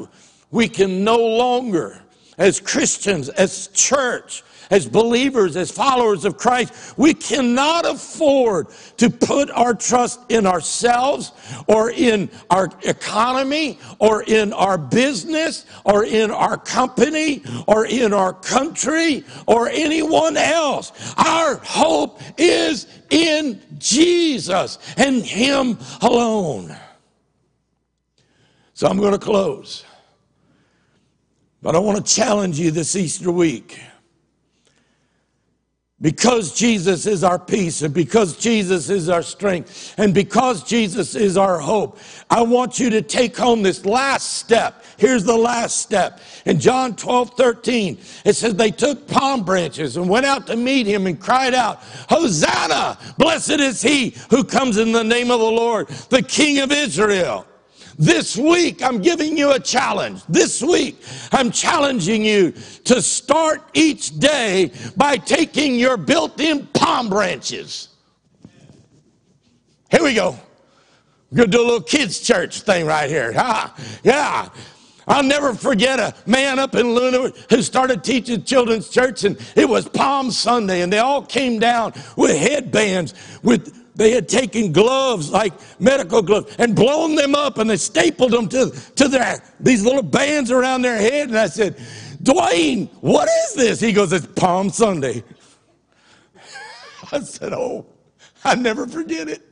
we 0.50 0.68
can 0.68 1.04
no 1.04 1.18
longer, 1.18 2.00
as 2.38 2.60
Christians, 2.60 3.28
as 3.28 3.68
church, 3.68 4.42
as 4.70 4.86
believers, 4.86 5.56
as 5.56 5.70
followers 5.70 6.24
of 6.24 6.36
Christ, 6.36 6.94
we 6.96 7.14
cannot 7.14 7.86
afford 7.86 8.68
to 8.96 9.10
put 9.10 9.50
our 9.50 9.74
trust 9.74 10.20
in 10.28 10.46
ourselves 10.46 11.32
or 11.68 11.90
in 11.90 12.28
our 12.50 12.70
economy 12.82 13.78
or 13.98 14.24
in 14.24 14.52
our 14.52 14.78
business 14.78 15.66
or 15.84 16.04
in 16.04 16.30
our 16.30 16.56
company 16.56 17.42
or 17.68 17.86
in 17.86 18.12
our 18.12 18.32
country 18.32 19.24
or 19.46 19.68
anyone 19.68 20.36
else. 20.36 21.14
Our 21.16 21.56
hope 21.56 22.20
is 22.36 22.86
in 23.10 23.60
Jesus 23.78 24.78
and 24.96 25.22
Him 25.22 25.78
alone. 26.00 26.76
So 28.77 28.86
I'm 28.86 28.98
going 28.98 29.12
to 29.12 29.19
close. 29.19 29.86
But 31.62 31.74
I 31.74 31.78
want 31.78 31.97
to 31.97 32.15
challenge 32.15 32.61
you 32.61 32.70
this 32.70 32.94
Easter 32.94 33.32
week. 33.32 33.81
Because 36.03 36.55
Jesus 36.55 37.07
is 37.07 37.24
our 37.24 37.39
peace 37.39 37.81
and 37.81 37.94
because 37.94 38.36
Jesus 38.36 38.90
is 38.90 39.09
our 39.09 39.23
strength 39.23 39.94
and 39.97 40.12
because 40.12 40.62
Jesus 40.62 41.15
is 41.15 41.39
our 41.39 41.59
hope, 41.59 41.98
I 42.28 42.43
want 42.43 42.78
you 42.78 42.90
to 42.90 43.01
take 43.01 43.35
home 43.35 43.62
this 43.62 43.86
last 43.86 44.35
step. 44.35 44.85
Here's 44.98 45.24
the 45.24 45.39
last 45.39 45.78
step. 45.78 46.20
In 46.44 46.61
John 46.61 46.97
12, 46.97 47.31
13, 47.31 47.98
it 48.27 48.35
says 48.35 48.57
they 48.57 48.70
took 48.70 49.09
palm 49.09 49.43
branches 49.43 49.97
and 49.97 50.07
went 50.07 50.27
out 50.27 50.47
to 50.48 50.57
meet 50.57 50.86
him 50.86 51.07
and 51.07 51.19
cried 51.19 51.55
out, 51.55 51.78
Hosanna! 52.11 52.98
Blessed 53.16 53.59
is 53.59 53.81
he 53.81 54.15
who 54.28 54.44
comes 54.44 54.77
in 54.77 54.93
the 54.93 55.03
name 55.03 55.31
of 55.31 55.40
the 55.40 55.47
Lord, 55.47 55.89
the 56.11 56.20
King 56.20 56.59
of 56.59 56.70
Israel. 56.70 57.47
This 57.98 58.36
week, 58.36 58.82
I'm 58.82 59.01
giving 59.01 59.39
you 59.39 59.52
a 59.52 59.60
challenge. 59.60 60.23
This 60.28 60.62
week, 60.62 61.01
I'm 61.32 61.51
challenging 61.51 62.24
you 62.24 62.52
to 62.85 63.01
start 63.01 63.62
each 63.73 64.18
day 64.18 64.70
by 64.97 65.16
taking 65.16 65.77
your 65.77 65.97
built 65.97 66.39
in 66.40 66.66
palm 66.66 67.09
branches. 67.09 67.89
Here 69.90 70.02
we 70.02 70.14
go. 70.14 70.39
Going 71.35 71.51
to 71.51 71.56
do 71.56 71.62
a 71.62 71.64
little 71.64 71.81
kids' 71.81 72.20
church 72.20 72.60
thing 72.62 72.86
right 72.86 73.09
here. 73.09 73.32
Ah, 73.36 73.74
yeah. 74.05 74.48
I'll 75.09 75.23
never 75.23 75.55
forget 75.55 76.01
a 76.01 76.14
man 76.28 76.59
up 76.59 76.74
in 76.74 76.93
Luna 76.93 77.31
who 77.48 77.62
started 77.62 78.02
teaching 78.02 78.43
children's 78.43 78.89
church, 78.89 79.24
and 79.24 79.39
it 79.55 79.68
was 79.68 79.89
Palm 79.89 80.31
Sunday, 80.31 80.82
and 80.82 80.93
they 80.93 80.98
all 80.98 81.23
came 81.23 81.59
down 81.60 81.93
with 82.16 82.36
headbands 82.36 83.14
with 83.43 83.85
they 83.97 84.10
had 84.12 84.28
taken 84.28 84.73
gloves, 84.73 85.31
like 85.31 85.55
medical 85.81 86.23
gloves, 86.23 86.55
and 86.59 86.77
blown 86.77 87.14
them 87.14 87.35
up 87.35 87.59
and 87.59 87.68
they 87.68 87.77
stapled 87.77 88.31
them 88.31 88.48
to, 88.51 88.70
to 88.94 89.09
their, 89.09 89.43
these 89.59 89.85
little 89.85 90.02
bands 90.02 90.51
around 90.51 90.82
their 90.82 90.97
head. 90.97 91.28
And 91.28 91.39
I 91.39 91.47
said, 91.47 91.77
Dwayne, 92.23 92.90
what 93.01 93.28
is 93.28 93.55
this? 93.55 93.81
He 93.81 93.93
goes, 93.93 94.12
It's 94.12 94.27
Palm 94.27 94.70
Sunday. 94.70 95.24
I 97.12 97.20
said, 97.20 97.52
Oh, 97.55 97.86
I 98.44 98.55
never 98.55 98.86
forget 98.86 99.28
it. 99.28 99.45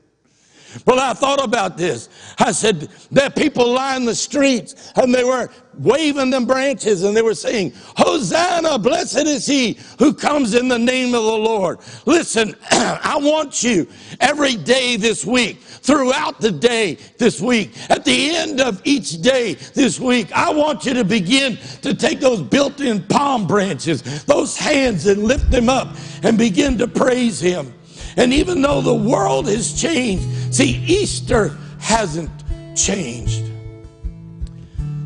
Well, 0.87 1.01
I 1.01 1.13
thought 1.13 1.43
about 1.43 1.77
this. 1.77 2.09
I 2.39 2.53
said, 2.53 2.89
there 3.11 3.31
people 3.31 3.69
line 3.69 4.05
the 4.05 4.15
streets 4.15 4.93
and 4.97 5.15
they 5.15 5.25
were 5.25 5.51
waving 5.79 6.31
them 6.31 6.47
branches 6.47 7.03
and 7.03 7.17
they 7.17 7.23
were 7.23 7.35
saying, 7.35 7.73
Hosanna, 7.97 8.79
blessed 8.79 9.27
is 9.27 9.47
he 9.47 9.79
who 9.99 10.13
comes 10.13 10.55
in 10.55 10.69
the 10.69 10.79
name 10.79 11.15
of 11.15 11.23
the 11.23 11.37
Lord. 11.37 11.79
Listen, 12.07 12.55
I 12.71 13.19
want 13.21 13.63
you 13.63 13.89
every 14.21 14.57
day 14.57 14.97
this 14.97 15.25
week, 15.25 15.61
throughout 15.61 16.41
the 16.41 16.51
day 16.51 16.99
this 17.19 17.41
week, 17.41 17.73
at 17.91 18.05
the 18.05 18.31
end 18.35 18.61
of 18.61 18.81
each 18.85 19.21
day 19.23 19.55
this 19.75 20.01
week, 20.01 20.33
I 20.33 20.53
want 20.53 20.87
you 20.87 20.95
to 20.95 21.05
begin 21.05 21.59
to 21.83 21.95
take 21.95 22.21
those 22.21 22.43
built 22.43 22.81
in 22.81 23.03
palm 23.05 23.47
branches, 23.47 24.25
those 24.25 24.57
hands, 24.57 25.07
and 25.07 25.25
lift 25.25 25.51
them 25.51 25.69
up 25.69 25.97
and 26.23 26.39
begin 26.39 26.79
to 26.79 26.89
praise 26.89 27.41
him. 27.41 27.73
And 28.17 28.33
even 28.33 28.63
though 28.63 28.81
the 28.81 28.95
world 28.95 29.49
has 29.49 29.81
changed, 29.81 30.44
see, 30.55 30.85
Easter 30.87 31.57
hasn't 31.81 32.31
changed. 32.77 33.45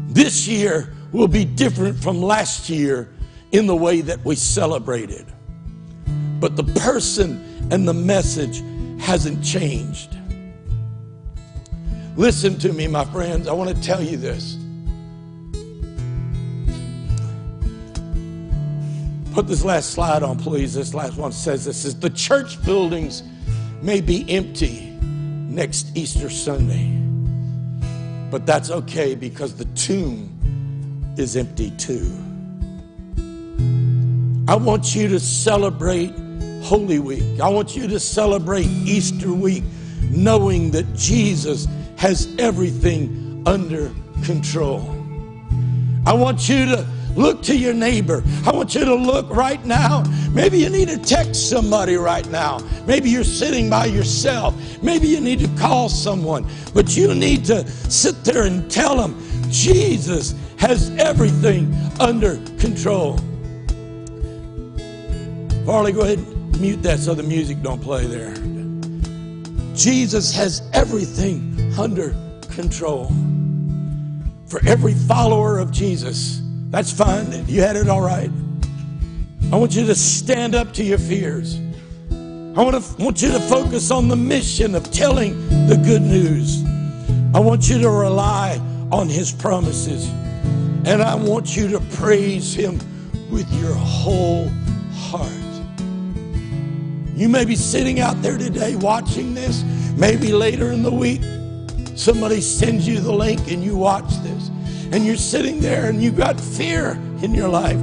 This 0.08 0.46
year 0.46 0.94
will 1.12 1.28
be 1.28 1.44
different 1.44 1.98
from 2.02 2.20
last 2.20 2.68
year 2.68 3.08
in 3.52 3.66
the 3.66 3.76
way 3.76 4.00
that 4.02 4.24
we 4.24 4.34
celebrated. 4.34 5.26
But 6.40 6.56
the 6.56 6.64
person 6.64 7.68
and 7.70 7.88
the 7.88 7.94
message 7.94 8.62
hasn't 9.00 9.42
changed. 9.42 10.16
Listen 12.16 12.58
to 12.58 12.72
me, 12.72 12.86
my 12.86 13.04
friends. 13.06 13.48
I 13.48 13.52
want 13.52 13.74
to 13.74 13.82
tell 13.82 14.02
you 14.02 14.16
this. 14.16 14.56
Put 19.32 19.46
this 19.46 19.64
last 19.64 19.90
slide 19.90 20.22
on, 20.22 20.38
please. 20.38 20.74
This 20.74 20.94
last 20.94 21.16
one 21.16 21.32
says 21.32 21.64
this 21.64 21.84
is 21.84 21.98
the 21.98 22.10
church 22.10 22.62
buildings 22.64 23.22
may 23.82 24.00
be 24.00 24.28
empty 24.30 24.87
next 25.48 25.96
Easter 25.96 26.30
Sunday. 26.30 26.94
But 28.30 28.46
that's 28.46 28.70
okay 28.70 29.14
because 29.14 29.54
the 29.54 29.64
tomb 29.74 30.34
is 31.16 31.36
empty 31.36 31.70
too. 31.72 32.12
I 34.46 34.54
want 34.54 34.94
you 34.94 35.08
to 35.08 35.20
celebrate 35.20 36.14
Holy 36.62 36.98
Week. 36.98 37.40
I 37.40 37.48
want 37.48 37.76
you 37.76 37.88
to 37.88 37.98
celebrate 37.98 38.66
Easter 38.66 39.32
week 39.32 39.64
knowing 40.10 40.70
that 40.72 40.94
Jesus 40.94 41.66
has 41.96 42.34
everything 42.38 43.42
under 43.46 43.90
control. 44.24 44.80
I 46.06 46.12
want 46.12 46.48
you 46.48 46.66
to 46.66 46.86
Look 47.18 47.42
to 47.42 47.56
your 47.56 47.74
neighbor. 47.74 48.22
I 48.46 48.52
want 48.52 48.76
you 48.76 48.84
to 48.84 48.94
look 48.94 49.28
right 49.28 49.62
now. 49.64 50.04
Maybe 50.30 50.58
you 50.58 50.70
need 50.70 50.86
to 50.86 50.98
text 50.98 51.50
somebody 51.50 51.96
right 51.96 52.24
now. 52.30 52.60
Maybe 52.86 53.10
you're 53.10 53.24
sitting 53.24 53.68
by 53.68 53.86
yourself. 53.86 54.54
Maybe 54.84 55.08
you 55.08 55.20
need 55.20 55.40
to 55.40 55.48
call 55.58 55.88
someone. 55.88 56.46
But 56.72 56.96
you 56.96 57.12
need 57.16 57.44
to 57.46 57.68
sit 57.68 58.22
there 58.22 58.44
and 58.44 58.70
tell 58.70 58.96
them 58.96 59.20
Jesus 59.50 60.36
has 60.58 60.90
everything 60.96 61.74
under 61.98 62.36
control. 62.60 63.18
Farley, 65.66 65.90
go 65.90 66.02
ahead 66.02 66.18
and 66.18 66.60
mute 66.60 66.84
that 66.84 67.00
so 67.00 67.14
the 67.14 67.24
music 67.24 67.62
don't 67.62 67.82
play 67.82 68.06
there. 68.06 68.34
Jesus 69.74 70.32
has 70.36 70.62
everything 70.72 71.74
under 71.76 72.14
control. 72.52 73.10
For 74.46 74.64
every 74.64 74.94
follower 74.94 75.58
of 75.58 75.72
Jesus, 75.72 76.42
that's 76.70 76.92
fine. 76.92 77.46
You 77.46 77.62
had 77.62 77.76
it 77.76 77.88
all 77.88 78.02
right. 78.02 78.30
I 79.50 79.56
want 79.56 79.74
you 79.74 79.86
to 79.86 79.94
stand 79.94 80.54
up 80.54 80.74
to 80.74 80.84
your 80.84 80.98
fears. 80.98 81.58
I 82.10 82.62
want, 82.62 82.82
to, 82.82 83.02
want 83.02 83.22
you 83.22 83.32
to 83.32 83.40
focus 83.40 83.90
on 83.90 84.08
the 84.08 84.16
mission 84.16 84.74
of 84.74 84.90
telling 84.90 85.48
the 85.66 85.76
good 85.76 86.02
news. 86.02 86.62
I 87.34 87.40
want 87.40 87.70
you 87.70 87.78
to 87.78 87.88
rely 87.88 88.60
on 88.92 89.08
His 89.08 89.32
promises. 89.32 90.08
And 90.84 91.02
I 91.02 91.14
want 91.14 91.56
you 91.56 91.68
to 91.68 91.80
praise 91.96 92.52
Him 92.52 92.78
with 93.30 93.50
your 93.54 93.74
whole 93.74 94.48
heart. 94.92 95.32
You 97.14 97.30
may 97.30 97.46
be 97.46 97.56
sitting 97.56 98.00
out 98.00 98.20
there 98.20 98.36
today 98.36 98.76
watching 98.76 99.32
this. 99.32 99.62
Maybe 99.96 100.32
later 100.32 100.70
in 100.72 100.82
the 100.82 100.92
week, 100.92 101.22
somebody 101.96 102.42
sends 102.42 102.86
you 102.86 103.00
the 103.00 103.12
link 103.12 103.50
and 103.50 103.64
you 103.64 103.76
watch 103.76 104.10
this 104.22 104.50
and 104.92 105.04
you're 105.04 105.16
sitting 105.16 105.60
there 105.60 105.88
and 105.88 106.02
you've 106.02 106.16
got 106.16 106.40
fear 106.40 106.92
in 107.22 107.34
your 107.34 107.48
life. 107.48 107.80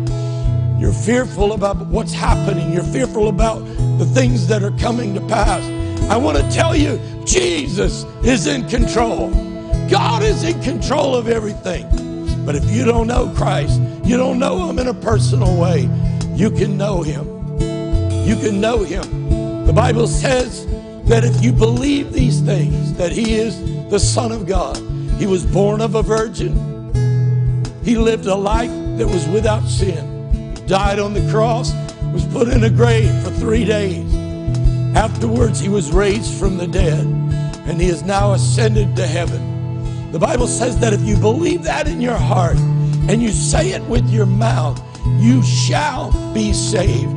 You're 0.80 0.94
fearful 0.94 1.54
about 1.54 1.88
what's 1.88 2.14
happening. 2.14 2.74
You're 2.74 2.84
fearful 2.84 3.30
about 3.30 3.60
the 3.98 4.06
things 4.14 4.48
that 4.48 4.64
are 4.64 4.72
coming 4.72 5.14
to 5.14 5.22
pass. 5.22 5.64
I 6.10 6.18
want 6.18 6.38
to 6.38 6.52
tell 6.52 6.76
you, 6.76 7.00
Jesus 7.26 8.04
is 8.24 8.48
in 8.48 8.68
control. 8.68 9.30
God 9.90 10.24
is 10.24 10.44
in 10.44 10.62
control 10.62 11.16
of 11.16 11.28
everything. 11.28 11.88
But 12.46 12.56
if 12.56 12.70
you 12.70 12.86
don't 12.86 13.08
know 13.08 13.34
Christ, 13.36 13.82
you 14.04 14.18
don't 14.18 14.38
know 14.38 14.70
Him 14.70 14.80
in 14.80 14.88
a 14.88 14.94
personal 14.94 15.60
way, 15.60 15.90
you 16.34 16.52
can 16.52 16.78
know 16.78 17.02
Him. 17.02 17.26
You 18.28 18.36
can 18.36 18.60
know 18.60 18.84
Him. 18.84 19.66
The 19.66 19.74
Bible 19.74 20.08
says 20.08 20.68
that 21.06 21.24
if 21.24 21.44
you 21.44 21.52
believe 21.52 22.14
these 22.14 22.42
things, 22.42 22.94
that 22.94 23.12
He 23.12 23.36
is 23.36 23.60
the 23.90 24.00
Son 24.00 24.32
of 24.32 24.46
God, 24.46 24.78
He 25.18 25.26
was 25.26 25.46
born 25.46 25.82
of 25.82 25.96
a 25.96 26.04
virgin, 26.04 26.75
He 27.86 27.96
lived 27.96 28.26
a 28.26 28.34
life 28.34 28.72
that 28.98 29.06
was 29.06 29.28
without 29.28 29.64
sin, 29.68 30.56
He 30.56 30.66
died 30.66 30.98
on 30.98 31.14
the 31.14 31.30
cross, 31.30 31.72
was 32.12 32.26
put 32.26 32.48
in 32.48 32.64
a 32.64 32.70
grave 32.70 33.14
for 33.24 33.30
three 33.30 33.64
days. 33.64 34.12
Afterwards, 34.96 35.60
He 35.60 35.70
was 35.70 35.92
raised 35.92 36.34
from 36.40 36.58
the 36.58 36.66
dead, 36.66 37.06
and 37.68 37.80
He 37.80 37.88
is 37.88 38.02
now 38.02 38.34
ascended 38.34 38.96
to 38.96 39.06
heaven. 39.06 40.12
The 40.12 40.18
Bible 40.18 40.48
says 40.48 40.80
that 40.80 40.94
if 40.94 41.02
you 41.02 41.16
believe 41.16 41.62
that 41.62 41.88
in 41.88 42.02
your 42.02 42.18
heart 42.18 42.58
and 43.08 43.22
you 43.22 43.30
say 43.30 43.74
it 43.74 43.84
with 43.84 44.10
your 44.10 44.26
mouth, 44.26 44.82
you 45.20 45.44
shall 45.44 46.12
be 46.34 46.54
saved. 46.54 47.14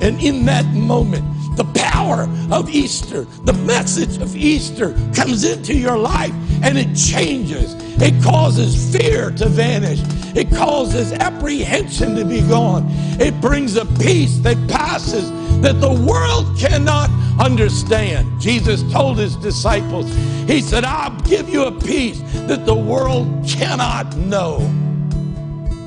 And 0.00 0.18
in 0.22 0.46
that 0.46 0.64
moment, 0.68 1.22
the 1.56 1.64
power 1.74 2.28
of 2.50 2.70
Easter, 2.70 3.24
the 3.44 3.52
message 3.52 4.18
of 4.18 4.34
Easter 4.36 4.92
comes 5.14 5.44
into 5.44 5.74
your 5.74 5.98
life 5.98 6.32
and 6.62 6.78
it 6.78 6.94
changes. 6.94 7.74
It 8.00 8.22
causes 8.22 8.96
fear 8.96 9.30
to 9.32 9.48
vanish. 9.48 10.00
It 10.34 10.50
causes 10.50 11.12
apprehension 11.12 12.14
to 12.16 12.24
be 12.24 12.40
gone. 12.40 12.86
It 13.20 13.40
brings 13.40 13.76
a 13.76 13.84
peace 13.84 14.38
that 14.38 14.56
passes 14.68 15.30
that 15.60 15.80
the 15.80 15.92
world 16.06 16.58
cannot 16.58 17.10
understand. 17.40 18.40
Jesus 18.40 18.82
told 18.92 19.18
his 19.18 19.36
disciples, 19.36 20.12
He 20.46 20.60
said, 20.60 20.84
I'll 20.84 21.16
give 21.20 21.48
you 21.48 21.64
a 21.64 21.72
peace 21.72 22.20
that 22.46 22.66
the 22.66 22.74
world 22.74 23.28
cannot 23.46 24.16
know. 24.16 24.58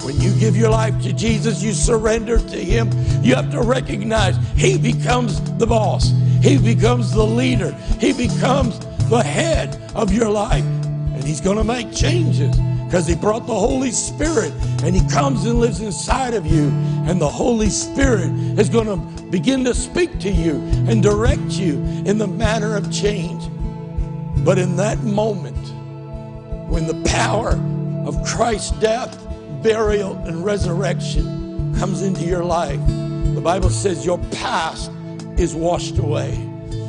When 0.05 0.21
you 0.21 0.37
give 0.37 0.55
your 0.55 0.69
life 0.69 1.01
to 1.01 1.13
Jesus, 1.13 1.63
you 1.63 1.71
surrender 1.71 2.37
to 2.37 2.57
Him. 2.57 2.91
You 3.23 3.33
have 3.33 3.49
to 3.49 3.63
recognize 3.63 4.37
He 4.55 4.77
becomes 4.77 5.41
the 5.57 5.65
boss, 5.65 6.13
He 6.43 6.59
becomes 6.59 7.11
the 7.11 7.23
leader, 7.23 7.71
He 7.99 8.13
becomes 8.13 8.77
the 9.09 9.23
head 9.23 9.81
of 9.95 10.13
your 10.13 10.29
life. 10.29 10.63
And 10.63 11.23
He's 11.23 11.41
going 11.41 11.57
to 11.57 11.63
make 11.63 11.91
changes 11.91 12.55
because 12.85 13.07
He 13.07 13.15
brought 13.15 13.47
the 13.47 13.55
Holy 13.55 13.89
Spirit 13.89 14.53
and 14.83 14.95
He 14.95 15.01
comes 15.09 15.43
and 15.45 15.59
lives 15.59 15.81
inside 15.81 16.35
of 16.35 16.45
you. 16.45 16.67
And 17.07 17.19
the 17.19 17.27
Holy 17.27 17.71
Spirit 17.71 18.29
is 18.59 18.69
going 18.69 18.85
to 18.85 19.23
begin 19.31 19.63
to 19.63 19.73
speak 19.73 20.19
to 20.19 20.29
you 20.29 20.57
and 20.87 21.01
direct 21.01 21.53
you 21.53 21.83
in 22.05 22.19
the 22.19 22.27
manner 22.27 22.77
of 22.77 22.93
change. 22.93 23.43
But 24.45 24.59
in 24.59 24.75
that 24.75 24.99
moment, 24.99 25.57
when 26.69 26.85
the 26.85 27.01
power 27.09 27.59
of 28.05 28.23
Christ's 28.23 28.69
death, 28.79 29.24
burial, 29.65 30.13
and 30.27 30.45
resurrection 30.45 31.73
comes 31.79 32.03
into 32.03 32.23
your 32.23 32.43
life, 32.43 32.79
the 33.33 33.41
Bible 33.41 33.71
says 33.71 34.05
your 34.05 34.19
past 34.29 34.91
is 35.39 35.55
washed 35.55 35.97
away. 35.97 36.39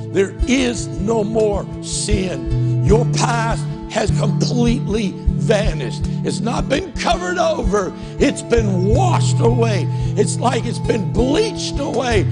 There 0.08 0.34
is 0.46 0.86
no 0.86 1.24
more 1.24 1.66
sin. 1.82 2.84
Your 2.84 3.06
past 3.14 3.64
has 3.90 4.10
completely 4.18 5.14
vanished. 5.16 6.02
It's 6.22 6.40
not 6.40 6.68
been 6.68 6.92
covered 6.92 7.38
over, 7.38 7.94
it's 8.18 8.42
been 8.42 8.84
washed 8.84 9.40
away. 9.40 9.86
It's 10.18 10.38
like 10.38 10.66
it's 10.66 10.78
been 10.78 11.10
bleached 11.14 11.78
away. 11.78 12.24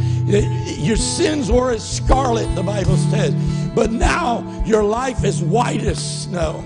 Your 0.77 0.97
sins 0.97 1.51
were 1.51 1.71
as 1.71 1.83
scarlet, 1.83 2.55
the 2.55 2.63
Bible 2.63 2.99
says, 2.99 3.35
but 3.75 3.91
now 3.91 4.63
your 4.67 4.85
life 4.85 5.25
is 5.25 5.41
white 5.43 5.81
as 5.81 6.25
snow. 6.25 6.63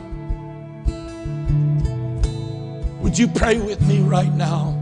Would 3.08 3.18
you 3.18 3.26
pray 3.26 3.58
with 3.58 3.80
me 3.88 4.00
right 4.00 4.34
now? 4.34 4.76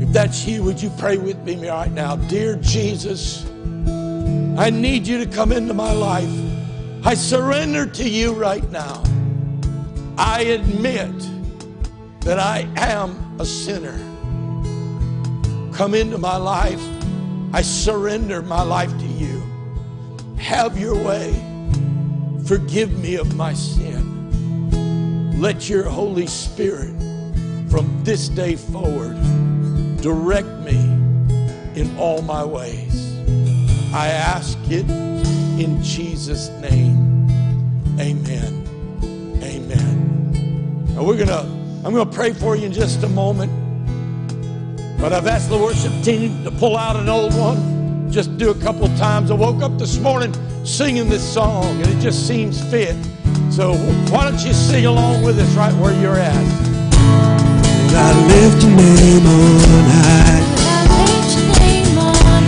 If 0.00 0.08
that's 0.12 0.44
you, 0.44 0.64
would 0.64 0.82
you 0.82 0.90
pray 0.98 1.18
with 1.18 1.38
me 1.44 1.68
right 1.68 1.92
now? 1.92 2.16
Dear 2.16 2.56
Jesus, 2.56 3.46
I 4.58 4.70
need 4.70 5.06
you 5.06 5.24
to 5.24 5.26
come 5.26 5.52
into 5.52 5.72
my 5.72 5.92
life. 5.92 6.28
I 7.04 7.14
surrender 7.14 7.86
to 7.86 8.08
you 8.08 8.34
right 8.34 8.68
now. 8.72 9.04
I 10.18 10.40
admit 10.40 11.14
that 12.22 12.40
I 12.40 12.68
am 12.74 13.36
a 13.38 13.46
sinner. 13.46 13.96
Come 15.72 15.94
into 15.94 16.18
my 16.18 16.36
life. 16.36 16.82
I 17.52 17.62
surrender 17.62 18.42
my 18.42 18.62
life 18.62 18.90
to 18.90 19.06
you. 19.06 19.44
Have 20.38 20.76
your 20.76 21.00
way. 21.00 21.32
Forgive 22.46 22.98
me 22.98 23.14
of 23.14 23.36
my 23.36 23.54
sin. 23.54 24.16
Let 25.38 25.68
your 25.68 25.84
Holy 25.84 26.26
Spirit 26.26 26.95
from 27.68 28.04
this 28.04 28.28
day 28.28 28.56
forward 28.56 29.16
direct 30.00 30.48
me 30.60 30.76
in 31.74 31.94
all 31.98 32.22
my 32.22 32.44
ways. 32.44 33.18
I 33.92 34.08
ask 34.08 34.58
it 34.70 34.88
in 35.60 35.82
Jesus' 35.82 36.48
name. 36.60 37.28
Amen. 37.98 38.62
Amen. 39.42 40.94
Now 40.94 41.04
we're 41.04 41.16
gonna, 41.16 41.40
I'm 41.84 41.92
gonna 41.92 42.06
pray 42.06 42.32
for 42.32 42.56
you 42.56 42.66
in 42.66 42.72
just 42.72 43.02
a 43.02 43.08
moment. 43.08 43.50
But 45.00 45.12
I've 45.12 45.26
asked 45.26 45.50
the 45.50 45.58
worship 45.58 45.92
team 46.02 46.44
to 46.44 46.50
pull 46.50 46.76
out 46.76 46.96
an 46.96 47.08
old 47.08 47.34
one, 47.34 48.10
just 48.10 48.38
do 48.38 48.50
a 48.50 48.54
couple 48.54 48.86
times. 48.96 49.30
I 49.30 49.34
woke 49.34 49.62
up 49.62 49.78
this 49.78 49.98
morning 49.98 50.32
singing 50.64 51.08
this 51.08 51.22
song, 51.34 51.80
and 51.80 51.86
it 51.86 52.00
just 52.00 52.26
seems 52.26 52.62
fit. 52.70 52.96
So 53.50 53.74
why 54.10 54.30
don't 54.30 54.44
you 54.44 54.52
sing 54.52 54.86
along 54.86 55.22
with 55.22 55.38
us 55.38 55.52
right 55.54 55.74
where 55.74 55.98
you're 56.00 56.16
at? 56.16 56.75
I 57.96 58.12
lift 58.28 58.62
your 58.62 58.76
name 58.76 59.26
on 59.26 59.84
high. 59.88 60.44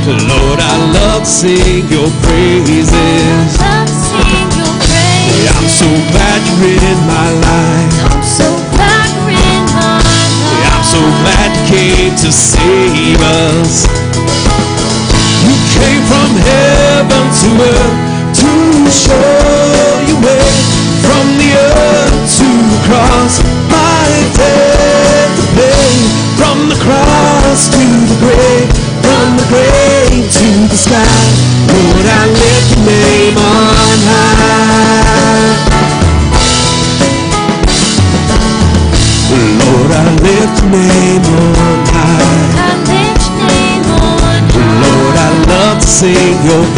Lord, 0.08 0.60
I 0.60 0.76
love 0.92 1.22
to 1.22 1.28
sing 1.28 1.88
your 1.88 2.10
praises. 2.22 3.56
I'm 3.60 3.88
so 5.68 5.88
glad 6.12 6.38
you're 6.60 6.76
in 6.76 7.00
my 7.08 7.28
life. 7.48 7.96
I'm 8.12 8.22
so 10.84 11.00
glad 11.22 11.50
you 11.50 11.64
came 11.68 12.14
to 12.16 12.32
save 12.32 13.20
us. 13.20 13.86
You 15.44 15.54
came 15.76 16.02
from 16.08 16.30
heaven 16.48 17.24
to 17.40 17.48
earth 17.64 17.96
to 18.40 18.90
show 18.90 19.88
your 46.48 46.77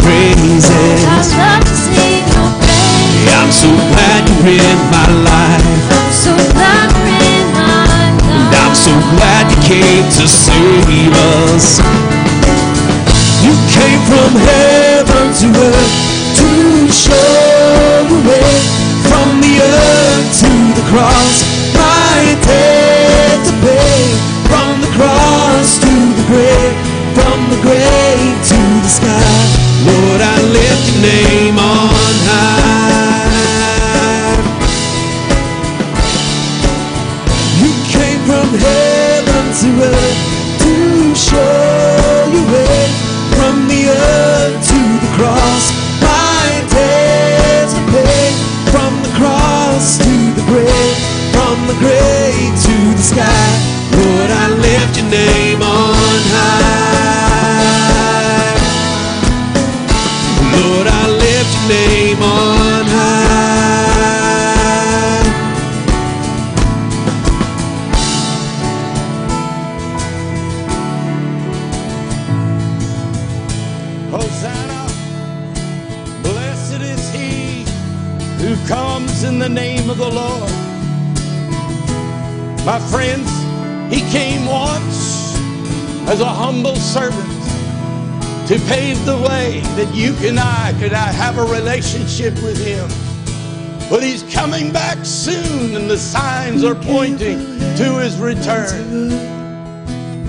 are 96.71 96.83
pointing 96.83 97.37
to 97.75 97.99
his 97.99 98.17
return. 98.17 99.09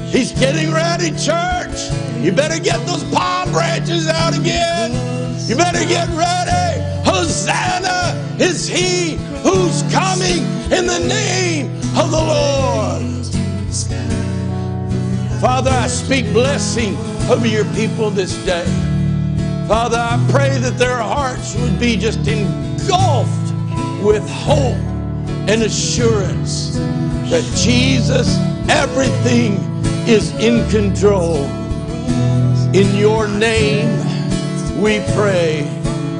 He's 0.09 0.33
getting 0.33 0.73
ready, 0.73 1.11
church. 1.11 1.93
You 2.19 2.33
better 2.33 2.59
get 2.59 2.85
those 2.85 3.05
palm 3.15 3.53
branches 3.53 4.09
out 4.09 4.37
again. 4.37 4.91
You 5.49 5.55
better 5.55 5.85
get 5.87 6.09
ready. 6.09 6.83
Hosanna 7.09 8.19
is 8.41 8.67
he 8.67 9.17
who's 9.45 9.83
coming 9.93 10.43
in 10.73 10.87
the 10.87 11.07
name 11.07 11.77
of 11.97 12.11
the 12.11 12.17
Lord. 12.17 13.27
Father, 15.41 15.71
I 15.71 15.87
speak 15.87 16.33
blessing 16.33 16.97
over 17.31 17.47
your 17.47 17.67
people 17.67 18.11
this 18.11 18.35
day. 18.45 18.65
Father, 19.69 19.99
I 19.99 20.25
pray 20.31 20.59
that 20.59 20.77
their 20.77 20.99
hearts 20.99 21.55
would 21.57 21.79
be 21.79 21.97
just 21.97 22.27
engulfed 22.27 23.55
with 24.03 24.29
hope 24.29 24.92
and 25.49 25.63
assurance 25.63 26.77
that 27.31 27.43
Jesus, 27.57 28.39
everything 28.69 29.55
is 30.07 30.33
in 30.37 30.69
control. 30.71 31.45
In 32.75 32.95
your 32.97 33.29
name 33.29 33.91
we 34.81 35.01
pray. 35.15 35.61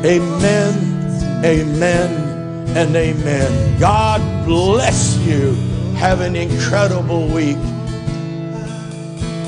Amen, 0.05 1.45
amen, 1.45 2.77
and 2.77 2.97
amen. 2.97 3.81
God 3.81 4.21
bless 4.45 5.17
you. 5.19 5.55
Have 5.95 6.21
an 6.21 6.35
incredible 6.35 7.29
week. 7.29 7.57